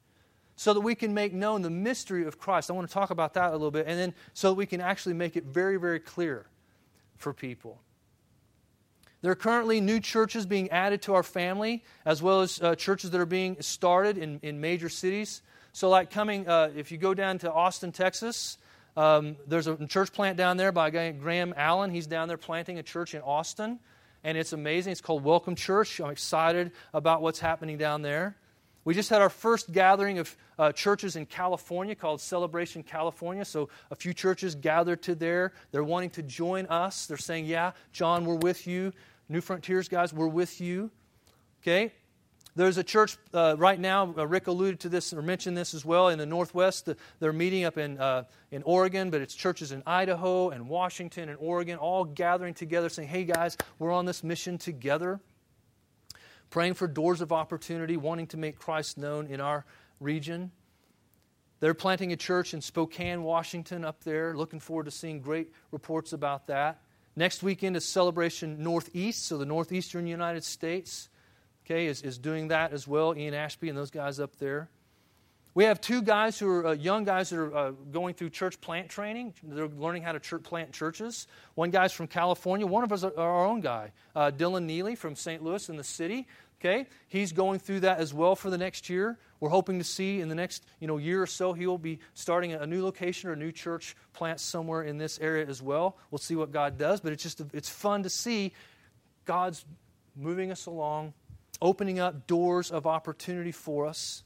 so 0.57 0.73
that 0.73 0.81
we 0.81 0.95
can 0.95 1.13
make 1.13 1.35
known 1.35 1.61
the 1.61 1.71
mystery 1.71 2.27
of 2.27 2.39
Christ. 2.39 2.71
I 2.71 2.73
want 2.73 2.89
to 2.89 2.95
talk 2.95 3.11
about 3.11 3.35
that 3.35 3.51
a 3.51 3.53
little 3.53 3.71
bit, 3.71 3.87
and 3.87 3.99
then 3.99 4.15
so 4.33 4.49
that 4.49 4.55
we 4.55 4.65
can 4.65 4.81
actually 4.81 5.15
make 5.15 5.37
it 5.37 5.45
very, 5.45 5.77
very 5.77 6.01
clear 6.01 6.47
for 7.17 7.35
people. 7.35 7.83
There 9.21 9.33
are 9.33 9.37
currently 9.37 9.81
new 9.81 9.99
churches 9.99 10.47
being 10.47 10.71
added 10.71 11.03
to 11.03 11.15
our 11.15 11.25
family, 11.25 11.83
as 12.05 12.23
well 12.23 12.43
as 12.43 12.63
uh, 12.63 12.77
churches 12.77 13.11
that 13.11 13.21
are 13.21 13.27
being 13.27 13.57
started 13.61 14.17
in, 14.17 14.39
in 14.43 14.61
major 14.61 14.89
cities. 14.89 15.43
So, 15.73 15.89
like 15.89 16.11
coming, 16.11 16.49
uh, 16.49 16.71
if 16.77 16.93
you 16.93 16.99
go 16.99 17.15
down 17.15 17.39
to 17.39 17.53
Austin, 17.53 17.91
Texas, 17.91 18.59
um, 18.97 19.37
there's 19.47 19.67
a 19.67 19.87
church 19.87 20.13
plant 20.13 20.37
down 20.37 20.57
there 20.57 20.71
by 20.71 20.89
a 20.89 20.91
guy 20.93 21.11
Graham 21.11 21.53
Allen. 21.57 21.91
He's 21.91 22.07
down 22.07 22.29
there 22.29 22.37
planting 22.37 22.79
a 22.79 22.83
church 22.83 23.15
in 23.15 23.21
Austin, 23.23 23.81
and 24.23 24.39
it's 24.39 24.53
amazing. 24.53 24.93
It's 24.93 25.01
called 25.01 25.25
Welcome 25.25 25.57
Church. 25.57 26.01
I'm 26.01 26.11
excited 26.11 26.71
about 26.95 27.21
what's 27.21 27.41
happening 27.41 27.77
down 27.77 28.03
there. 28.03 28.37
We 28.89 28.95
just 28.95 29.11
had 29.11 29.21
our 29.21 29.29
first 29.29 29.71
gathering 29.71 30.19
of 30.19 30.35
uh, 30.59 30.73
churches 30.73 31.15
in 31.15 31.27
California 31.27 31.95
called 31.95 32.23
Celebration 32.23 32.83
California. 32.83 33.45
So 33.45 33.69
a 33.91 33.95
few 33.95 34.15
churches 34.15 34.55
gathered 34.55 35.03
to 35.03 35.15
there. 35.15 35.53
They're 35.73 35.85
wanting 35.85 36.09
to 36.13 36.23
join 36.23 36.65
us. 36.69 37.05
They're 37.05 37.19
saying, 37.19 37.45
Yeah, 37.45 37.73
John, 37.93 38.25
we're 38.25 38.37
with 38.37 38.67
you. 38.67 38.95
Newfrontiers 39.31 39.91
guys, 39.91 40.15
we're 40.15 40.27
with 40.27 40.59
you. 40.59 40.91
Okay? 41.61 41.93
There's 42.57 42.79
a 42.79 42.83
church 42.83 43.19
uh, 43.35 43.57
right 43.59 43.79
now, 43.79 44.15
uh, 44.17 44.27
Rick 44.27 44.47
alluded 44.47 44.81
to 44.81 44.89
this 44.89 45.13
or 45.13 45.21
mentioned 45.21 45.55
this 45.55 45.75
as 45.75 45.85
well, 45.85 46.09
in 46.09 46.17
the 46.17 46.25
Northwest. 46.25 46.87
The, 46.87 46.97
they're 47.21 47.35
meeting 47.35 47.65
up 47.65 47.77
in, 47.77 47.99
uh, 47.99 48.25
in 48.53 48.63
Oregon, 48.63 49.11
but 49.11 49.21
it's 49.21 49.35
churches 49.35 49.71
in 49.71 49.83
Idaho 49.87 50.49
and 50.49 50.67
Washington 50.67 51.29
and 51.29 51.37
Oregon, 51.43 51.77
all 51.77 52.07
gathering 52.07 52.55
together 52.55 52.89
saying, 52.89 53.09
hey 53.09 53.25
guys, 53.25 53.59
we're 53.79 53.93
on 53.93 54.07
this 54.07 54.25
mission 54.25 54.57
together 54.57 55.21
praying 56.51 56.75
for 56.75 56.87
doors 56.87 57.21
of 57.21 57.33
opportunity, 57.33 57.97
wanting 57.97 58.27
to 58.29 58.37
make 58.37 58.59
Christ 58.59 58.99
known 58.99 59.27
in 59.27 59.41
our 59.41 59.65
region. 60.01 60.51
They're 61.61 61.75
planting 61.75 62.13
a 62.13 62.17
church 62.17 62.55
in 62.55 62.61
Spokane, 62.61 63.23
Washington, 63.23 63.85
up 63.85 64.05
there. 64.05 64.37
Looking 64.37 64.61
forward 64.61 64.85
to 64.85 64.91
seeing 64.91 65.21
great 65.21 65.53
reports 65.73 66.13
about 66.13 66.47
that. 66.47 66.81
Next 67.17 67.43
weekend 67.43 67.77
is 67.77 67.85
Celebration 67.85 68.63
Northeast, 68.63 69.27
so 69.27 69.39
the 69.39 69.47
Northeastern 69.47 70.07
United 70.07 70.45
States 70.45 71.09
okay, 71.69 71.87
is, 71.87 72.01
is 72.03 72.19
doing 72.19 72.49
that 72.49 72.73
as 72.73 72.89
well. 72.89 73.15
Ian 73.17 73.35
Ashby 73.35 73.69
and 73.69 73.77
those 73.77 73.91
guys 73.91 74.19
up 74.19 74.37
there. 74.37 74.71
We 75.55 75.65
have 75.65 75.81
two 75.81 76.03
guys 76.03 76.39
who 76.39 76.49
are 76.49 76.67
uh, 76.69 76.73
young 76.73 77.05
guys 77.05 77.31
that 77.31 77.39
are 77.39 77.57
uh, 77.57 77.71
going 77.91 78.15
through 78.15 78.31
church 78.31 78.61
plant 78.61 78.89
training. 78.89 79.35
They're 79.43 79.67
learning 79.69 80.03
how 80.03 80.13
to 80.13 80.21
church 80.21 80.45
plant 80.45 80.73
churches. 80.73 81.27
One 81.55 81.71
guy's 81.71 81.93
from 81.93 82.07
California. 82.07 82.67
One 82.67 82.85
of 82.85 82.93
us 82.93 83.03
are 83.03 83.17
our 83.17 83.47
own 83.47 83.61
guy, 83.61 83.93
uh, 84.15 84.31
Dylan 84.31 84.65
Neely 84.65 84.95
from 84.95 85.17
St. 85.17 85.43
Louis 85.43 85.69
in 85.69 85.77
the 85.77 85.85
city. 85.85 86.27
Okay, 86.61 86.87
he's 87.07 87.31
going 87.31 87.61
through 87.61 87.81
that 87.81 88.01
as 88.01 88.13
well 88.13 88.35
for 88.35 88.51
the 88.51 88.59
next 88.59 88.91
year. 88.91 89.17
We're 89.39 89.49
hoping 89.49 89.79
to 89.79 89.85
see 89.85 90.21
in 90.21 90.29
the 90.29 90.35
next 90.35 90.67
you 90.81 90.89
know 90.89 90.97
year 90.97 91.23
or 91.23 91.27
so 91.27 91.53
he 91.53 91.69
will 91.69 91.79
be 91.79 92.01
starting 92.15 92.53
a 92.53 92.67
new 92.67 92.83
location 92.83 93.31
or 93.31 93.35
a 93.35 93.37
new 93.37 93.53
church 93.53 93.97
plant 94.13 94.41
somewhere 94.41 94.83
in 94.83 94.99
this 94.99 95.21
area 95.21 95.47
as 95.47 95.63
well. 95.63 95.97
We'll 96.11 96.19
see 96.19 96.35
what 96.35 96.51
God 96.51 96.77
does, 96.77 97.01
but 97.01 97.13
it's 97.13 97.23
just 97.23 97.43
it's 97.53 97.69
fun 97.69 98.03
to 98.03 98.11
see 98.11 98.53
God's 99.25 99.65
moving 100.17 100.51
us 100.51 100.67
along, 100.67 101.15
opening 101.63 102.01
up 102.01 102.27
doors 102.27 102.73
of 102.73 102.89
opportunity 102.89 103.53
for 103.53 103.87
us. 103.87 104.25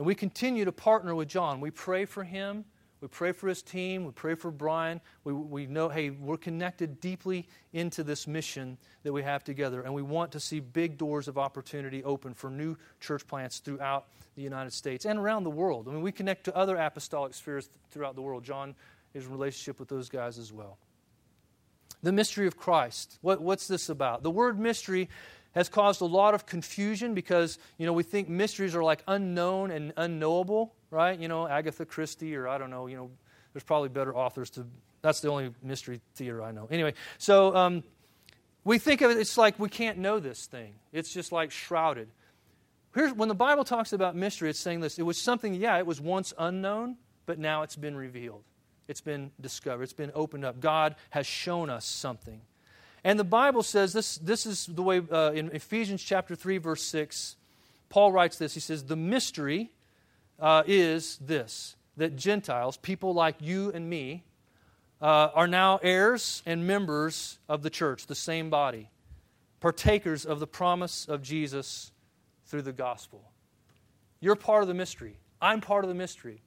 And 0.00 0.06
we 0.06 0.14
continue 0.14 0.64
to 0.64 0.72
partner 0.72 1.14
with 1.14 1.28
John. 1.28 1.60
We 1.60 1.70
pray 1.70 2.06
for 2.06 2.24
him. 2.24 2.64
We 3.02 3.08
pray 3.08 3.32
for 3.32 3.48
his 3.48 3.60
team. 3.60 4.06
We 4.06 4.12
pray 4.12 4.34
for 4.34 4.50
Brian. 4.50 5.02
We, 5.24 5.34
we 5.34 5.66
know, 5.66 5.90
hey, 5.90 6.08
we're 6.08 6.38
connected 6.38 7.00
deeply 7.00 7.46
into 7.74 8.02
this 8.02 8.26
mission 8.26 8.78
that 9.02 9.12
we 9.12 9.22
have 9.22 9.44
together. 9.44 9.82
And 9.82 9.92
we 9.92 10.00
want 10.00 10.32
to 10.32 10.40
see 10.40 10.58
big 10.58 10.96
doors 10.96 11.28
of 11.28 11.36
opportunity 11.36 12.02
open 12.02 12.32
for 12.32 12.48
new 12.48 12.78
church 12.98 13.26
plants 13.26 13.58
throughout 13.58 14.06
the 14.36 14.42
United 14.42 14.72
States 14.72 15.04
and 15.04 15.18
around 15.18 15.44
the 15.44 15.50
world. 15.50 15.86
I 15.86 15.92
mean, 15.92 16.00
we 16.00 16.12
connect 16.12 16.44
to 16.44 16.56
other 16.56 16.78
apostolic 16.78 17.34
spheres 17.34 17.68
throughout 17.90 18.14
the 18.14 18.22
world. 18.22 18.42
John 18.42 18.74
is 19.12 19.26
in 19.26 19.32
relationship 19.32 19.78
with 19.78 19.90
those 19.90 20.08
guys 20.08 20.38
as 20.38 20.50
well. 20.50 20.78
The 22.02 22.12
mystery 22.12 22.46
of 22.46 22.56
Christ. 22.56 23.18
What, 23.20 23.42
what's 23.42 23.68
this 23.68 23.90
about? 23.90 24.22
The 24.22 24.30
word 24.30 24.58
mystery 24.58 25.10
has 25.52 25.68
caused 25.68 26.00
a 26.00 26.06
lot 26.06 26.34
of 26.34 26.46
confusion 26.46 27.14
because, 27.14 27.58
you 27.76 27.86
know, 27.86 27.92
we 27.92 28.02
think 28.02 28.28
mysteries 28.28 28.74
are 28.74 28.84
like 28.84 29.02
unknown 29.08 29.70
and 29.70 29.92
unknowable, 29.96 30.74
right? 30.90 31.18
You 31.18 31.28
know, 31.28 31.48
Agatha 31.48 31.84
Christie 31.84 32.36
or 32.36 32.46
I 32.46 32.58
don't 32.58 32.70
know, 32.70 32.86
you 32.86 32.96
know, 32.96 33.10
there's 33.52 33.64
probably 33.64 33.88
better 33.88 34.14
authors 34.14 34.50
to, 34.50 34.66
that's 35.02 35.20
the 35.20 35.28
only 35.28 35.52
mystery 35.62 36.00
theater 36.14 36.42
I 36.42 36.52
know. 36.52 36.68
Anyway, 36.70 36.94
so 37.18 37.54
um, 37.56 37.82
we 38.64 38.78
think 38.78 39.00
of 39.00 39.10
it, 39.10 39.18
it's 39.18 39.36
like 39.36 39.58
we 39.58 39.68
can't 39.68 39.98
know 39.98 40.20
this 40.20 40.46
thing. 40.46 40.74
It's 40.92 41.12
just 41.12 41.32
like 41.32 41.50
shrouded. 41.50 42.08
Here's, 42.94 43.12
when 43.12 43.28
the 43.28 43.34
Bible 43.34 43.64
talks 43.64 43.92
about 43.92 44.14
mystery, 44.14 44.50
it's 44.50 44.58
saying 44.58 44.80
this. 44.80 44.98
It 44.98 45.02
was 45.02 45.18
something, 45.18 45.54
yeah, 45.54 45.78
it 45.78 45.86
was 45.86 46.00
once 46.00 46.32
unknown, 46.38 46.96
but 47.26 47.38
now 47.38 47.62
it's 47.62 47.76
been 47.76 47.96
revealed. 47.96 48.42
It's 48.88 49.00
been 49.00 49.30
discovered. 49.40 49.84
It's 49.84 49.92
been 49.92 50.10
opened 50.14 50.44
up. 50.44 50.60
God 50.60 50.96
has 51.10 51.26
shown 51.26 51.70
us 51.70 51.84
something. 51.84 52.40
And 53.02 53.18
the 53.18 53.24
Bible 53.24 53.62
says 53.62 53.92
this, 53.92 54.16
this 54.18 54.46
is 54.46 54.66
the 54.66 54.82
way 54.82 55.00
uh, 55.10 55.32
in 55.32 55.50
Ephesians 55.52 56.02
chapter 56.02 56.34
3, 56.34 56.58
verse 56.58 56.82
6, 56.82 57.36
Paul 57.88 58.12
writes 58.12 58.38
this. 58.38 58.54
He 58.54 58.60
says, 58.60 58.84
The 58.84 58.96
mystery 58.96 59.70
uh, 60.38 60.62
is 60.66 61.18
this 61.18 61.76
that 61.96 62.16
Gentiles, 62.16 62.76
people 62.78 63.12
like 63.12 63.36
you 63.40 63.70
and 63.72 63.90
me, 63.90 64.24
uh, 65.02 65.28
are 65.34 65.46
now 65.46 65.78
heirs 65.82 66.42
and 66.46 66.66
members 66.66 67.38
of 67.48 67.62
the 67.62 67.70
church, 67.70 68.06
the 68.06 68.14
same 68.14 68.48
body, 68.48 68.88
partakers 69.60 70.24
of 70.24 70.40
the 70.40 70.46
promise 70.46 71.06
of 71.08 71.22
Jesus 71.22 71.92
through 72.46 72.62
the 72.62 72.72
gospel. 72.72 73.22
You're 74.20 74.36
part 74.36 74.62
of 74.62 74.68
the 74.68 74.74
mystery. 74.74 75.16
I'm 75.40 75.60
part 75.60 75.84
of 75.84 75.88
the 75.88 75.94
mystery. 75.94 76.42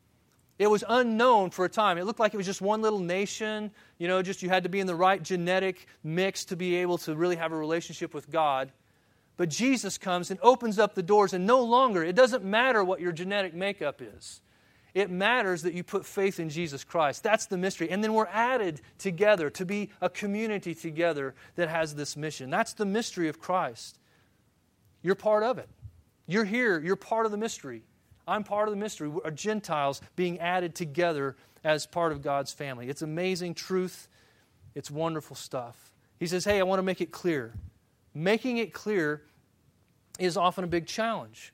It 0.63 0.69
was 0.69 0.81
unknown 0.87 1.49
for 1.49 1.65
a 1.65 1.69
time. 1.69 1.97
It 1.97 2.05
looked 2.05 2.21
like 2.21 2.33
it 2.33 2.37
was 2.37 2.45
just 2.45 2.61
one 2.61 2.81
little 2.81 2.99
nation. 2.99 3.69
You 3.97 4.07
know, 4.07 4.21
just 4.21 4.41
you 4.41 4.47
had 4.47 4.63
to 4.63 4.69
be 4.69 4.79
in 4.79 4.87
the 4.87 4.95
right 4.95 5.21
genetic 5.21 5.87
mix 6.05 6.45
to 6.45 6.55
be 6.55 6.77
able 6.77 6.97
to 6.99 7.17
really 7.17 7.35
have 7.35 7.51
a 7.51 7.57
relationship 7.57 8.13
with 8.13 8.31
God. 8.31 8.71
But 9.35 9.49
Jesus 9.49 9.97
comes 9.97 10.31
and 10.31 10.39
opens 10.41 10.79
up 10.79 10.95
the 10.95 11.03
doors, 11.03 11.33
and 11.33 11.45
no 11.45 11.61
longer, 11.63 12.01
it 12.01 12.15
doesn't 12.15 12.45
matter 12.45 12.81
what 12.81 13.01
your 13.01 13.11
genetic 13.11 13.53
makeup 13.53 14.01
is. 14.01 14.39
It 14.93 15.11
matters 15.11 15.63
that 15.63 15.73
you 15.73 15.83
put 15.83 16.05
faith 16.05 16.39
in 16.39 16.49
Jesus 16.49 16.85
Christ. 16.85 17.23
That's 17.23 17.47
the 17.47 17.57
mystery. 17.57 17.89
And 17.89 18.01
then 18.01 18.13
we're 18.13 18.27
added 18.27 18.79
together 18.99 19.49
to 19.49 19.65
be 19.65 19.89
a 19.99 20.09
community 20.09 20.73
together 20.73 21.35
that 21.55 21.67
has 21.67 21.93
this 21.93 22.15
mission. 22.15 22.49
That's 22.49 22.71
the 22.71 22.85
mystery 22.85 23.27
of 23.27 23.37
Christ. 23.37 23.99
You're 25.01 25.15
part 25.15 25.43
of 25.43 25.57
it. 25.57 25.67
You're 26.25 26.45
here. 26.45 26.79
You're 26.79 26.95
part 26.95 27.25
of 27.25 27.33
the 27.33 27.37
mystery. 27.37 27.83
I'm 28.27 28.43
part 28.43 28.67
of 28.67 28.73
the 28.73 28.79
mystery. 28.79 29.09
We're 29.09 29.31
Gentiles 29.31 30.01
being 30.15 30.39
added 30.39 30.75
together 30.75 31.35
as 31.63 31.85
part 31.85 32.11
of 32.11 32.21
God's 32.21 32.51
family. 32.51 32.89
It's 32.89 33.01
amazing 33.01 33.55
truth. 33.55 34.07
It's 34.75 34.89
wonderful 34.89 35.35
stuff. 35.35 35.91
He 36.19 36.27
says, 36.27 36.45
Hey, 36.45 36.59
I 36.59 36.63
want 36.63 36.79
to 36.79 36.83
make 36.83 37.01
it 37.01 37.11
clear. 37.11 37.53
Making 38.13 38.57
it 38.57 38.73
clear 38.73 39.23
is 40.19 40.37
often 40.37 40.63
a 40.63 40.67
big 40.67 40.85
challenge. 40.85 41.53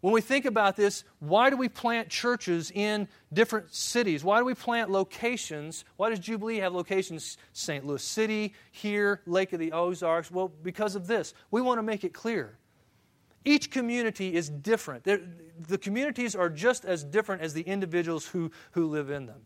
When 0.00 0.12
we 0.12 0.20
think 0.20 0.44
about 0.44 0.76
this, 0.76 1.04
why 1.20 1.50
do 1.50 1.56
we 1.56 1.68
plant 1.68 2.10
churches 2.10 2.70
in 2.70 3.08
different 3.32 3.74
cities? 3.74 4.22
Why 4.22 4.38
do 4.38 4.44
we 4.44 4.54
plant 4.54 4.90
locations? 4.90 5.84
Why 5.96 6.10
does 6.10 6.18
Jubilee 6.18 6.58
have 6.58 6.74
locations 6.74 7.38
St. 7.52 7.84
Louis 7.84 8.02
City, 8.02 8.54
here, 8.70 9.22
Lake 9.26 9.52
of 9.52 9.58
the 9.58 9.72
Ozarks? 9.72 10.30
Well, 10.30 10.52
because 10.62 10.94
of 10.94 11.06
this. 11.06 11.34
We 11.50 11.62
want 11.62 11.78
to 11.78 11.82
make 11.82 12.04
it 12.04 12.12
clear. 12.12 12.58
Each 13.46 13.70
community 13.70 14.34
is 14.34 14.50
different. 14.50 15.04
They're, 15.04 15.20
the 15.68 15.78
communities 15.78 16.34
are 16.34 16.50
just 16.50 16.84
as 16.84 17.04
different 17.04 17.42
as 17.42 17.54
the 17.54 17.62
individuals 17.62 18.26
who, 18.26 18.50
who 18.72 18.88
live 18.88 19.08
in 19.08 19.26
them. 19.26 19.40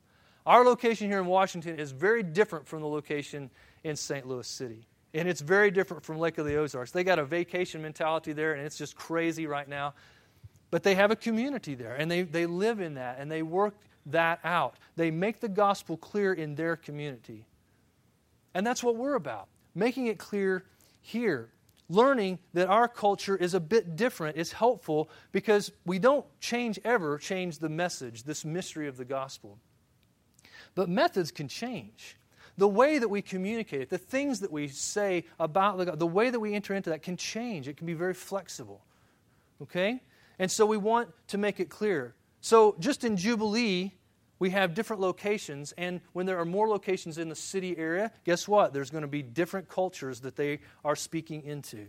Our 0.47 0.65
location 0.65 1.11
here 1.11 1.21
in 1.21 1.27
Washington 1.27 1.79
is 1.79 1.93
very 1.93 2.23
different 2.23 2.67
from 2.67 2.81
the 2.81 2.87
location 2.89 3.51
in 3.85 3.95
St. 3.97 4.27
Louis 4.27 4.47
City. 4.47 4.87
And 5.13 5.29
it's 5.29 5.43
very 5.43 5.71
different 5.71 6.03
from 6.03 6.19
Lake 6.19 6.39
of 6.39 6.47
the 6.47 6.57
Ozarks. 6.57 6.93
They 6.93 7.05
got 7.05 7.19
a 7.19 7.25
vacation 7.27 7.83
mentality 7.83 8.33
there, 8.33 8.55
and 8.55 8.65
it's 8.65 8.79
just 8.79 8.97
crazy 8.97 9.47
right 9.47 9.69
now. 9.69 9.93
But 10.71 10.83
they 10.83 10.95
have 10.95 11.11
a 11.11 11.17
community 11.17 11.75
there, 11.75 11.95
and 11.95 12.11
they, 12.11 12.23
they 12.23 12.47
live 12.47 12.81
in 12.81 12.95
that, 12.95 13.19
and 13.19 13.31
they 13.31 13.43
work 13.43 13.75
that 14.07 14.41
out. 14.45 14.77
They 14.97 15.11
make 15.11 15.41
the 15.41 15.49
gospel 15.49 15.99
clear 15.99 16.33
in 16.33 16.55
their 16.55 16.75
community. 16.75 17.45
And 18.55 18.67
that's 18.67 18.83
what 18.83 18.97
we're 18.97 19.17
about, 19.17 19.49
making 19.75 20.07
it 20.07 20.19
clear 20.19 20.65
here. 21.03 21.51
Learning 21.91 22.39
that 22.55 22.69
our 22.69 22.87
culture 22.87 23.37
is 23.37 23.53
a 23.53 23.59
bit 23.59 23.97
different 23.97 24.37
is 24.37 24.53
helpful 24.53 25.11
because 25.33 25.73
we 25.85 25.99
don't 25.99 26.25
change 26.39 26.79
ever 26.85 27.19
change 27.19 27.59
the 27.59 27.69
message, 27.69 28.23
this 28.23 28.45
mystery 28.45 28.87
of 28.87 28.97
the 28.97 29.05
gospel. 29.05 29.59
But 30.77 30.89
methods 30.89 31.33
can 31.33 31.49
change. 31.49 32.17
The 32.57 32.69
way 32.69 32.99
that 32.99 33.09
we 33.09 33.23
communicate 33.23 33.91
the 33.91 33.99
things 33.99 34.39
that 34.39 34.53
we 34.53 34.69
say 34.69 35.25
about 35.41 35.79
the, 35.79 35.97
the 35.97 36.07
way 36.07 36.31
that 36.31 36.39
we 36.39 36.55
enter 36.55 36.75
into 36.75 36.91
that 36.91 37.03
can 37.03 37.17
change. 37.17 37.67
It 37.67 37.77
can 37.77 37.89
be 37.89 37.95
very 37.95 38.15
flexible. 38.15 38.85
Okay? 39.61 40.01
And 40.39 40.49
so 40.49 40.67
we 40.67 40.77
want 40.77 41.09
to 41.27 41.39
make 41.39 41.59
it 41.59 41.71
clear. 41.71 42.15
So, 42.41 42.77
just 42.79 43.03
in 43.03 43.17
Jubilee, 43.17 43.95
we 44.41 44.51
have 44.51 44.75
different 44.75 45.01
locations, 45.01 45.73
and 45.73 46.01
when 46.15 46.27
there 46.27 46.41
are 46.41 46.47
more 46.47 46.67
locations 46.67 47.19
in 47.19 47.29
the 47.29 47.37
city 47.37 47.77
area, 47.79 48.11
guess 48.25 48.49
what? 48.49 48.73
There's 48.73 48.91
going 48.91 49.03
to 49.03 49.09
be 49.09 49.23
different 49.23 49.69
cultures 49.69 50.21
that 50.21 50.35
they 50.35 50.61
are 50.83 50.97
speaking 50.97 51.45
into. 51.45 51.87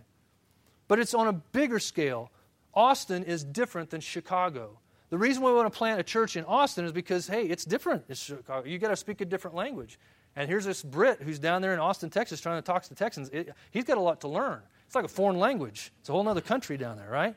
But 0.89 0.99
it's 0.99 1.13
on 1.13 1.27
a 1.27 1.33
bigger 1.33 1.79
scale. 1.79 2.29
Austin 2.73 3.23
is 3.23 3.43
different 3.45 3.89
than 3.89 4.01
Chicago. 4.01 4.77
The 5.09 5.17
reason 5.17 5.43
we 5.43 5.53
want 5.53 5.71
to 5.71 5.77
plant 5.77 6.01
a 6.01 6.03
church 6.03 6.35
in 6.35 6.43
Austin 6.43 6.83
is 6.83 6.91
because, 6.91 7.25
hey, 7.25 7.43
it's 7.43 7.63
different. 7.63 8.03
It's 8.09 8.21
Chicago. 8.21 8.67
You 8.67 8.77
got 8.79 8.89
to 8.89 8.97
speak 8.97 9.21
a 9.21 9.25
different 9.25 9.55
language. 9.55 9.97
And 10.35 10.49
here's 10.49 10.65
this 10.65 10.83
Brit 10.83 11.21
who's 11.21 11.39
down 11.39 11.61
there 11.61 11.73
in 11.73 11.79
Austin, 11.79 12.09
Texas, 12.09 12.41
trying 12.41 12.61
to 12.61 12.65
talk 12.65 12.83
to 12.83 12.95
Texans. 12.95 13.29
It, 13.29 13.53
he's 13.71 13.85
got 13.85 13.97
a 13.97 14.01
lot 14.01 14.21
to 14.21 14.27
learn. 14.27 14.61
It's 14.87 14.95
like 14.95 15.05
a 15.05 15.09
foreign 15.09 15.39
language. 15.39 15.93
It's 16.01 16.09
a 16.09 16.11
whole 16.11 16.27
other 16.27 16.41
country 16.41 16.77
down 16.77 16.97
there, 16.97 17.09
right? 17.09 17.35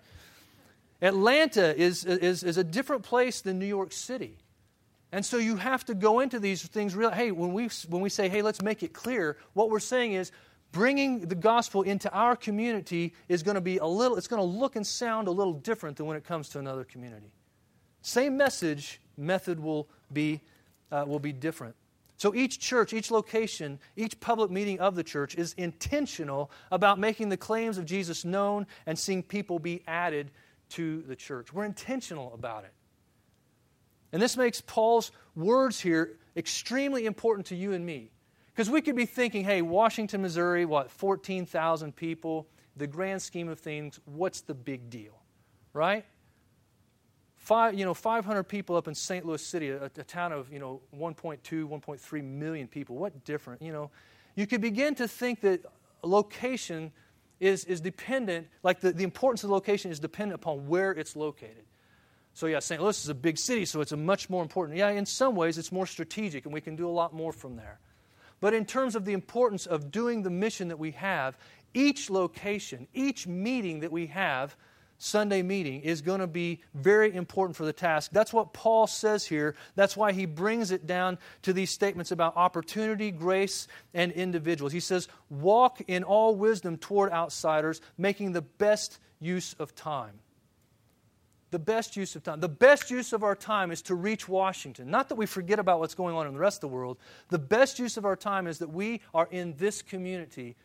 Atlanta 1.01 1.77
is, 1.81 2.05
is, 2.05 2.43
is 2.43 2.59
a 2.59 2.65
different 2.65 3.05
place 3.05 3.41
than 3.43 3.61
New 3.61 3.67
York 3.67 3.93
City. 3.93 4.39
And 5.15 5.25
so 5.25 5.37
you 5.37 5.55
have 5.55 5.85
to 5.85 5.95
go 5.95 6.19
into 6.19 6.41
these 6.41 6.67
things 6.67 6.97
real. 6.97 7.13
Hey, 7.13 7.31
when 7.31 7.53
we, 7.53 7.69
when 7.89 8.03
we 8.03 8.09
say, 8.09 8.29
hey, 8.29 8.43
let's 8.43 8.61
make 8.61 8.83
it 8.83 8.93
clear, 8.93 9.37
what 9.53 9.71
we're 9.71 9.79
saying 9.79 10.15
is 10.15 10.33
bringing 10.73 11.21
the 11.21 11.37
gospel 11.37 11.83
into 11.83 12.13
our 12.13 12.35
community 12.35 13.15
is 13.29 13.45
going 13.45 13.55
to 13.55 13.61
be 13.61 13.79
a 13.79 13.87
little, 13.87 14.17
it's 14.17 14.27
going 14.27 14.41
to 14.41 14.59
look 14.59 14.75
and 14.75 14.85
sound 14.85 15.29
a 15.29 15.31
little 15.31 15.53
different 15.53 15.97
than 15.99 16.07
when 16.07 16.17
it 16.17 16.25
comes 16.25 16.49
to 16.49 16.59
another 16.59 16.83
community. 16.83 17.31
Same 18.03 18.37
message, 18.37 19.01
method 19.17 19.61
will 19.61 19.89
be, 20.13 20.41
uh, 20.91 21.05
will 21.07 21.21
be 21.21 21.33
different. 21.33 21.77
So 22.17 22.35
each 22.35 22.59
church, 22.59 22.93
each 22.93 23.13
location, 23.13 23.79
each 23.95 24.19
public 24.19 24.51
meeting 24.51 24.81
of 24.81 24.97
the 24.97 25.05
church 25.05 25.37
is 25.37 25.53
intentional 25.53 26.51
about 26.73 26.99
making 26.99 27.29
the 27.29 27.37
claims 27.37 27.79
of 27.79 27.85
Jesus 27.85 28.25
known 28.25 28.67
and 28.85 28.99
seeing 28.99 29.23
people 29.23 29.61
be 29.61 29.85
added 29.87 30.33
to 30.71 31.03
the 31.03 31.15
church. 31.15 31.53
We're 31.53 31.67
intentional 31.67 32.35
about 32.35 32.65
it. 32.65 32.74
And 34.15 34.23
this 34.23 34.37
makes 34.37 34.61
Paul's 34.61 35.11
words 35.35 35.81
here 35.81 36.13
extremely 36.37 37.05
important 37.05 37.47
to 37.49 37.57
you 37.57 37.73
and 37.73 37.85
me. 37.85 38.13
Because 38.47 38.71
we 38.71 38.81
could 38.81 38.95
be 38.95 39.07
thinking, 39.07 39.43
hey, 39.43 39.61
Washington, 39.61 40.23
Missouri, 40.23 40.65
what, 40.65 40.89
14,000 40.89 41.97
people, 41.97 42.47
the 42.77 42.87
grand 42.87 43.21
scheme 43.21 43.49
of 43.49 43.59
things, 43.59 43.99
what's 44.05 44.43
the 44.43 44.55
big 44.55 44.89
deal? 44.89 45.21
Right? 45.73 46.05
Five, 47.35 47.75
you 47.75 47.85
know, 47.85 47.93
500 47.93 48.45
people 48.45 48.77
up 48.77 48.87
in 48.87 48.95
St. 48.95 49.27
Louis 49.27 49.45
City, 49.45 49.71
a, 49.71 49.87
a 49.87 49.89
town 49.89 50.31
of, 50.31 50.53
you 50.53 50.61
know, 50.61 50.81
1.2, 50.97 51.41
1.3 51.43 52.25
million 52.25 52.69
people. 52.69 52.95
What 52.95 53.25
different? 53.25 53.63
You 53.63 53.73
know, 53.73 53.91
you 54.37 54.47
could 54.47 54.61
begin 54.61 54.95
to 54.95 55.09
think 55.09 55.41
that 55.41 55.65
location 56.05 56.93
is, 57.41 57.65
is 57.65 57.81
dependent, 57.81 58.47
like 58.63 58.79
the, 58.79 58.93
the 58.93 59.03
importance 59.03 59.43
of 59.43 59.49
the 59.49 59.55
location 59.55 59.91
is 59.91 59.99
dependent 59.99 60.41
upon 60.41 60.69
where 60.69 60.93
it's 60.93 61.17
located. 61.17 61.65
So, 62.35 62.47
yeah, 62.47 62.59
St. 62.59 62.83
Louis 62.83 63.01
is 63.03 63.09
a 63.09 63.15
big 63.15 63.39
city, 63.39 63.65
so 63.65 63.81
it's 63.81 63.93
a 63.93 63.97
much 63.97 64.29
more 64.29 64.43
important. 64.43 64.77
Yeah, 64.77 64.91
in 64.91 65.07
some 65.07 65.37
ways, 65.37 65.57
it's 65.57 65.71
more 65.71 65.87
strategic, 65.87 66.45
and 66.45 66.53
we 66.53 66.61
can 66.61 66.75
do 66.75 66.89
a 66.89 66.91
lot 66.91 67.15
more 67.15 67.33
from 67.33 67.57
there. 67.57 67.79
But 68.41 68.55
in 68.55 68.67
terms 68.67 68.97
of 68.97 69.05
the 69.05 69.13
importance 69.13 69.67
of 69.67 69.93
doing 69.93 70.23
the 70.23 70.31
mission 70.31 70.69
that 70.69 70.79
we 70.79 70.91
have, 70.93 71.39
each 71.73 72.11
location, 72.11 72.89
each 72.93 73.27
meeting 73.29 73.81
that 73.81 73.93
we 73.93 74.09
have, 74.09 74.57
Sunday 74.99 75.43
meeting 75.43 75.83
is 75.83 76.03
going 76.03 76.21
to 76.21 76.27
be 76.27 76.61
very 76.75 77.15
important 77.15 77.57
for 77.57 77.65
the 77.65 77.73
task. 77.73 78.11
That's 78.13 78.33
what 78.33 78.53
Paul 78.53 78.87
says 78.87 79.25
here. 79.25 79.55
That's 79.77 79.97
why 79.97 80.13
he 80.13 80.27
brings 80.27 80.71
it 80.71 80.87
down 80.87 81.19
to 81.43 81.53
these 81.53 81.71
statements 81.71 82.11
about 82.11 82.37
opportunity, 82.37 83.11
grace, 83.11 83.69
and 83.93 84.13
individuals. 84.13 84.73
He 84.73 84.81
says, 84.81 85.09
Walk 85.31 85.83
in 85.87 86.03
all 86.05 86.35
wisdom 86.35 86.79
toward 86.79 87.13
outsiders, 87.13 87.81
making 87.99 88.33
the 88.33 88.43
best 88.43 88.99
use 89.21 89.55
of 89.59 89.75
time. 89.75 90.21
The 91.55 91.61
best 91.61 91.97
use 91.97 92.17
of 92.17 92.25
time. 92.25 92.41
The 92.41 92.49
best 92.49 92.91
use 92.91 93.13
of 93.13 93.23
our 93.23 93.37
time 93.37 93.71
is 93.71 93.81
to 93.83 93.95
reach 93.95 94.29
Washington. 94.29 94.91
Not 94.91 95.09
that 95.09 95.15
we 95.15 95.25
forget 95.25 95.61
about 95.61 95.79
what's 95.79 95.95
going 95.95 96.17
on 96.17 96.27
in 96.27 96.33
the 96.33 96.41
rest 96.41 96.57
of 96.57 96.61
the 96.63 96.75
world. 96.75 96.99
The 97.29 97.39
best 97.39 97.79
use 97.79 97.97
of 97.97 98.05
our 98.05 98.17
time 98.17 98.49
is 98.49 98.59
that 98.59 98.71
we 98.71 99.03
are 99.15 99.29
in 99.31 99.55
this 99.57 99.81
community 99.81 100.57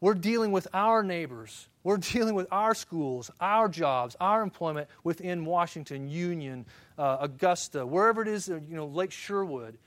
we're 0.00 0.14
dealing 0.14 0.52
with 0.52 0.68
our 0.72 1.02
neighbors. 1.02 1.68
We're 1.82 1.96
dealing 2.12 2.34
with 2.34 2.46
our 2.52 2.74
schools, 2.74 3.30
our 3.40 3.68
jobs, 3.68 4.16
our 4.20 4.42
employment 4.42 4.88
within 5.04 5.44
Washington, 5.44 6.08
Union, 6.08 6.66
uh, 6.98 7.18
Augusta, 7.20 7.86
wherever 7.86 8.22
it 8.22 8.28
is, 8.28 8.48
uh, 8.48 8.60
you 8.68 8.76
know, 8.76 8.86
Lake 8.86 9.10
Sherwood, 9.10 9.78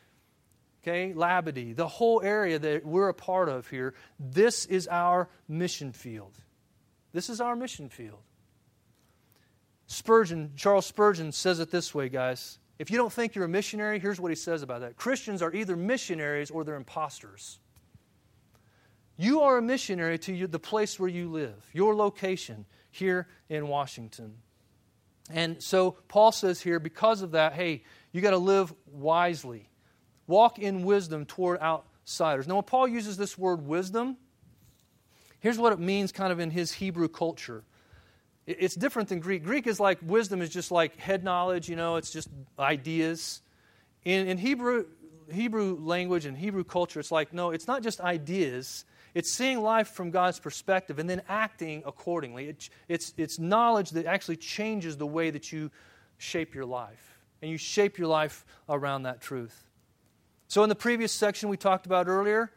okay, 0.81 1.13
Labadie, 1.13 1.75
the 1.75 1.87
whole 1.87 2.21
area 2.21 2.59
that 2.59 2.85
we're 2.85 3.09
a 3.09 3.13
part 3.13 3.49
of 3.49 3.69
here. 3.69 3.93
This 4.19 4.65
is 4.65 4.87
our 4.87 5.29
mission 5.47 5.91
field. 5.91 6.33
This 7.13 7.29
is 7.29 7.39
our 7.39 7.55
mission 7.55 7.89
field. 7.89 8.19
Spurgeon, 9.91 10.53
Charles 10.55 10.85
Spurgeon 10.85 11.33
says 11.33 11.59
it 11.59 11.69
this 11.69 11.93
way, 11.93 12.07
guys. 12.07 12.59
If 12.79 12.89
you 12.89 12.97
don't 12.97 13.11
think 13.11 13.35
you're 13.35 13.45
a 13.45 13.49
missionary, 13.49 13.99
here's 13.99 14.21
what 14.21 14.31
he 14.31 14.35
says 14.35 14.61
about 14.61 14.79
that 14.81 14.95
Christians 14.95 15.41
are 15.41 15.53
either 15.53 15.75
missionaries 15.75 16.49
or 16.49 16.63
they're 16.63 16.75
imposters. 16.75 17.59
You 19.17 19.41
are 19.41 19.57
a 19.57 19.61
missionary 19.61 20.17
to 20.19 20.47
the 20.47 20.59
place 20.59 20.97
where 20.97 21.09
you 21.09 21.29
live, 21.29 21.69
your 21.73 21.93
location 21.93 22.65
here 22.89 23.27
in 23.49 23.67
Washington. 23.67 24.37
And 25.29 25.61
so 25.61 25.97
Paul 26.07 26.31
says 26.31 26.61
here, 26.61 26.79
because 26.79 27.21
of 27.21 27.31
that, 27.31 27.53
hey, 27.53 27.83
you 28.13 28.21
got 28.21 28.31
to 28.31 28.37
live 28.37 28.73
wisely. 28.87 29.69
Walk 30.25 30.57
in 30.57 30.83
wisdom 30.83 31.25
toward 31.25 31.59
outsiders. 31.59 32.47
Now, 32.47 32.55
when 32.55 32.63
Paul 32.63 32.87
uses 32.87 33.17
this 33.17 33.37
word 33.37 33.67
wisdom, 33.67 34.15
here's 35.41 35.57
what 35.57 35.73
it 35.73 35.79
means 35.79 36.13
kind 36.13 36.31
of 36.31 36.39
in 36.39 36.49
his 36.49 36.71
Hebrew 36.71 37.09
culture. 37.09 37.65
It's 38.47 38.75
different 38.75 39.09
than 39.09 39.19
Greek. 39.19 39.43
Greek 39.43 39.67
is 39.67 39.79
like 39.79 39.99
wisdom 40.01 40.41
is 40.41 40.49
just 40.49 40.71
like 40.71 40.97
head 40.97 41.23
knowledge, 41.23 41.69
you 41.69 41.75
know, 41.75 41.97
it's 41.97 42.11
just 42.11 42.27
ideas. 42.57 43.41
In, 44.03 44.27
in 44.27 44.37
Hebrew, 44.37 44.85
Hebrew 45.31 45.77
language 45.79 46.25
and 46.25 46.35
Hebrew 46.35 46.63
culture, 46.63 46.99
it's 46.99 47.11
like, 47.11 47.33
no, 47.33 47.51
it's 47.51 47.67
not 47.67 47.83
just 47.83 48.01
ideas. 48.01 48.85
It's 49.13 49.33
seeing 49.33 49.61
life 49.61 49.89
from 49.89 50.09
God's 50.09 50.39
perspective 50.39 50.97
and 50.97 51.09
then 51.09 51.21
acting 51.29 51.83
accordingly. 51.85 52.49
It, 52.49 52.69
it's, 52.87 53.13
it's 53.17 53.37
knowledge 53.37 53.91
that 53.91 54.05
actually 54.05 54.37
changes 54.37 54.97
the 54.97 55.07
way 55.07 55.29
that 55.29 55.51
you 55.51 55.69
shape 56.17 56.55
your 56.55 56.65
life. 56.65 57.19
And 57.41 57.49
you 57.49 57.57
shape 57.57 57.97
your 57.97 58.07
life 58.07 58.45
around 58.69 59.03
that 59.03 59.19
truth. 59.19 59.67
So, 60.47 60.63
in 60.63 60.69
the 60.69 60.75
previous 60.75 61.11
section 61.11 61.49
we 61.49 61.57
talked 61.57 61.85
about 61.85 62.07
earlier, 62.07 62.51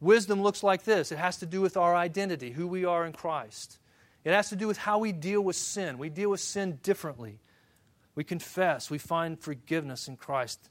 wisdom 0.00 0.42
looks 0.42 0.62
like 0.62 0.84
this 0.84 1.10
it 1.10 1.18
has 1.18 1.38
to 1.38 1.46
do 1.46 1.60
with 1.60 1.76
our 1.76 1.94
identity, 1.94 2.50
who 2.50 2.66
we 2.66 2.84
are 2.84 3.06
in 3.06 3.12
Christ. 3.12 3.78
It 4.26 4.32
has 4.32 4.48
to 4.48 4.56
do 4.56 4.66
with 4.66 4.76
how 4.76 4.98
we 4.98 5.12
deal 5.12 5.40
with 5.40 5.54
sin. 5.54 5.98
We 5.98 6.08
deal 6.08 6.30
with 6.30 6.40
sin 6.40 6.80
differently. 6.82 7.38
We 8.16 8.24
confess, 8.24 8.90
we 8.90 8.98
find 8.98 9.38
forgiveness 9.38 10.08
in 10.08 10.16
Christ. 10.16 10.68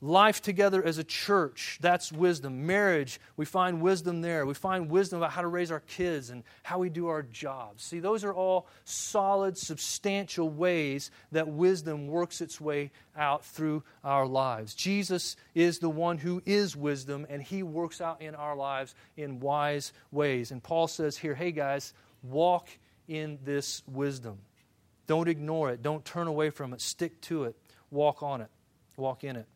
Life 0.00 0.40
together 0.40 0.82
as 0.82 0.96
a 0.96 1.04
church, 1.04 1.78
that's 1.82 2.12
wisdom. 2.12 2.66
Marriage, 2.66 3.20
we 3.36 3.44
find 3.44 3.82
wisdom 3.82 4.22
there. 4.22 4.46
We 4.46 4.54
find 4.54 4.88
wisdom 4.88 5.18
about 5.18 5.32
how 5.32 5.42
to 5.42 5.48
raise 5.48 5.72
our 5.72 5.80
kids 5.80 6.30
and 6.30 6.44
how 6.62 6.78
we 6.78 6.90
do 6.90 7.08
our 7.08 7.22
jobs. 7.22 7.82
See, 7.82 7.98
those 7.98 8.22
are 8.22 8.32
all 8.32 8.68
solid, 8.84 9.58
substantial 9.58 10.48
ways 10.48 11.10
that 11.32 11.48
wisdom 11.48 12.06
works 12.06 12.40
its 12.40 12.60
way 12.60 12.92
out 13.16 13.44
through 13.44 13.82
our 14.04 14.26
lives. 14.26 14.74
Jesus 14.74 15.36
is 15.56 15.80
the 15.80 15.90
one 15.90 16.18
who 16.18 16.40
is 16.46 16.76
wisdom, 16.76 17.26
and 17.28 17.42
he 17.42 17.64
works 17.64 18.00
out 18.00 18.22
in 18.22 18.36
our 18.36 18.54
lives 18.54 18.94
in 19.16 19.40
wise 19.40 19.92
ways. 20.12 20.52
And 20.52 20.62
Paul 20.62 20.86
says 20.86 21.16
here, 21.16 21.34
hey 21.34 21.50
guys, 21.50 21.92
walk 22.22 22.68
in 23.08 23.38
this 23.44 23.82
wisdom. 23.86 24.38
Don't 25.06 25.28
ignore 25.28 25.70
it, 25.70 25.82
don't 25.82 26.04
turn 26.04 26.26
away 26.26 26.50
from 26.50 26.72
it, 26.72 26.80
stick 26.80 27.20
to 27.22 27.44
it, 27.44 27.56
walk 27.90 28.22
on 28.22 28.40
it, 28.40 28.48
walk 28.96 29.24
in 29.24 29.36
it. 29.36 29.46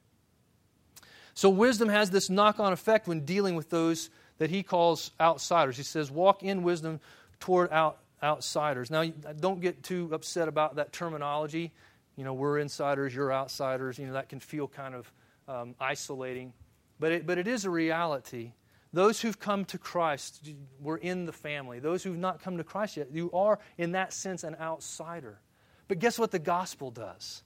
So, 1.35 1.49
wisdom 1.49 1.89
has 1.89 2.11
this 2.11 2.31
knock 2.31 2.61
on 2.61 2.73
effect 2.73 3.09
when 3.09 3.25
dealing 3.25 3.57
with 3.57 3.71
those 3.71 4.11
that 4.39 4.51
he 4.51 4.63
calls 4.63 5.11
outsiders. 5.21 5.77
He 5.77 5.83
says, 5.83 6.11
walk 6.11 6.43
in 6.43 6.63
wisdom 6.63 7.01
toward 7.41 7.73
out, 7.73 7.99
outsiders. 8.23 8.91
Now, 8.91 9.05
don't 9.05 9.61
get 9.61 9.83
too 9.83 10.11
upset 10.13 10.49
about 10.49 10.77
that 10.77 10.93
terminology. 10.93 11.73
You 12.17 12.25
know, 12.25 12.35
we're 12.35 12.59
insiders, 12.59 13.15
you're 13.15 13.33
outsiders. 13.33 13.99
You 13.99 14.07
know, 14.07 14.13
that 14.15 14.29
can 14.29 14.41
feel 14.41 14.69
kind 14.69 14.95
of 14.95 15.13
um, 15.49 15.75
isolating. 15.81 16.53
But 16.99 17.13
it, 17.13 17.27
but 17.27 17.39
it 17.39 17.47
is 17.47 17.65
a 17.65 17.71
reality. 17.71 18.53
Those 18.95 19.21
who've 19.21 19.39
come 19.39 19.65
to 19.67 19.79
Christ, 19.79 20.49
we're 20.81 20.99
in 20.99 21.27
the 21.27 21.33
family. 21.33 21.81
Those 21.81 22.05
who've 22.05 22.17
not 22.17 22.41
come 22.41 22.59
to 22.59 22.65
Christ 22.65 22.97
yet, 22.97 23.09
you 23.13 23.29
are, 23.33 23.59
in 23.77 23.93
that 23.93 24.13
sense, 24.13 24.45
an 24.45 24.55
outsider. 24.61 25.41
But 25.89 25.99
guess 25.99 26.17
what 26.17 26.31
the 26.31 26.39
gospel 26.39 26.93
does? 26.93 27.43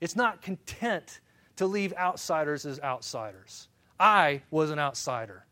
It's 0.00 0.16
not 0.16 0.42
content 0.42 1.20
to 1.56 1.66
leave 1.66 1.92
outsiders 1.92 2.66
as 2.66 2.80
outsiders. 2.80 3.68
I 4.00 4.42
was 4.50 4.72
an 4.72 4.80
outsider, 4.80 5.46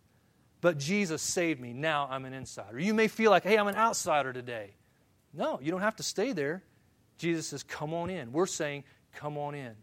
but 0.60 0.76
Jesus 0.76 1.22
saved 1.22 1.60
me. 1.60 1.72
Now 1.72 2.08
I'm 2.10 2.24
an 2.24 2.34
insider. 2.34 2.80
You 2.80 2.92
may 2.92 3.06
feel 3.06 3.30
like, 3.30 3.44
hey, 3.44 3.58
I'm 3.58 3.68
an 3.68 3.76
outsider 3.76 4.32
today. 4.32 4.74
No, 5.32 5.60
you 5.62 5.70
don't 5.70 5.82
have 5.82 5.96
to 5.96 6.02
stay 6.02 6.32
there. 6.32 6.64
Jesus 7.16 7.46
says, 7.46 7.62
come 7.62 7.94
on 7.94 8.10
in. 8.10 8.32
We're 8.32 8.46
saying, 8.46 8.82
come 9.12 9.38
on 9.38 9.54
in. 9.54 9.74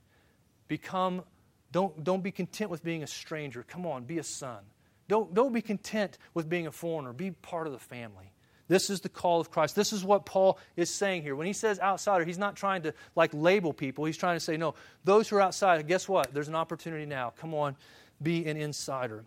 Become, 0.67 1.23
don't, 1.71 2.03
don't 2.03 2.23
be 2.23 2.31
content 2.31 2.71
with 2.71 2.83
being 2.83 3.03
a 3.03 3.07
stranger. 3.07 3.63
Come 3.63 3.85
on, 3.85 4.03
be 4.03 4.17
a 4.17 4.23
son. 4.23 4.59
Don't, 5.07 5.33
don't 5.33 5.53
be 5.53 5.61
content 5.61 6.17
with 6.33 6.49
being 6.49 6.67
a 6.67 6.71
foreigner. 6.71 7.13
Be 7.13 7.31
part 7.31 7.67
of 7.67 7.73
the 7.73 7.79
family. 7.79 8.31
This 8.67 8.89
is 8.89 9.01
the 9.01 9.09
call 9.09 9.39
of 9.39 9.51
Christ. 9.51 9.75
This 9.75 9.93
is 9.93 10.03
what 10.03 10.25
Paul 10.25 10.57
is 10.75 10.89
saying 10.89 11.21
here. 11.21 11.35
When 11.35 11.45
he 11.45 11.53
says 11.53 11.79
outsider, 11.79 12.25
he's 12.25 12.39
not 12.39 12.55
trying 12.55 12.81
to 12.83 12.93
like 13.15 13.31
label 13.33 13.73
people. 13.73 14.05
He's 14.05 14.17
trying 14.17 14.37
to 14.37 14.39
say, 14.39 14.57
no, 14.57 14.73
those 15.03 15.29
who 15.29 15.35
are 15.35 15.41
outside, 15.41 15.87
guess 15.87 16.09
what? 16.09 16.33
There's 16.33 16.47
an 16.47 16.55
opportunity 16.55 17.05
now. 17.05 17.33
Come 17.37 17.53
on, 17.53 17.75
be 18.21 18.45
an 18.47 18.57
insider. 18.57 19.23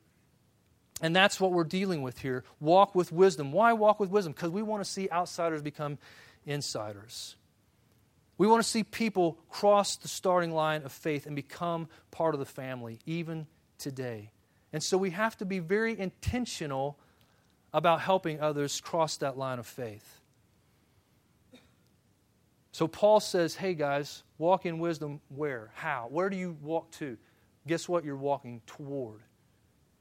And 1.00 1.14
that's 1.14 1.40
what 1.40 1.52
we're 1.52 1.62
dealing 1.62 2.02
with 2.02 2.18
here. 2.18 2.42
Walk 2.58 2.96
with 2.96 3.12
wisdom. 3.12 3.52
Why 3.52 3.72
walk 3.72 4.00
with 4.00 4.10
wisdom? 4.10 4.32
Because 4.32 4.50
we 4.50 4.62
want 4.62 4.82
to 4.82 4.90
see 4.90 5.08
outsiders 5.10 5.62
become 5.62 5.98
insiders. 6.44 7.36
We 8.38 8.48
want 8.48 8.62
to 8.62 8.68
see 8.68 8.82
people 8.82 9.38
cross 9.50 9.96
the 9.96 10.08
starting 10.08 10.52
line 10.52 10.82
of 10.82 10.90
faith 10.90 11.26
and 11.26 11.36
become 11.36 11.88
part 12.10 12.34
of 12.34 12.40
the 12.40 12.46
family, 12.46 12.98
even 13.06 13.46
today. 13.78 14.30
And 14.72 14.82
so 14.82 14.98
we 14.98 15.10
have 15.10 15.36
to 15.38 15.44
be 15.44 15.58
very 15.60 15.98
intentional 15.98 16.98
about 17.72 18.00
helping 18.00 18.40
others 18.40 18.80
cross 18.80 19.16
that 19.18 19.38
line 19.38 19.58
of 19.58 19.66
faith. 19.66 20.20
So 22.72 22.86
Paul 22.86 23.20
says, 23.20 23.56
hey 23.56 23.74
guys, 23.74 24.22
walk 24.36 24.66
in 24.66 24.78
wisdom 24.78 25.20
where? 25.28 25.70
How? 25.74 26.06
Where 26.10 26.30
do 26.30 26.36
you 26.36 26.56
walk 26.62 26.92
to? 26.92 27.16
Guess 27.66 27.88
what 27.88 28.04
you're 28.04 28.16
walking 28.16 28.62
toward? 28.66 29.20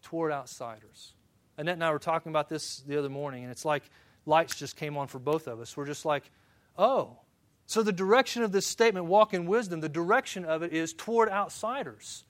Toward 0.04 0.32
outsiders. 0.32 1.14
Annette 1.58 1.74
and 1.74 1.84
I 1.84 1.92
were 1.92 2.00
talking 2.00 2.30
about 2.30 2.50
this 2.50 2.84
the 2.88 3.00
other 3.00 3.10
morning, 3.10 3.44
and 3.44 3.52
it's 3.52 3.66
like 3.66 3.84
lights 4.26 4.56
just 4.56 4.76
came 4.76 4.96
on 4.96 5.08
for 5.08 5.20
both 5.20 5.48
of 5.48 5.60
us. 5.60 5.76
We're 5.76 5.88
just 5.88 6.06
like, 6.06 6.30
oh. 6.78 7.18
So 7.66 7.84
the 7.84 7.92
direction 7.92 8.44
of 8.44 8.52
this 8.52 8.66
statement, 8.66 9.08
walk 9.08 9.34
in 9.34 9.48
wisdom, 9.48 9.82
the 9.82 9.90
direction 9.90 10.46
of 10.46 10.62
it 10.62 10.72
is 10.72 10.94
toward 10.94 11.30
outsiders. 11.30 12.26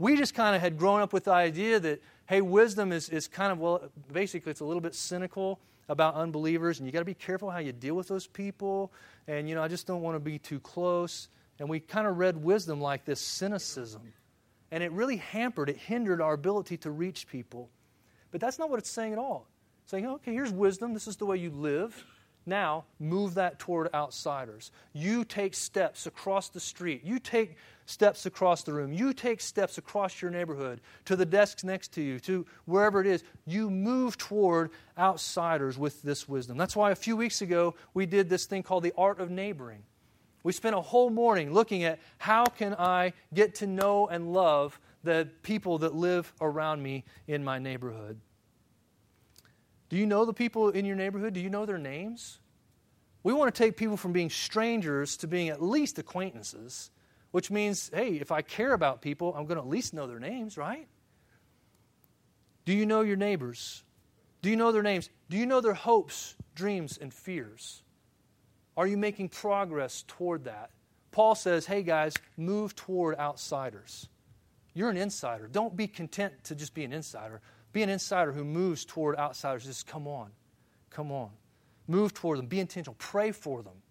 We 0.00 0.16
just 0.16 0.34
kind 0.34 0.56
of 0.56 0.62
had 0.62 0.78
grown 0.78 1.00
up 1.00 1.12
with 1.12 1.24
the 1.24 1.32
idea 1.32 1.78
that 1.78 2.02
hey, 2.30 2.40
wisdom 2.40 2.92
is, 2.92 3.08
is 3.08 3.26
kind 3.26 3.50
of, 3.50 3.58
well, 3.58 3.82
basically, 4.12 4.50
it's 4.50 4.60
a 4.60 4.64
little 4.64 4.80
bit 4.80 4.94
cynical 4.94 5.58
about 5.88 6.14
unbelievers, 6.14 6.78
and 6.78 6.86
you 6.86 6.92
got 6.92 7.00
to 7.00 7.04
be 7.04 7.12
careful 7.12 7.50
how 7.50 7.58
you 7.58 7.72
deal 7.72 7.96
with 7.96 8.06
those 8.06 8.28
people. 8.28 8.92
And, 9.26 9.48
you 9.48 9.56
know, 9.56 9.62
I 9.64 9.66
just 9.66 9.88
don't 9.88 10.00
want 10.00 10.14
to 10.14 10.20
be 10.20 10.38
too 10.38 10.60
close. 10.60 11.28
And 11.58 11.68
we 11.68 11.80
kind 11.80 12.06
of 12.06 12.18
read 12.18 12.36
wisdom 12.36 12.80
like 12.80 13.04
this 13.04 13.20
cynicism. 13.20 14.02
And 14.70 14.84
it 14.84 14.92
really 14.92 15.16
hampered, 15.16 15.68
it 15.68 15.76
hindered 15.76 16.20
our 16.20 16.34
ability 16.34 16.76
to 16.78 16.92
reach 16.92 17.26
people. 17.26 17.68
But 18.30 18.40
that's 18.40 18.60
not 18.60 18.70
what 18.70 18.78
it's 18.78 18.90
saying 18.90 19.12
at 19.12 19.18
all. 19.18 19.48
It's 19.82 19.90
saying, 19.90 20.06
okay, 20.06 20.32
here's 20.32 20.52
wisdom. 20.52 20.94
This 20.94 21.08
is 21.08 21.16
the 21.16 21.26
way 21.26 21.36
you 21.36 21.50
live. 21.50 22.06
Now, 22.46 22.84
move 23.00 23.34
that 23.34 23.58
toward 23.58 23.92
outsiders. 23.92 24.70
You 24.92 25.24
take 25.24 25.52
steps 25.52 26.06
across 26.06 26.48
the 26.48 26.60
street. 26.60 27.02
You 27.04 27.18
take 27.18 27.56
steps 27.90 28.24
across 28.24 28.62
the 28.62 28.72
room. 28.72 28.92
You 28.92 29.12
take 29.12 29.40
steps 29.40 29.76
across 29.76 30.22
your 30.22 30.30
neighborhood, 30.30 30.80
to 31.06 31.16
the 31.16 31.26
desks 31.26 31.64
next 31.64 31.92
to 31.94 32.02
you, 32.02 32.20
to 32.20 32.46
wherever 32.64 33.00
it 33.00 33.06
is. 33.06 33.24
You 33.46 33.70
move 33.70 34.16
toward 34.16 34.70
outsiders 34.96 35.76
with 35.76 36.00
this 36.02 36.28
wisdom. 36.28 36.56
That's 36.56 36.76
why 36.76 36.92
a 36.92 36.96
few 36.96 37.16
weeks 37.16 37.42
ago 37.42 37.74
we 37.92 38.06
did 38.06 38.28
this 38.28 38.46
thing 38.46 38.62
called 38.62 38.84
the 38.84 38.94
art 38.96 39.20
of 39.20 39.30
neighboring. 39.30 39.82
We 40.42 40.52
spent 40.52 40.74
a 40.74 40.80
whole 40.80 41.10
morning 41.10 41.52
looking 41.52 41.84
at 41.84 41.98
how 42.18 42.46
can 42.46 42.74
I 42.78 43.12
get 43.34 43.56
to 43.56 43.66
know 43.66 44.06
and 44.06 44.32
love 44.32 44.80
the 45.02 45.28
people 45.42 45.78
that 45.78 45.94
live 45.94 46.32
around 46.40 46.82
me 46.82 47.04
in 47.26 47.44
my 47.44 47.58
neighborhood. 47.58 48.18
Do 49.88 49.96
you 49.96 50.06
know 50.06 50.24
the 50.24 50.32
people 50.32 50.70
in 50.70 50.84
your 50.84 50.96
neighborhood? 50.96 51.34
Do 51.34 51.40
you 51.40 51.50
know 51.50 51.66
their 51.66 51.78
names? 51.78 52.38
We 53.22 53.32
want 53.32 53.54
to 53.54 53.58
take 53.58 53.76
people 53.76 53.96
from 53.96 54.12
being 54.12 54.30
strangers 54.30 55.16
to 55.18 55.26
being 55.26 55.48
at 55.48 55.60
least 55.60 55.98
acquaintances, 55.98 56.90
which 57.30 57.50
means, 57.50 57.90
hey, 57.92 58.14
if 58.14 58.32
I 58.32 58.42
care 58.42 58.72
about 58.72 59.02
people, 59.02 59.34
I'm 59.34 59.46
going 59.46 59.56
to 59.56 59.62
at 59.62 59.68
least 59.68 59.94
know 59.94 60.06
their 60.06 60.18
names, 60.18 60.56
right? 60.56 60.88
Do 62.64 62.72
you 62.72 62.86
know 62.86 63.00
your 63.02 63.16
neighbors? 63.16 63.84
Do 64.42 64.50
you 64.50 64.56
know 64.56 64.72
their 64.72 64.82
names? 64.82 65.10
Do 65.28 65.36
you 65.36 65.46
know 65.46 65.60
their 65.60 65.74
hopes, 65.74 66.34
dreams, 66.54 66.98
and 67.00 67.12
fears? 67.12 67.82
Are 68.76 68.86
you 68.86 68.96
making 68.96 69.28
progress 69.28 70.04
toward 70.06 70.44
that? 70.44 70.70
Paul 71.12 71.34
says, 71.34 71.66
hey 71.66 71.82
guys, 71.82 72.14
move 72.36 72.74
toward 72.76 73.18
outsiders. 73.18 74.08
You're 74.74 74.90
an 74.90 74.96
insider. 74.96 75.48
Don't 75.48 75.76
be 75.76 75.88
content 75.88 76.44
to 76.44 76.54
just 76.54 76.74
be 76.74 76.84
an 76.84 76.92
insider. 76.92 77.40
Be 77.72 77.82
an 77.82 77.88
insider 77.88 78.32
who 78.32 78.44
moves 78.44 78.84
toward 78.84 79.16
outsiders. 79.16 79.64
Just 79.64 79.86
come 79.86 80.06
on. 80.06 80.30
Come 80.90 81.10
on. 81.10 81.30
Move 81.86 82.14
toward 82.14 82.38
them. 82.38 82.46
Be 82.46 82.60
intentional. 82.60 82.94
Pray 82.98 83.32
for 83.32 83.62
them. 83.62 83.82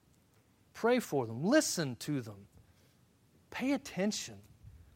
Pray 0.73 0.99
for 0.99 1.25
them. 1.25 1.43
Listen 1.43 1.97
to 1.97 2.21
them. 2.21 2.47
Pay 3.51 3.73
attention. 3.73 4.35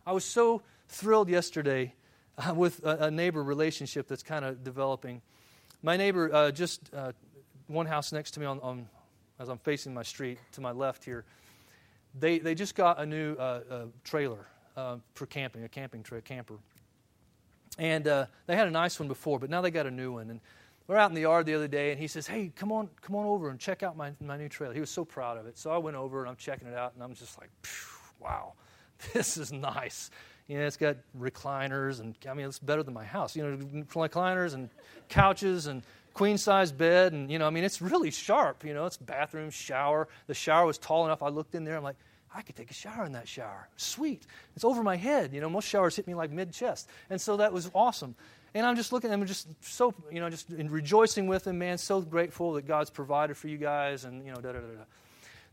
I 0.05 0.11
was 0.11 0.25
so 0.25 0.61
thrilled 0.87 1.29
yesterday 1.29 1.93
uh, 2.37 2.53
with 2.53 2.83
a, 2.83 3.05
a, 3.05 3.11
neighbor 3.11 3.43
relationship 3.43 4.07
that's 4.07 4.23
kind 4.23 4.45
of 4.45 4.63
developing. 4.63 5.21
My 5.81 5.97
neighbor, 5.97 6.33
uh, 6.33 6.51
just 6.51 6.93
uh, 6.93 7.11
one 7.67 7.85
house 7.85 8.11
next 8.11 8.31
to 8.31 8.39
me 8.39 8.45
on, 8.45 8.59
on, 8.61 8.87
as 9.39 9.49
I'm 9.49 9.57
facing 9.59 9.93
my 9.93 10.03
street 10.03 10.39
to 10.53 10.61
my 10.61 10.71
left 10.71 11.03
here, 11.03 11.25
they, 12.19 12.39
they 12.39 12.55
just 12.55 12.75
got 12.75 12.99
a 12.99 13.05
new 13.05 13.33
uh, 13.35 13.85
trailer 14.03 14.45
uh, 14.77 14.97
for 15.13 15.25
camping, 15.25 15.63
a 15.63 15.69
camping 15.69 16.03
tra- 16.03 16.21
camper. 16.21 16.55
And 17.77 18.07
uh, 18.07 18.27
they 18.45 18.55
had 18.55 18.67
a 18.67 18.71
nice 18.71 18.99
one 18.99 19.07
before, 19.07 19.39
but 19.39 19.49
now 19.49 19.61
they 19.61 19.71
got 19.71 19.87
a 19.87 19.91
new 19.91 20.13
one. 20.13 20.29
And 20.29 20.39
we're 20.87 20.97
out 20.97 21.09
in 21.09 21.15
the 21.15 21.21
yard 21.21 21.45
the 21.45 21.55
other 21.55 21.67
day, 21.67 21.91
and 21.91 21.99
he 21.99 22.07
says, 22.07 22.27
"Hey, 22.27 22.51
come 22.55 22.71
on, 22.71 22.89
come 23.01 23.15
on 23.15 23.25
over 23.25 23.49
and 23.49 23.59
check 23.59 23.83
out 23.83 23.95
my, 23.95 24.11
my 24.21 24.37
new 24.37 24.49
trailer." 24.49 24.73
He 24.73 24.79
was 24.79 24.89
so 24.89 25.05
proud 25.05 25.37
of 25.37 25.47
it. 25.47 25.57
So 25.57 25.71
I 25.71 25.77
went 25.77 25.95
over 25.95 26.19
and 26.19 26.29
I'm 26.29 26.35
checking 26.35 26.67
it 26.67 26.75
out, 26.75 26.93
and 26.93 27.03
I'm 27.03 27.13
just 27.13 27.39
like, 27.39 27.49
"Wow, 28.23 28.53
this 29.13 29.37
is 29.37 29.51
nice." 29.51 30.09
You 30.47 30.57
know, 30.57 30.65
it's 30.65 30.77
got 30.77 30.97
recliners, 31.17 32.01
and 32.01 32.15
I 32.29 32.33
mean, 32.33 32.45
it's 32.45 32.59
better 32.59 32.83
than 32.83 32.93
my 32.93 33.05
house. 33.05 33.35
You 33.35 33.43
know, 33.43 33.57
recliners 33.93 34.53
and 34.53 34.69
couches 35.07 35.67
and 35.67 35.83
queen 36.13 36.37
size 36.37 36.71
bed, 36.71 37.13
and 37.13 37.31
you 37.31 37.39
know, 37.39 37.47
I 37.47 37.49
mean, 37.49 37.63
it's 37.63 37.81
really 37.81 38.11
sharp. 38.11 38.65
You 38.65 38.73
know, 38.73 38.85
it's 38.85 38.97
bathroom, 38.97 39.49
shower. 39.49 40.07
The 40.27 40.33
shower 40.33 40.65
was 40.65 40.77
tall 40.77 41.05
enough. 41.05 41.23
I 41.23 41.29
looked 41.29 41.55
in 41.55 41.63
there. 41.63 41.77
I'm 41.77 41.83
like, 41.83 41.95
I 42.35 42.41
could 42.41 42.55
take 42.55 42.71
a 42.71 42.73
shower 42.73 43.05
in 43.05 43.13
that 43.13 43.27
shower. 43.27 43.69
Sweet. 43.77 44.25
It's 44.55 44.65
over 44.65 44.83
my 44.83 44.95
head. 44.95 45.33
You 45.33 45.41
know, 45.41 45.49
most 45.49 45.67
showers 45.67 45.95
hit 45.95 46.07
me 46.07 46.13
like 46.13 46.31
mid 46.31 46.51
chest, 46.51 46.89
and 47.09 47.19
so 47.19 47.37
that 47.37 47.53
was 47.53 47.69
awesome. 47.73 48.15
And 48.55 48.65
I'm 48.65 48.75
just 48.75 48.93
looking, 48.93 49.11
I'm 49.11 49.25
just 49.25 49.47
so, 49.63 49.95
you 50.11 50.19
know, 50.19 50.29
just 50.29 50.47
rejoicing 50.49 51.25
with 51.27 51.47
him, 51.47 51.57
man. 51.57 51.77
So 51.77 52.01
grateful 52.01 52.53
that 52.53 52.67
God's 52.67 52.91
provided 52.91 53.35
for 53.35 53.47
you 53.47 53.57
guys, 53.57 54.05
and 54.05 54.25
you 54.25 54.31
know, 54.31 54.41
da 54.41 54.51
da 54.51 54.59
da 54.59 54.67
da. 54.67 54.83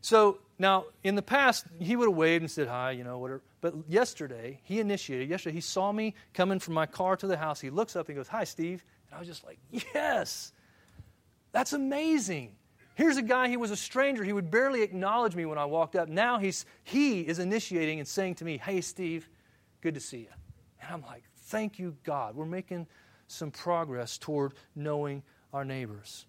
So 0.01 0.39
now, 0.57 0.85
in 1.03 1.15
the 1.15 1.21
past, 1.21 1.65
he 1.79 1.95
would 1.95 2.07
have 2.07 2.17
waved 2.17 2.41
and 2.41 2.51
said 2.51 2.67
hi, 2.67 2.91
you 2.91 3.03
know, 3.03 3.19
whatever. 3.19 3.41
But 3.61 3.75
yesterday, 3.87 4.59
he 4.63 4.79
initiated. 4.79 5.29
Yesterday, 5.29 5.55
he 5.55 5.61
saw 5.61 5.91
me 5.91 6.15
coming 6.33 6.59
from 6.59 6.73
my 6.73 6.87
car 6.87 7.15
to 7.17 7.27
the 7.27 7.37
house. 7.37 7.61
He 7.61 7.69
looks 7.69 7.95
up 7.95 8.09
and 8.09 8.17
goes, 8.17 8.27
"Hi, 8.27 8.43
Steve." 8.43 8.83
And 9.07 9.15
I 9.15 9.19
was 9.19 9.27
just 9.27 9.45
like, 9.45 9.59
"Yes, 9.93 10.51
that's 11.51 11.73
amazing." 11.73 12.55
Here's 12.95 13.17
a 13.17 13.21
guy, 13.21 13.47
he 13.47 13.57
was 13.57 13.71
a 13.71 13.77
stranger. 13.77 14.23
He 14.23 14.33
would 14.33 14.51
barely 14.51 14.81
acknowledge 14.81 15.35
me 15.35 15.45
when 15.45 15.57
I 15.57 15.65
walked 15.65 15.95
up. 15.95 16.09
Now 16.09 16.37
he's, 16.37 16.65
he 16.83 17.21
is 17.21 17.39
initiating 17.39 17.99
and 17.99 18.07
saying 18.07 18.35
to 18.35 18.45
me, 18.45 18.57
Hey, 18.57 18.81
Steve, 18.81 19.29
good 19.81 19.93
to 19.95 19.99
see 19.99 20.19
you. 20.19 20.27
And 20.81 20.93
I'm 20.93 21.01
like, 21.01 21.23
Thank 21.45 21.79
you, 21.79 21.95
God. 22.03 22.35
We're 22.35 22.45
making 22.45 22.87
some 23.27 23.49
progress 23.49 24.17
toward 24.17 24.53
knowing 24.75 25.23
our 25.53 25.65
neighbors. 25.65 26.25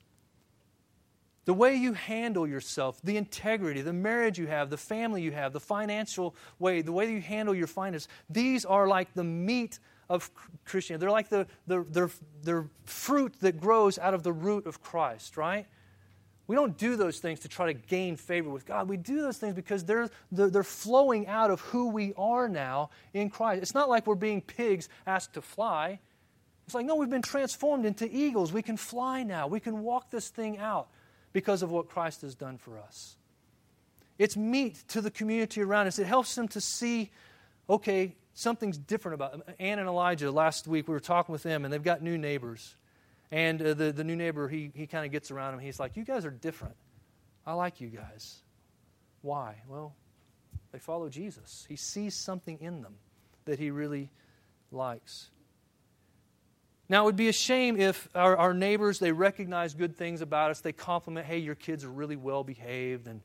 The 1.45 1.55
way 1.55 1.75
you 1.75 1.93
handle 1.93 2.47
yourself, 2.47 3.01
the 3.03 3.17
integrity, 3.17 3.81
the 3.81 3.93
marriage 3.93 4.39
you 4.39 4.47
have, 4.47 4.71
the 4.71 4.77
family 4.77 5.23
you 5.23 5.33
have, 5.33 5.53
the 5.53 5.61
financial 5.61 6.37
way, 6.61 6.83
the 6.83 6.93
way 6.93 7.11
you 7.11 7.21
handle 7.21 7.55
your 7.55 7.67
finances, 7.67 8.09
these 8.31 8.65
are 8.65 8.87
like 8.87 9.13
the 9.15 9.25
meat 9.25 9.81
of 10.09 10.31
Christianity. 10.65 11.01
They're 11.01 11.11
like 11.11 11.31
the, 11.31 11.47
the, 11.67 11.85
the, 11.91 12.11
the 12.43 12.69
fruit 12.85 13.35
that 13.41 13.61
grows 13.61 13.99
out 13.99 14.15
of 14.15 14.23
the 14.23 14.33
root 14.33 14.67
of 14.67 14.81
Christ, 14.81 15.37
right? 15.37 15.67
We 16.47 16.55
don't 16.55 16.77
do 16.77 16.97
those 16.97 17.19
things 17.19 17.41
to 17.41 17.49
try 17.49 17.67
to 17.67 17.75
gain 17.75 18.17
favor 18.17 18.51
with 18.51 18.67
God. 18.67 18.89
We 18.89 18.97
do 18.97 19.21
those 19.21 19.39
things 19.39 19.55
because 19.55 19.85
they're, 19.85 20.11
they're, 20.31 20.51
they're, 20.51 20.63
flowing 20.63 21.27
out 21.27 21.51
of 21.51 21.61
who 21.61 21.89
we 21.89 22.13
are 22.17 22.49
now 22.49 22.91
in 23.15 23.31
Christ. 23.31 23.63
It's 23.63 23.75
not 23.75 23.89
like 23.89 24.07
we're 24.07 24.15
being 24.17 24.43
pigs 24.43 24.89
asked 25.07 25.35
to 25.35 25.43
fly. 25.43 25.99
It's 26.67 26.75
like, 26.75 26.87
no, 26.87 26.95
we've 26.95 27.11
been 27.11 27.23
transformed 27.23 27.87
into 27.87 28.09
eagles. 28.11 28.53
We 28.53 28.63
can 28.63 28.77
fly 28.77 29.23
now. 29.23 29.47
We 29.47 29.61
can 29.61 29.83
walk 29.83 30.11
this 30.11 30.29
thing 30.29 30.59
out 30.59 30.89
because 31.33 31.63
of 31.63 31.71
what 31.71 31.89
Christ 31.89 32.23
has 32.23 32.35
done 32.35 32.59
for 32.59 32.79
us. 32.79 33.17
It's 34.19 34.37
meat 34.37 34.85
to 34.89 35.01
the 35.01 35.11
community 35.11 35.63
around 35.63 35.87
us. 35.87 35.99
It 35.99 36.07
helps 36.07 36.35
them 36.35 36.49
to 36.49 36.61
see, 36.61 37.11
okay, 37.69 38.15
something's 38.35 38.79
different 38.79 39.15
about 39.15 39.33
them. 39.33 39.43
Ann 39.59 39.79
and 39.79 39.89
Elijah, 39.89 40.31
last 40.31 40.67
week, 40.69 40.87
we 40.87 40.93
were 40.93 41.01
talking 41.01 41.33
with 41.33 41.43
them, 41.43 41.65
and 41.65 41.73
they've 41.73 41.83
got 41.83 42.03
new 42.03 42.19
neighbors. 42.19 42.77
And 43.31 43.61
uh, 43.61 43.75
the, 43.75 43.93
the 43.93 44.05
new 44.05 44.15
neighbor, 44.15 44.49
he, 44.49 44.71
he 44.75 44.87
kind 44.87 45.07
of 45.07 45.13
gets 45.13 45.31
around 45.31 45.55
him. 45.55 45.61
He's 45.61 45.81
like, 45.81 45.97
You 45.97 46.05
guys 46.05 46.27
are 46.27 46.31
different. 46.31 46.77
I 47.47 47.55
like 47.55 47.81
you 47.81 47.89
guys. 47.89 48.43
Why? 49.23 49.57
Well, 49.67 49.95
they 50.71 50.79
follow 50.79 51.09
Jesus. 51.09 51.67
He 51.69 51.77
sees 51.77 52.15
something 52.15 52.59
in 52.61 52.83
them 52.83 52.95
that 53.47 53.59
he 53.59 53.71
really 53.71 54.11
likes. 54.71 55.31
Now, 56.89 57.03
it 57.03 57.07
would 57.07 57.17
be 57.17 57.29
a 57.29 57.33
shame 57.33 57.81
if 57.81 58.09
our, 58.15 58.37
our 58.37 58.53
neighbors, 58.53 58.99
they 58.99 59.13
recognize 59.13 59.73
good 59.75 59.97
things 59.97 60.21
about 60.21 60.51
us. 60.51 60.61
They 60.61 60.73
compliment, 60.73 61.27
hey, 61.27 61.39
your 61.39 61.55
kids 61.55 61.85
are 61.85 61.91
really 61.91 62.17
well 62.17 62.45
behaved, 62.45 63.07
and 63.07 63.23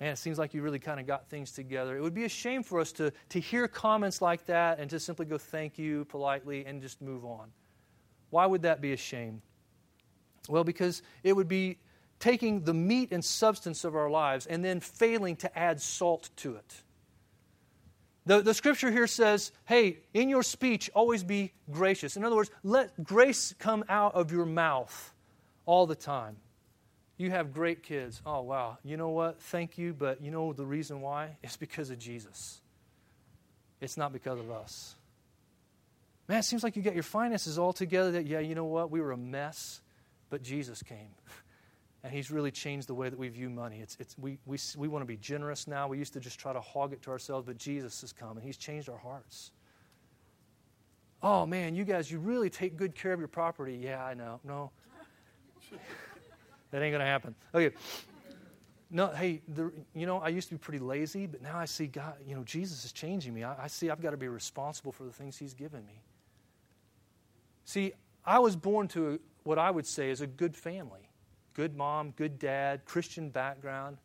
man, 0.00 0.12
it 0.12 0.18
seems 0.18 0.38
like 0.38 0.52
you 0.52 0.62
really 0.62 0.78
kind 0.78 1.00
of 1.00 1.06
got 1.06 1.28
things 1.28 1.52
together. 1.52 1.96
It 1.96 2.02
would 2.02 2.14
be 2.14 2.24
a 2.24 2.28
shame 2.28 2.62
for 2.62 2.80
us 2.80 2.92
to, 2.92 3.12
to 3.30 3.40
hear 3.40 3.66
comments 3.68 4.20
like 4.20 4.46
that 4.46 4.78
and 4.78 4.90
to 4.90 5.00
simply 5.00 5.26
go 5.26 5.38
thank 5.38 5.78
you 5.78 6.04
politely 6.06 6.66
and 6.66 6.82
just 6.82 7.00
move 7.00 7.24
on. 7.24 7.50
Why 8.30 8.46
would 8.46 8.62
that 8.62 8.80
be 8.80 8.92
a 8.92 8.96
shame? 8.96 9.42
Well, 10.48 10.64
because 10.64 11.02
it 11.22 11.34
would 11.34 11.48
be 11.48 11.78
taking 12.20 12.64
the 12.64 12.74
meat 12.74 13.12
and 13.12 13.24
substance 13.24 13.84
of 13.84 13.94
our 13.94 14.10
lives 14.10 14.46
and 14.46 14.64
then 14.64 14.80
failing 14.80 15.36
to 15.36 15.58
add 15.58 15.80
salt 15.80 16.30
to 16.36 16.56
it. 16.56 16.82
The, 18.28 18.42
the 18.42 18.52
scripture 18.52 18.90
here 18.90 19.06
says, 19.06 19.52
hey, 19.64 20.00
in 20.12 20.28
your 20.28 20.42
speech, 20.42 20.90
always 20.92 21.24
be 21.24 21.54
gracious. 21.70 22.14
In 22.14 22.24
other 22.24 22.36
words, 22.36 22.50
let 22.62 23.02
grace 23.02 23.54
come 23.58 23.86
out 23.88 24.14
of 24.16 24.30
your 24.30 24.44
mouth 24.44 25.14
all 25.64 25.86
the 25.86 25.94
time. 25.94 26.36
You 27.16 27.30
have 27.30 27.54
great 27.54 27.82
kids. 27.82 28.20
Oh, 28.26 28.42
wow. 28.42 28.76
You 28.84 28.98
know 28.98 29.08
what? 29.08 29.40
Thank 29.40 29.78
you, 29.78 29.94
but 29.94 30.20
you 30.20 30.30
know 30.30 30.52
the 30.52 30.66
reason 30.66 31.00
why? 31.00 31.38
It's 31.42 31.56
because 31.56 31.88
of 31.88 31.98
Jesus. 31.98 32.60
It's 33.80 33.96
not 33.96 34.12
because 34.12 34.38
of 34.38 34.50
us. 34.50 34.94
Man, 36.28 36.40
it 36.40 36.44
seems 36.44 36.62
like 36.62 36.76
you 36.76 36.82
got 36.82 36.92
your 36.92 37.02
finances 37.04 37.58
all 37.58 37.72
together. 37.72 38.10
That, 38.10 38.26
yeah, 38.26 38.40
you 38.40 38.54
know 38.54 38.66
what? 38.66 38.90
We 38.90 39.00
were 39.00 39.12
a 39.12 39.16
mess, 39.16 39.80
but 40.28 40.42
Jesus 40.42 40.82
came. 40.82 41.14
And 42.04 42.12
he's 42.12 42.30
really 42.30 42.50
changed 42.50 42.88
the 42.88 42.94
way 42.94 43.08
that 43.08 43.18
we 43.18 43.28
view 43.28 43.50
money. 43.50 43.80
It's, 43.80 43.96
it's, 43.98 44.16
we, 44.18 44.38
we, 44.46 44.56
we 44.76 44.86
want 44.86 45.02
to 45.02 45.06
be 45.06 45.16
generous 45.16 45.66
now. 45.66 45.88
We 45.88 45.98
used 45.98 46.12
to 46.12 46.20
just 46.20 46.38
try 46.38 46.52
to 46.52 46.60
hog 46.60 46.92
it 46.92 47.02
to 47.02 47.10
ourselves, 47.10 47.46
but 47.46 47.58
Jesus 47.58 48.00
has 48.02 48.12
come 48.12 48.36
and 48.36 48.46
he's 48.46 48.56
changed 48.56 48.88
our 48.88 48.98
hearts. 48.98 49.50
Oh, 51.22 51.44
man, 51.44 51.74
you 51.74 51.84
guys, 51.84 52.10
you 52.10 52.20
really 52.20 52.48
take 52.50 52.76
good 52.76 52.94
care 52.94 53.12
of 53.12 53.18
your 53.18 53.28
property. 53.28 53.76
Yeah, 53.82 54.04
I 54.04 54.14
know. 54.14 54.38
No. 54.44 54.70
that 56.70 56.82
ain't 56.82 56.92
going 56.92 57.00
to 57.00 57.04
happen. 57.04 57.34
Okay. 57.52 57.74
No, 58.90 59.08
hey, 59.08 59.42
the, 59.48 59.72
you 59.92 60.06
know, 60.06 60.18
I 60.18 60.28
used 60.28 60.48
to 60.48 60.54
be 60.54 60.58
pretty 60.58 60.78
lazy, 60.78 61.26
but 61.26 61.42
now 61.42 61.58
I 61.58 61.64
see 61.64 61.88
God, 61.88 62.14
you 62.24 62.36
know, 62.36 62.44
Jesus 62.44 62.84
is 62.84 62.92
changing 62.92 63.34
me. 63.34 63.42
I, 63.42 63.64
I 63.64 63.66
see 63.66 63.90
I've 63.90 64.00
got 64.00 64.10
to 64.10 64.16
be 64.16 64.28
responsible 64.28 64.92
for 64.92 65.02
the 65.02 65.12
things 65.12 65.36
he's 65.36 65.52
given 65.52 65.84
me. 65.84 66.00
See, 67.64 67.92
I 68.24 68.38
was 68.38 68.56
born 68.56 68.88
to 68.88 69.20
what 69.42 69.58
I 69.58 69.70
would 69.70 69.86
say 69.86 70.10
is 70.10 70.20
a 70.20 70.26
good 70.26 70.56
family 70.56 71.07
good 71.58 71.76
mom, 71.76 72.12
good 72.12 72.38
dad, 72.38 72.84
Christian 72.84 73.30
background. 73.30 73.96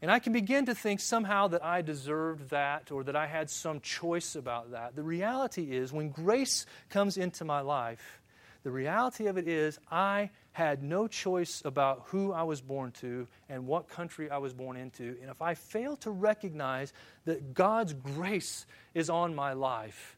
And 0.00 0.12
I 0.12 0.20
can 0.20 0.32
begin 0.32 0.66
to 0.66 0.76
think 0.76 1.00
somehow 1.00 1.48
that 1.48 1.64
I 1.64 1.82
deserved 1.82 2.50
that 2.50 2.92
or 2.92 3.02
that 3.02 3.16
I 3.16 3.26
had 3.26 3.50
some 3.50 3.80
choice 3.80 4.36
about 4.36 4.70
that. 4.70 4.94
The 4.94 5.02
reality 5.02 5.72
is, 5.72 5.92
when 5.92 6.10
grace 6.10 6.66
comes 6.88 7.16
into 7.16 7.44
my 7.44 7.62
life, 7.62 8.20
the 8.62 8.70
reality 8.70 9.26
of 9.26 9.36
it 9.36 9.48
is 9.48 9.80
I 9.90 10.30
had 10.52 10.84
no 10.84 11.08
choice 11.08 11.62
about 11.64 12.04
who 12.06 12.32
I 12.32 12.44
was 12.44 12.60
born 12.60 12.92
to 13.00 13.26
and 13.48 13.66
what 13.66 13.88
country 13.88 14.30
I 14.30 14.38
was 14.38 14.54
born 14.54 14.76
into. 14.76 15.16
And 15.20 15.30
if 15.30 15.42
I 15.42 15.54
fail 15.54 15.96
to 15.96 16.12
recognize 16.12 16.92
that 17.24 17.54
God's 17.54 17.92
grace 17.92 18.66
is 18.94 19.10
on 19.10 19.34
my 19.34 19.52
life, 19.54 20.16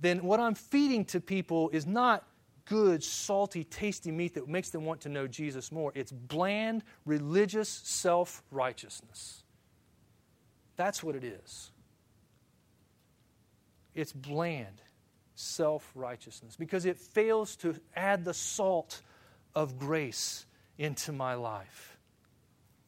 then 0.00 0.22
what 0.22 0.38
I'm 0.38 0.54
feeding 0.54 1.04
to 1.06 1.20
people 1.20 1.68
is 1.70 1.84
not 1.84 2.24
good, 2.66 3.02
salty, 3.02 3.64
tasty 3.64 4.10
meat 4.10 4.34
that 4.34 4.48
makes 4.48 4.70
them 4.70 4.84
want 4.84 5.00
to 5.02 5.08
know 5.08 5.26
Jesus 5.26 5.72
more. 5.72 5.92
It's 5.94 6.12
bland, 6.12 6.84
religious 7.04 7.68
self 7.68 8.42
righteousness. 8.50 9.42
That's 10.76 11.02
what 11.02 11.16
it 11.16 11.24
is. 11.24 11.72
It's 13.94 14.12
bland 14.12 14.82
self 15.34 15.90
righteousness 15.94 16.56
because 16.56 16.84
it 16.84 16.98
fails 16.98 17.56
to 17.56 17.74
add 17.94 18.24
the 18.24 18.34
salt 18.34 19.00
of 19.54 19.78
grace 19.78 20.44
into 20.78 21.12
my 21.12 21.34
life. 21.34 21.98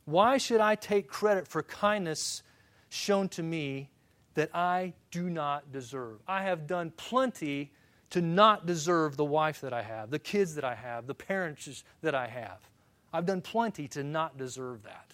Why 0.05 0.39
should 0.39 0.61
I 0.61 0.75
take 0.75 1.09
credit 1.09 1.49
for 1.49 1.63
kindness 1.63 2.43
shown 2.89 3.29
to 3.31 3.43
me 3.43 3.91
that 4.35 4.55
I 4.55 4.95
do 5.11 5.29
not 5.29 5.73
deserve. 5.73 6.21
I 6.29 6.45
have 6.45 6.69
done 6.69 6.93
plenty 6.97 7.73
to 8.11 8.23
not 8.23 8.67
deserve 8.67 9.17
the 9.17 9.25
wife 9.25 9.61
that 9.61 9.73
I 9.73 9.83
have, 9.83 10.11
the 10.11 10.19
kids 10.19 10.55
that 10.55 10.65
I 10.65 10.75
have, 10.75 11.07
the 11.07 11.15
parents 11.15 11.85
that 12.03 12.15
I 12.15 12.27
have. 12.27 12.69
I've 13.13 13.27
done 13.27 13.41
plenty 13.41 13.89
to 13.89 14.03
not 14.03 14.37
deserve 14.39 14.83
that. 14.85 15.13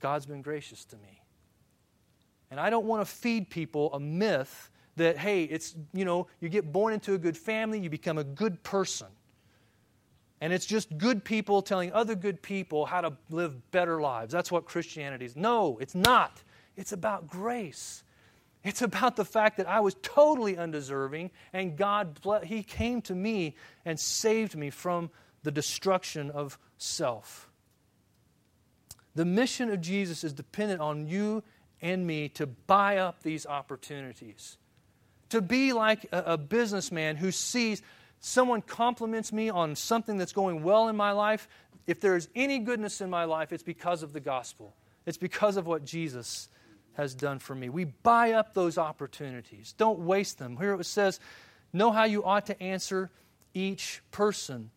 God's 0.00 0.26
been 0.26 0.42
gracious 0.42 0.84
to 0.86 0.96
me. 0.96 1.22
And 2.50 2.60
I 2.60 2.70
don't 2.70 2.86
want 2.86 3.06
to 3.06 3.12
feed 3.12 3.50
people 3.50 3.92
a 3.92 4.00
myth 4.00 4.70
that, 4.96 5.18
hey, 5.18 5.44
it's, 5.44 5.74
you 5.92 6.04
know, 6.04 6.26
you 6.40 6.48
get 6.48 6.72
born 6.72 6.92
into 6.92 7.14
a 7.14 7.18
good 7.18 7.36
family, 7.36 7.78
you 7.78 7.90
become 7.90 8.18
a 8.18 8.24
good 8.24 8.62
person. 8.62 9.08
And 10.40 10.52
it's 10.52 10.66
just 10.66 10.96
good 10.98 11.24
people 11.24 11.62
telling 11.62 11.92
other 11.92 12.14
good 12.14 12.42
people 12.42 12.86
how 12.86 13.00
to 13.00 13.12
live 13.30 13.70
better 13.70 14.00
lives. 14.00 14.32
That's 14.32 14.52
what 14.52 14.66
Christianity 14.66 15.24
is. 15.24 15.34
No, 15.34 15.78
it's 15.80 15.94
not. 15.94 16.42
It's 16.76 16.92
about 16.92 17.26
grace. 17.26 18.04
It's 18.66 18.82
about 18.82 19.14
the 19.14 19.24
fact 19.24 19.58
that 19.58 19.68
I 19.68 19.78
was 19.78 19.94
totally 20.02 20.58
undeserving, 20.58 21.30
and 21.52 21.76
God, 21.76 22.18
He 22.42 22.64
came 22.64 23.00
to 23.02 23.14
me 23.14 23.54
and 23.84 23.98
saved 23.98 24.56
me 24.56 24.70
from 24.70 25.10
the 25.44 25.52
destruction 25.52 26.32
of 26.32 26.58
self. 26.76 27.48
The 29.14 29.24
mission 29.24 29.70
of 29.70 29.80
Jesus 29.80 30.24
is 30.24 30.32
dependent 30.32 30.80
on 30.80 31.06
you 31.06 31.44
and 31.80 32.04
me 32.04 32.28
to 32.30 32.48
buy 32.48 32.96
up 32.96 33.22
these 33.22 33.46
opportunities. 33.46 34.58
To 35.28 35.40
be 35.40 35.72
like 35.72 36.04
a, 36.10 36.32
a 36.32 36.36
businessman 36.36 37.14
who 37.14 37.30
sees 37.30 37.82
someone 38.18 38.62
compliments 38.62 39.32
me 39.32 39.48
on 39.48 39.76
something 39.76 40.16
that's 40.16 40.32
going 40.32 40.64
well 40.64 40.88
in 40.88 40.96
my 40.96 41.12
life. 41.12 41.48
If 41.86 42.00
there 42.00 42.16
is 42.16 42.28
any 42.34 42.58
goodness 42.58 43.00
in 43.00 43.10
my 43.10 43.24
life, 43.26 43.52
it's 43.52 43.62
because 43.62 44.02
of 44.02 44.12
the 44.12 44.18
gospel, 44.18 44.74
it's 45.06 45.18
because 45.18 45.56
of 45.56 45.68
what 45.68 45.84
Jesus 45.84 46.48
has 46.96 47.14
done 47.14 47.38
for 47.38 47.54
me. 47.54 47.68
We 47.68 47.84
buy 47.84 48.32
up 48.32 48.54
those 48.54 48.78
opportunities. 48.78 49.74
Don't 49.76 50.00
waste 50.00 50.38
them. 50.38 50.56
Here 50.56 50.74
it 50.74 50.84
says, 50.84 51.20
know 51.72 51.92
how 51.92 52.04
you 52.04 52.24
ought 52.24 52.46
to 52.46 52.62
answer 52.62 53.10
each 53.54 54.02
person. 54.10 54.70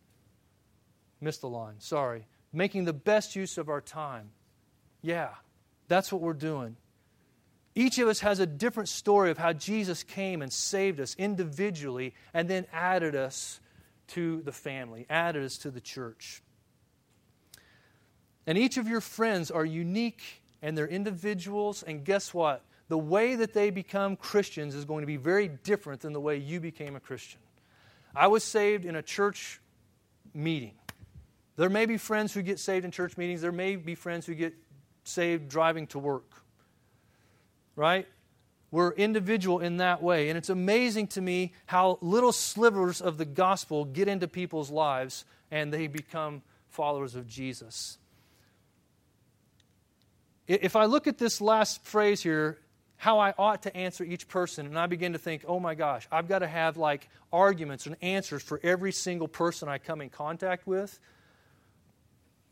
Missed 1.20 1.42
the 1.42 1.48
line, 1.48 1.76
sorry. 1.78 2.26
Making 2.52 2.84
the 2.84 2.92
best 2.92 3.36
use 3.36 3.58
of 3.58 3.68
our 3.68 3.80
time. 3.80 4.30
Yeah, 5.02 5.30
that's 5.88 6.12
what 6.12 6.20
we're 6.20 6.32
doing. 6.32 6.76
Each 7.74 7.98
of 7.98 8.08
us 8.08 8.20
has 8.20 8.40
a 8.40 8.46
different 8.46 8.88
story 8.88 9.30
of 9.30 9.38
how 9.38 9.52
Jesus 9.52 10.02
came 10.02 10.42
and 10.42 10.52
saved 10.52 11.00
us 11.00 11.14
individually 11.16 12.14
and 12.34 12.48
then 12.48 12.66
added 12.72 13.14
us 13.14 13.60
to 14.08 14.42
the 14.42 14.52
family, 14.52 15.06
added 15.08 15.44
us 15.44 15.58
to 15.58 15.70
the 15.70 15.80
church. 15.80 16.42
And 18.46 18.58
each 18.58 18.76
of 18.76 18.88
your 18.88 19.00
friends 19.00 19.50
are 19.50 19.64
unique 19.64 20.39
and 20.62 20.76
they're 20.76 20.88
individuals. 20.88 21.82
And 21.82 22.04
guess 22.04 22.34
what? 22.34 22.62
The 22.88 22.98
way 22.98 23.36
that 23.36 23.52
they 23.52 23.70
become 23.70 24.16
Christians 24.16 24.74
is 24.74 24.84
going 24.84 25.02
to 25.02 25.06
be 25.06 25.16
very 25.16 25.48
different 25.48 26.00
than 26.00 26.12
the 26.12 26.20
way 26.20 26.36
you 26.36 26.60
became 26.60 26.96
a 26.96 27.00
Christian. 27.00 27.40
I 28.14 28.26
was 28.26 28.42
saved 28.42 28.84
in 28.84 28.96
a 28.96 29.02
church 29.02 29.60
meeting. 30.34 30.74
There 31.56 31.70
may 31.70 31.86
be 31.86 31.98
friends 31.98 32.32
who 32.32 32.42
get 32.42 32.58
saved 32.58 32.84
in 32.84 32.90
church 32.90 33.16
meetings, 33.16 33.42
there 33.42 33.52
may 33.52 33.76
be 33.76 33.94
friends 33.94 34.26
who 34.26 34.34
get 34.34 34.54
saved 35.04 35.48
driving 35.48 35.86
to 35.88 35.98
work. 35.98 36.24
Right? 37.76 38.08
We're 38.70 38.92
individual 38.92 39.60
in 39.60 39.78
that 39.78 40.02
way. 40.02 40.28
And 40.28 40.38
it's 40.38 40.48
amazing 40.48 41.08
to 41.08 41.20
me 41.20 41.52
how 41.66 41.98
little 42.00 42.32
slivers 42.32 43.00
of 43.00 43.18
the 43.18 43.24
gospel 43.24 43.84
get 43.84 44.08
into 44.08 44.28
people's 44.28 44.70
lives 44.70 45.24
and 45.50 45.72
they 45.72 45.86
become 45.86 46.42
followers 46.68 47.16
of 47.16 47.26
Jesus. 47.26 47.98
If 50.50 50.74
I 50.74 50.86
look 50.86 51.06
at 51.06 51.16
this 51.16 51.40
last 51.40 51.84
phrase 51.84 52.20
here, 52.20 52.58
how 52.96 53.20
I 53.20 53.32
ought 53.38 53.62
to 53.62 53.76
answer 53.76 54.02
each 54.02 54.26
person, 54.26 54.66
and 54.66 54.76
I 54.76 54.88
begin 54.88 55.12
to 55.12 55.18
think, 55.18 55.44
oh 55.46 55.60
my 55.60 55.76
gosh, 55.76 56.08
I've 56.10 56.26
got 56.26 56.40
to 56.40 56.48
have 56.48 56.76
like 56.76 57.08
arguments 57.32 57.86
and 57.86 57.96
answers 58.02 58.42
for 58.42 58.58
every 58.64 58.90
single 58.90 59.28
person 59.28 59.68
I 59.68 59.78
come 59.78 60.00
in 60.00 60.10
contact 60.10 60.66
with, 60.66 60.98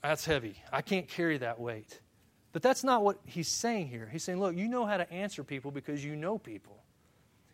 that's 0.01 0.25
heavy. 0.25 0.55
I 0.73 0.81
can't 0.81 1.09
carry 1.09 1.39
that 1.39 1.59
weight. 1.59 2.01
But 2.53 2.63
that's 2.63 2.85
not 2.85 3.03
what 3.03 3.19
he's 3.27 3.49
saying 3.49 3.89
here. 3.89 4.09
He's 4.13 4.23
saying, 4.23 4.39
look, 4.39 4.57
you 4.57 4.69
know 4.69 4.87
how 4.87 4.97
to 4.97 5.13
answer 5.13 5.43
people 5.43 5.73
because 5.73 6.05
you 6.05 6.15
know 6.15 6.39
people. 6.39 6.79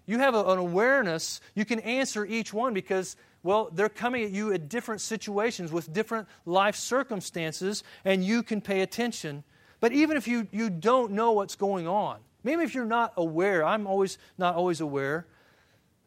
You 0.05 0.19
have 0.19 0.35
a, 0.35 0.45
an 0.45 0.59
awareness. 0.59 1.41
You 1.55 1.65
can 1.65 1.81
answer 1.81 2.27
each 2.27 2.53
one 2.53 2.75
because, 2.75 3.17
well, 3.43 3.71
they're 3.73 3.89
coming 3.89 4.25
at 4.25 4.31
you 4.31 4.53
at 4.53 4.69
different 4.69 5.01
situations 5.01 5.73
with 5.73 5.91
different 5.91 6.29
life 6.45 6.77
circumstances, 6.77 7.83
and 8.05 8.23
you 8.23 8.43
can 8.43 8.61
pay 8.61 8.83
attention 8.83 9.43
but 9.85 9.93
even 9.93 10.17
if 10.17 10.27
you, 10.27 10.49
you 10.51 10.71
don't 10.71 11.13
know 11.13 11.33
what's 11.33 11.57
going 11.57 11.87
on, 11.87 12.21
maybe 12.43 12.63
if 12.63 12.75
you're 12.75 12.87
not 12.87 13.13
aware, 13.19 13.63
I'm 13.63 13.87
always 13.87 14.17
not 14.39 14.55
always 14.55 14.81
aware, 14.81 15.27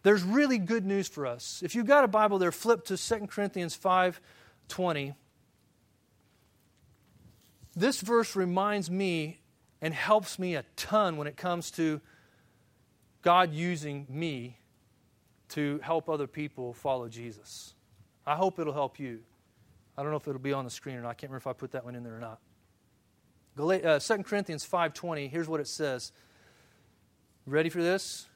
there's 0.02 0.24
really 0.24 0.58
good 0.58 0.84
news 0.84 1.08
for 1.08 1.28
us. 1.28 1.62
If 1.64 1.76
you've 1.76 1.86
got 1.86 2.04
a 2.04 2.08
Bible 2.08 2.40
there, 2.40 2.52
flip 2.52 2.86
to 2.86 2.98
2 2.98 3.28
Corinthians 3.28 3.76
5 3.76 4.20
20. 4.70 5.14
This 7.76 8.02
verse 8.02 8.36
reminds 8.36 8.90
me 8.90 9.42
and 9.80 9.94
helps 9.94 10.40
me 10.40 10.56
a 10.56 10.66
ton 10.76 11.16
when 11.16 11.28
it 11.28 11.38
comes 11.38 11.70
to 11.70 12.02
God 13.22 13.54
using 13.54 14.08
me 14.10 14.58
to 15.50 15.80
help 15.84 16.10
other 16.10 16.26
people 16.26 16.74
follow 16.74 17.10
Jesus. 17.10 17.76
I 18.26 18.38
hope 18.38 18.58
it'll 18.58 18.74
help 18.74 19.00
you. 19.00 19.20
I 19.96 20.02
don't 20.02 20.10
know 20.10 20.18
if 20.18 20.28
it'll 20.28 20.42
be 20.42 20.54
on 20.54 20.66
the 20.66 20.72
screen 20.72 20.96
or 20.96 21.02
not. 21.02 21.10
I 21.10 21.14
can't 21.14 21.30
remember 21.30 21.44
if 21.44 21.46
I 21.46 21.54
put 21.54 21.74
that 21.74 21.86
one 21.86 21.94
in 21.94 22.02
there 22.02 22.16
or 22.16 22.20
not. 22.20 22.40
2 23.58 23.72
uh, 23.72 24.00
Corinthians 24.24 24.66
5.20, 24.66 25.30
here's 25.30 25.48
what 25.48 25.60
it 25.60 25.68
says. 25.68 26.12
Ready 27.46 27.70
for 27.70 27.82
this? 27.82 28.28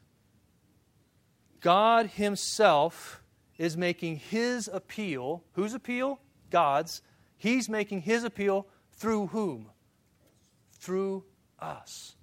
God 1.61 2.07
himself 2.07 3.21
is 3.57 3.77
making 3.77 4.17
his 4.17 4.67
appeal. 4.71 5.43
Whose 5.53 5.73
appeal? 5.73 6.19
God's. 6.49 7.01
He's 7.37 7.69
making 7.69 8.01
his 8.01 8.23
appeal 8.23 8.67
through 8.93 9.27
whom? 9.27 9.69
Through 10.79 11.23
us. 11.59 12.15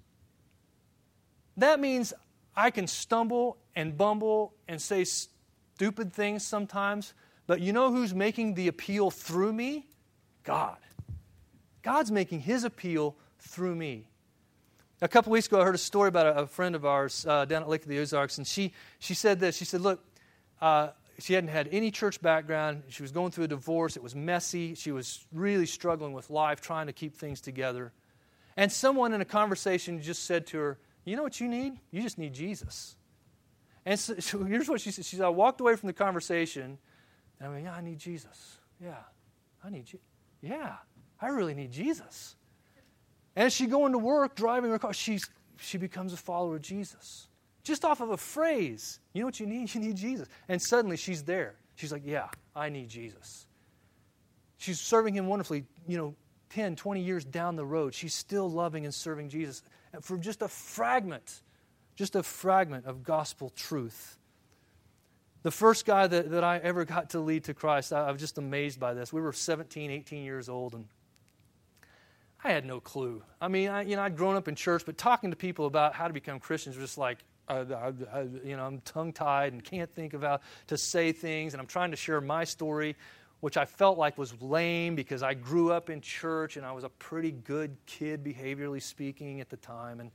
That 1.57 1.79
means 1.79 2.13
I 2.55 2.71
can 2.71 2.87
stumble 2.87 3.57
and 3.75 3.97
bumble 3.97 4.53
and 4.67 4.81
say 4.81 5.05
stupid 5.05 6.11
things 6.13 6.45
sometimes, 6.45 7.13
but 7.47 7.61
you 7.61 7.71
know 7.71 7.91
who's 7.91 8.13
making 8.13 8.55
the 8.55 8.67
appeal 8.67 9.11
through 9.11 9.53
me? 9.53 9.87
God. 10.43 10.77
God's 11.81 12.11
making 12.11 12.41
his 12.41 12.63
appeal 12.63 13.15
through 13.39 13.75
me. 13.75 14.07
A 15.01 15.07
couple 15.07 15.31
weeks 15.31 15.47
ago, 15.47 15.61
I 15.61 15.63
heard 15.63 15.75
a 15.75 15.77
story 15.77 16.09
about 16.09 16.27
a, 16.27 16.39
a 16.41 16.47
friend 16.47 16.75
of 16.75 16.85
ours 16.85 17.25
uh, 17.25 17.45
down 17.45 17.61
at 17.61 17.69
Lake 17.69 17.83
of 17.83 17.87
the 17.87 17.99
Ozarks, 17.99 18.37
and 18.37 18.45
she, 18.45 18.73
she 18.99 19.13
said 19.13 19.39
this. 19.39 19.55
She 19.55 19.63
said, 19.63 19.81
Look, 19.81 20.03
uh, 20.61 20.89
she 21.19 21.33
hadn't 21.33 21.49
had 21.49 21.69
any 21.71 21.91
church 21.91 22.21
background. 22.21 22.83
She 22.89 23.01
was 23.01 23.11
going 23.11 23.31
through 23.31 23.45
a 23.45 23.47
divorce. 23.47 23.95
It 23.95 24.03
was 24.03 24.15
messy. 24.15 24.75
She 24.75 24.91
was 24.91 25.25
really 25.33 25.65
struggling 25.65 26.13
with 26.13 26.29
life, 26.29 26.61
trying 26.61 26.87
to 26.87 26.93
keep 26.93 27.15
things 27.15 27.41
together. 27.41 27.93
And 28.57 28.71
someone 28.71 29.13
in 29.13 29.21
a 29.21 29.25
conversation 29.25 30.01
just 30.01 30.25
said 30.25 30.47
to 30.47 30.57
her, 30.57 30.79
You 31.05 31.15
know 31.15 31.23
what 31.23 31.39
you 31.39 31.47
need? 31.47 31.79
You 31.91 32.01
just 32.01 32.17
need 32.17 32.33
Jesus. 32.33 32.95
And 33.85 33.97
so, 33.97 34.15
so 34.19 34.43
here's 34.43 34.67
what 34.67 34.81
she 34.81 34.91
said. 34.91 35.05
She 35.05 35.15
said, 35.15 35.25
I 35.25 35.29
walked 35.29 35.61
away 35.61 35.75
from 35.75 35.87
the 35.87 35.93
conversation, 35.93 36.77
and 37.39 37.47
I 37.47 37.49
went, 37.49 37.63
Yeah, 37.63 37.73
I 37.73 37.81
need 37.81 37.99
Jesus. 37.99 38.57
Yeah, 38.81 38.95
I 39.63 39.69
need 39.69 39.91
you. 39.91 39.99
Yeah. 40.41 40.75
I 41.21 41.27
really 41.27 41.53
need 41.53 41.71
Jesus. 41.71 42.35
And 43.35 43.47
as 43.47 43.53
she 43.53 43.67
going 43.67 43.91
to 43.91 43.97
work, 43.97 44.35
driving 44.35 44.71
her 44.71 44.79
car, 44.79 44.93
she's, 44.93 45.29
she 45.57 45.77
becomes 45.77 46.13
a 46.13 46.17
follower 46.17 46.55
of 46.55 46.61
Jesus. 46.61 47.27
Just 47.63 47.85
off 47.85 48.01
of 48.01 48.09
a 48.09 48.17
phrase. 48.17 48.99
You 49.13 49.21
know 49.21 49.27
what 49.27 49.39
you 49.39 49.45
need? 49.45 49.69
You 49.75 49.81
need 49.81 49.97
Jesus. 49.97 50.27
And 50.47 50.61
suddenly 50.61 50.97
she's 50.97 51.23
there. 51.23 51.55
She's 51.75 51.91
like, 51.91 52.03
yeah, 52.05 52.27
I 52.55 52.69
need 52.69 52.89
Jesus. 52.89 53.47
She's 54.57 54.79
serving 54.79 55.13
him 55.13 55.27
wonderfully, 55.27 55.65
you 55.87 55.97
know, 55.97 56.15
10, 56.49 56.75
20 56.75 57.01
years 57.01 57.23
down 57.23 57.55
the 57.55 57.65
road. 57.65 57.93
She's 57.93 58.13
still 58.13 58.49
loving 58.49 58.85
and 58.85 58.93
serving 58.93 59.29
Jesus 59.29 59.63
for 60.01 60.17
just 60.17 60.41
a 60.41 60.47
fragment, 60.47 61.41
just 61.95 62.15
a 62.15 62.23
fragment 62.23 62.85
of 62.85 63.03
gospel 63.03 63.51
truth. 63.51 64.17
The 65.43 65.51
first 65.51 65.85
guy 65.85 66.07
that, 66.07 66.31
that 66.31 66.43
I 66.43 66.57
ever 66.57 66.83
got 66.83 67.11
to 67.11 67.19
lead 67.19 67.45
to 67.45 67.53
Christ, 67.53 67.93
I, 67.93 68.07
I 68.07 68.11
was 68.11 68.19
just 68.19 68.37
amazed 68.37 68.79
by 68.79 68.93
this. 68.93 69.13
We 69.13 69.21
were 69.21 69.31
17, 69.31 69.89
18 69.89 70.23
years 70.23 70.49
old, 70.49 70.73
and 70.73 70.85
I 72.43 72.51
had 72.51 72.65
no 72.65 72.79
clue. 72.79 73.21
I 73.41 73.49
mean, 73.49 73.69
I, 73.69 73.81
you 73.81 73.95
know, 73.95 74.01
I'd 74.01 74.15
grown 74.15 74.35
up 74.35 74.47
in 74.47 74.55
church, 74.55 74.83
but 74.85 74.97
talking 74.97 75.31
to 75.31 75.35
people 75.35 75.65
about 75.65 75.93
how 75.93 76.07
to 76.07 76.13
become 76.13 76.39
Christians 76.39 76.77
was 76.77 76.85
just 76.85 76.97
like, 76.97 77.19
uh, 77.49 77.65
I, 77.69 78.19
I, 78.19 78.21
you 78.43 78.55
know, 78.55 78.65
I'm 78.65 78.79
tongue 78.81 79.11
tied 79.11 79.53
and 79.53 79.63
can't 79.63 79.93
think 79.93 80.13
of 80.13 80.21
how 80.21 80.39
to 80.67 80.77
say 80.77 81.11
things, 81.11 81.53
and 81.53 81.59
I'm 81.59 81.67
trying 81.67 81.91
to 81.91 81.97
share 81.97 82.21
my 82.21 82.43
story, 82.45 82.95
which 83.41 83.57
I 83.57 83.65
felt 83.65 83.97
like 83.97 84.17
was 84.17 84.33
lame 84.41 84.95
because 84.95 85.23
I 85.23 85.33
grew 85.33 85.71
up 85.71 85.89
in 85.89 86.01
church 86.01 86.57
and 86.57 86.65
I 86.65 86.71
was 86.71 86.83
a 86.83 86.89
pretty 86.89 87.31
good 87.31 87.75
kid, 87.85 88.23
behaviorally 88.23 88.81
speaking, 88.81 89.41
at 89.41 89.49
the 89.49 89.57
time. 89.57 89.99
And 89.99 90.11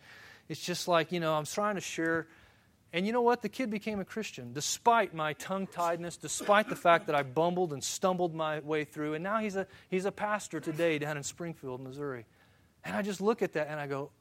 it's 0.49 0.61
just 0.61 0.89
like, 0.89 1.13
you 1.13 1.21
know, 1.21 1.35
I'm 1.35 1.47
trying 1.47 1.75
to 1.75 1.81
share 1.81 2.29
and 2.95 3.05
you 3.05 3.13
know 3.13 3.23
what? 3.23 3.43
The 3.43 3.49
kid 3.49 3.71
became 3.71 3.99
a 3.99 4.05
Christian 4.05 4.53
despite 4.53 5.15
my 5.15 5.33
tongue 5.33 5.67
tiedness, 5.67 6.17
despite 6.17 6.69
the 6.69 6.77
fact 6.77 7.09
that 7.09 7.17
I 7.17 7.25
bumbled 7.25 7.73
and 7.73 7.83
stumbled 7.83 8.37
my 8.37 8.61
way 8.61 8.85
through. 8.85 9.15
And 9.15 9.25
now 9.25 9.41
he's 9.41 9.57
a, 9.57 9.67
he's 9.91 10.05
a 10.05 10.13
pastor 10.13 10.61
today 10.61 11.01
down 11.01 11.17
in 11.17 11.25
Springfield, 11.25 11.81
Missouri. 11.81 12.25
And 12.85 12.95
I 12.95 13.03
just 13.03 13.21
look 13.21 13.43
at 13.43 13.55
that 13.55 13.67
and 13.67 13.81
I 13.81 13.89
go, 13.89 14.13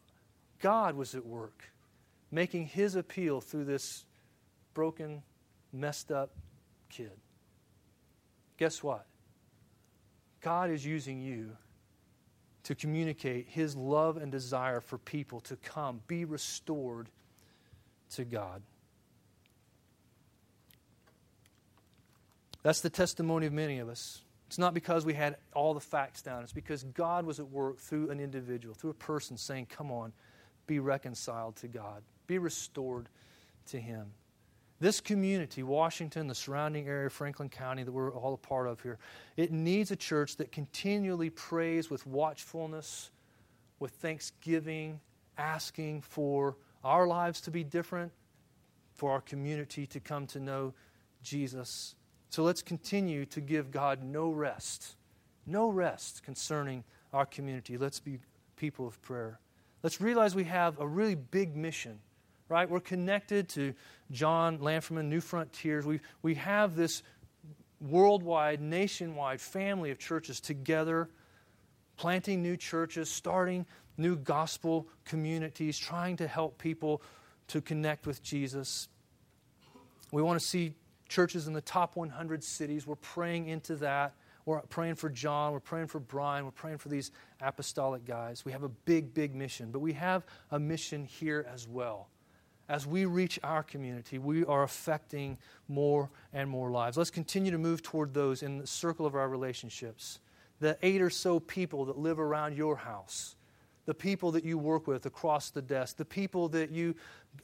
God 0.60 0.96
was 0.96 1.14
at 1.14 1.24
work 1.24 1.66
making 2.32 2.66
his 2.66 2.96
appeal 2.96 3.42
through 3.42 3.66
this 3.66 4.06
broken, 4.74 5.22
messed 5.72 6.12
up 6.12 6.32
kid. 6.90 7.12
Guess 8.58 8.82
what? 8.82 9.06
God 10.42 10.72
is 10.72 10.84
using 10.84 11.22
you 11.22 11.52
to 12.64 12.74
communicate 12.74 13.50
his 13.50 13.76
love 13.76 14.18
and 14.18 14.32
desire 14.32 14.82
for 14.82 14.98
people 14.98 15.42
to 15.42 15.58
come, 15.58 16.02
be 16.08 16.26
restored 16.26 17.10
to 18.16 18.26
God. 18.26 18.62
That's 22.64 22.82
the 22.82 22.90
testimony 22.90 23.46
of 23.46 23.54
many 23.54 23.80
of 23.80 23.90
us. 23.90 24.24
It's 24.48 24.58
not 24.58 24.74
because 24.74 25.06
we 25.06 25.14
had 25.14 25.38
all 25.54 25.74
the 25.74 25.80
facts 25.80 26.22
down, 26.22 26.44
it's 26.44 26.54
because 26.54 26.84
God 26.84 27.26
was 27.26 27.40
at 27.40 27.50
work 27.50 27.80
through 27.80 28.10
an 28.10 28.20
individual, 28.20 28.74
through 28.74 28.92
a 28.92 28.96
person 28.96 29.38
saying, 29.38 29.68
Come 29.68 29.92
on, 29.92 30.14
be 30.68 30.80
reconciled 30.80 31.56
to 31.58 31.68
God, 31.68 32.04
be 32.28 32.38
restored 32.38 33.10
to 33.68 33.80
Him. 33.80 34.12
This 34.80 35.02
community, 35.02 35.64
Washington, 35.64 36.28
the 36.28 36.36
surrounding 36.36 36.88
area, 36.88 37.10
Franklin 37.10 37.50
County, 37.50 37.84
that 37.84 37.92
we're 37.92 38.12
all 38.12 38.34
a 38.34 38.38
part 38.38 38.68
of 38.68 38.82
here, 38.82 39.00
it 39.38 39.52
needs 39.52 39.92
a 39.92 39.96
church 39.96 40.38
that 40.38 40.52
continually 40.52 41.30
prays 41.30 41.90
with 41.90 42.06
watchfulness, 42.06 43.10
with 43.80 43.92
thanksgiving, 43.92 45.00
asking 45.38 46.02
for 46.02 46.58
our 46.84 47.08
lives 47.08 47.42
to 47.42 47.52
be 47.52 47.64
different, 47.64 48.12
for 48.94 49.12
our 49.12 49.22
community 49.22 49.88
to 49.88 50.00
come 50.00 50.28
to 50.28 50.40
know 50.40 50.74
Jesus. 51.24 51.96
So 52.30 52.44
let's 52.44 52.62
continue 52.62 53.26
to 53.28 53.42
give 53.42 53.72
God 53.72 54.04
no 54.04 54.30
rest, 54.30 54.96
no 55.46 55.70
rest 55.70 56.24
concerning 56.24 56.84
our 57.12 57.26
community. 57.26 57.78
Let's 57.78 58.00
be 58.00 58.20
people 58.56 58.88
of 58.88 59.02
prayer. 59.02 59.40
Let's 59.82 60.00
realize 60.00 60.36
we 60.36 60.46
have 60.46 60.80
a 60.80 60.88
really 60.88 61.16
big 61.16 61.56
mission, 61.56 62.00
right? 62.50 62.70
We're 62.70 62.80
connected 62.80 63.50
to 63.50 63.74
John 64.12 64.60
Lanferman, 64.60 65.12
Newfrontiers. 65.12 65.84
We, 65.84 66.00
we 66.22 66.36
have 66.36 66.76
this 66.76 67.04
worldwide, 67.82 68.62
nationwide 68.62 69.42
family 69.42 69.92
of 69.92 70.00
churches 70.00 70.40
together, 70.40 71.10
planting 71.98 72.42
new 72.42 72.56
churches, 72.56 73.10
starting 73.10 73.66
new 73.98 74.16
gospel 74.16 74.88
communities, 75.06 75.78
trying 75.78 76.18
to 76.18 76.28
help 76.28 76.58
people 76.58 77.02
to 77.48 77.62
connect 77.62 78.08
with 78.08 78.24
Jesus. 78.24 78.88
We 80.12 80.22
want 80.22 80.40
to 80.40 80.46
see 80.46 80.74
churches 81.10 81.48
in 81.48 81.54
the 81.54 81.62
top 81.62 81.96
100 81.96 82.44
cities. 82.44 82.88
We're 82.88 82.96
praying 82.96 83.48
into 83.48 83.76
that. 83.78 84.14
We're 84.46 84.62
praying 84.62 84.96
for 84.96 85.10
John. 85.10 85.54
We're 85.54 85.60
praying 85.60 85.88
for 85.88 86.00
Brian. 86.00 86.46
We're 86.46 86.52
praying 86.52 86.80
for 86.80 86.90
these 86.90 87.12
apostolic 87.42 88.06
guys. 88.06 88.44
We 88.44 88.52
have 88.52 88.64
a 88.64 88.70
big, 88.70 89.14
big 89.14 89.36
mission, 89.36 89.72
but 89.72 89.80
we 89.80 89.94
have 89.94 90.26
a 90.52 90.60
mission 90.60 91.06
here 91.06 91.46
as 91.52 91.68
well. 91.68 92.10
As 92.70 92.88
we 92.88 93.06
reach 93.06 93.40
our 93.44 93.62
community, 93.62 94.18
we 94.18 94.46
are 94.46 94.64
affecting 94.64 95.38
more 95.68 96.10
and 96.32 96.50
more 96.50 96.72
lives. 96.72 96.98
Let's 96.98 97.10
continue 97.10 97.52
to 97.52 97.58
move 97.58 97.84
toward 97.84 98.14
those 98.14 98.42
in 98.42 98.58
the 98.58 98.68
circle 98.68 99.06
of 99.06 99.16
our 99.16 99.28
relationships. 99.28 100.20
The 100.60 100.78
eight 100.82 101.02
or 101.02 101.10
so 101.10 101.40
people 101.40 101.86
that 101.86 101.98
live 101.98 102.20
around 102.20 102.56
your 102.56 102.78
house, 102.78 103.36
the 103.86 103.94
people 103.94 104.32
that 104.32 104.44
you 104.44 104.58
work 104.58 104.88
with 104.88 105.06
across 105.06 105.50
the 105.50 105.62
desk, 105.62 105.98
the 105.98 106.06
people 106.06 106.50
that 106.50 106.72
you 106.72 106.96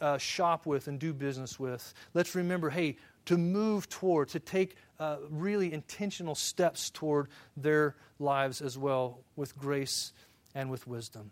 uh, 0.01 0.17
shop 0.17 0.65
with 0.65 0.87
and 0.87 0.99
do 0.99 1.13
business 1.13 1.59
with. 1.59 1.93
Let's 2.13 2.35
remember 2.35 2.69
hey, 2.69 2.97
to 3.25 3.37
move 3.37 3.89
toward, 3.89 4.29
to 4.29 4.39
take 4.39 4.75
uh, 4.99 5.17
really 5.29 5.71
intentional 5.73 6.35
steps 6.35 6.89
toward 6.89 7.27
their 7.55 7.95
lives 8.19 8.61
as 8.61 8.77
well 8.77 9.19
with 9.35 9.57
grace 9.57 10.13
and 10.55 10.71
with 10.71 10.87
wisdom. 10.87 11.31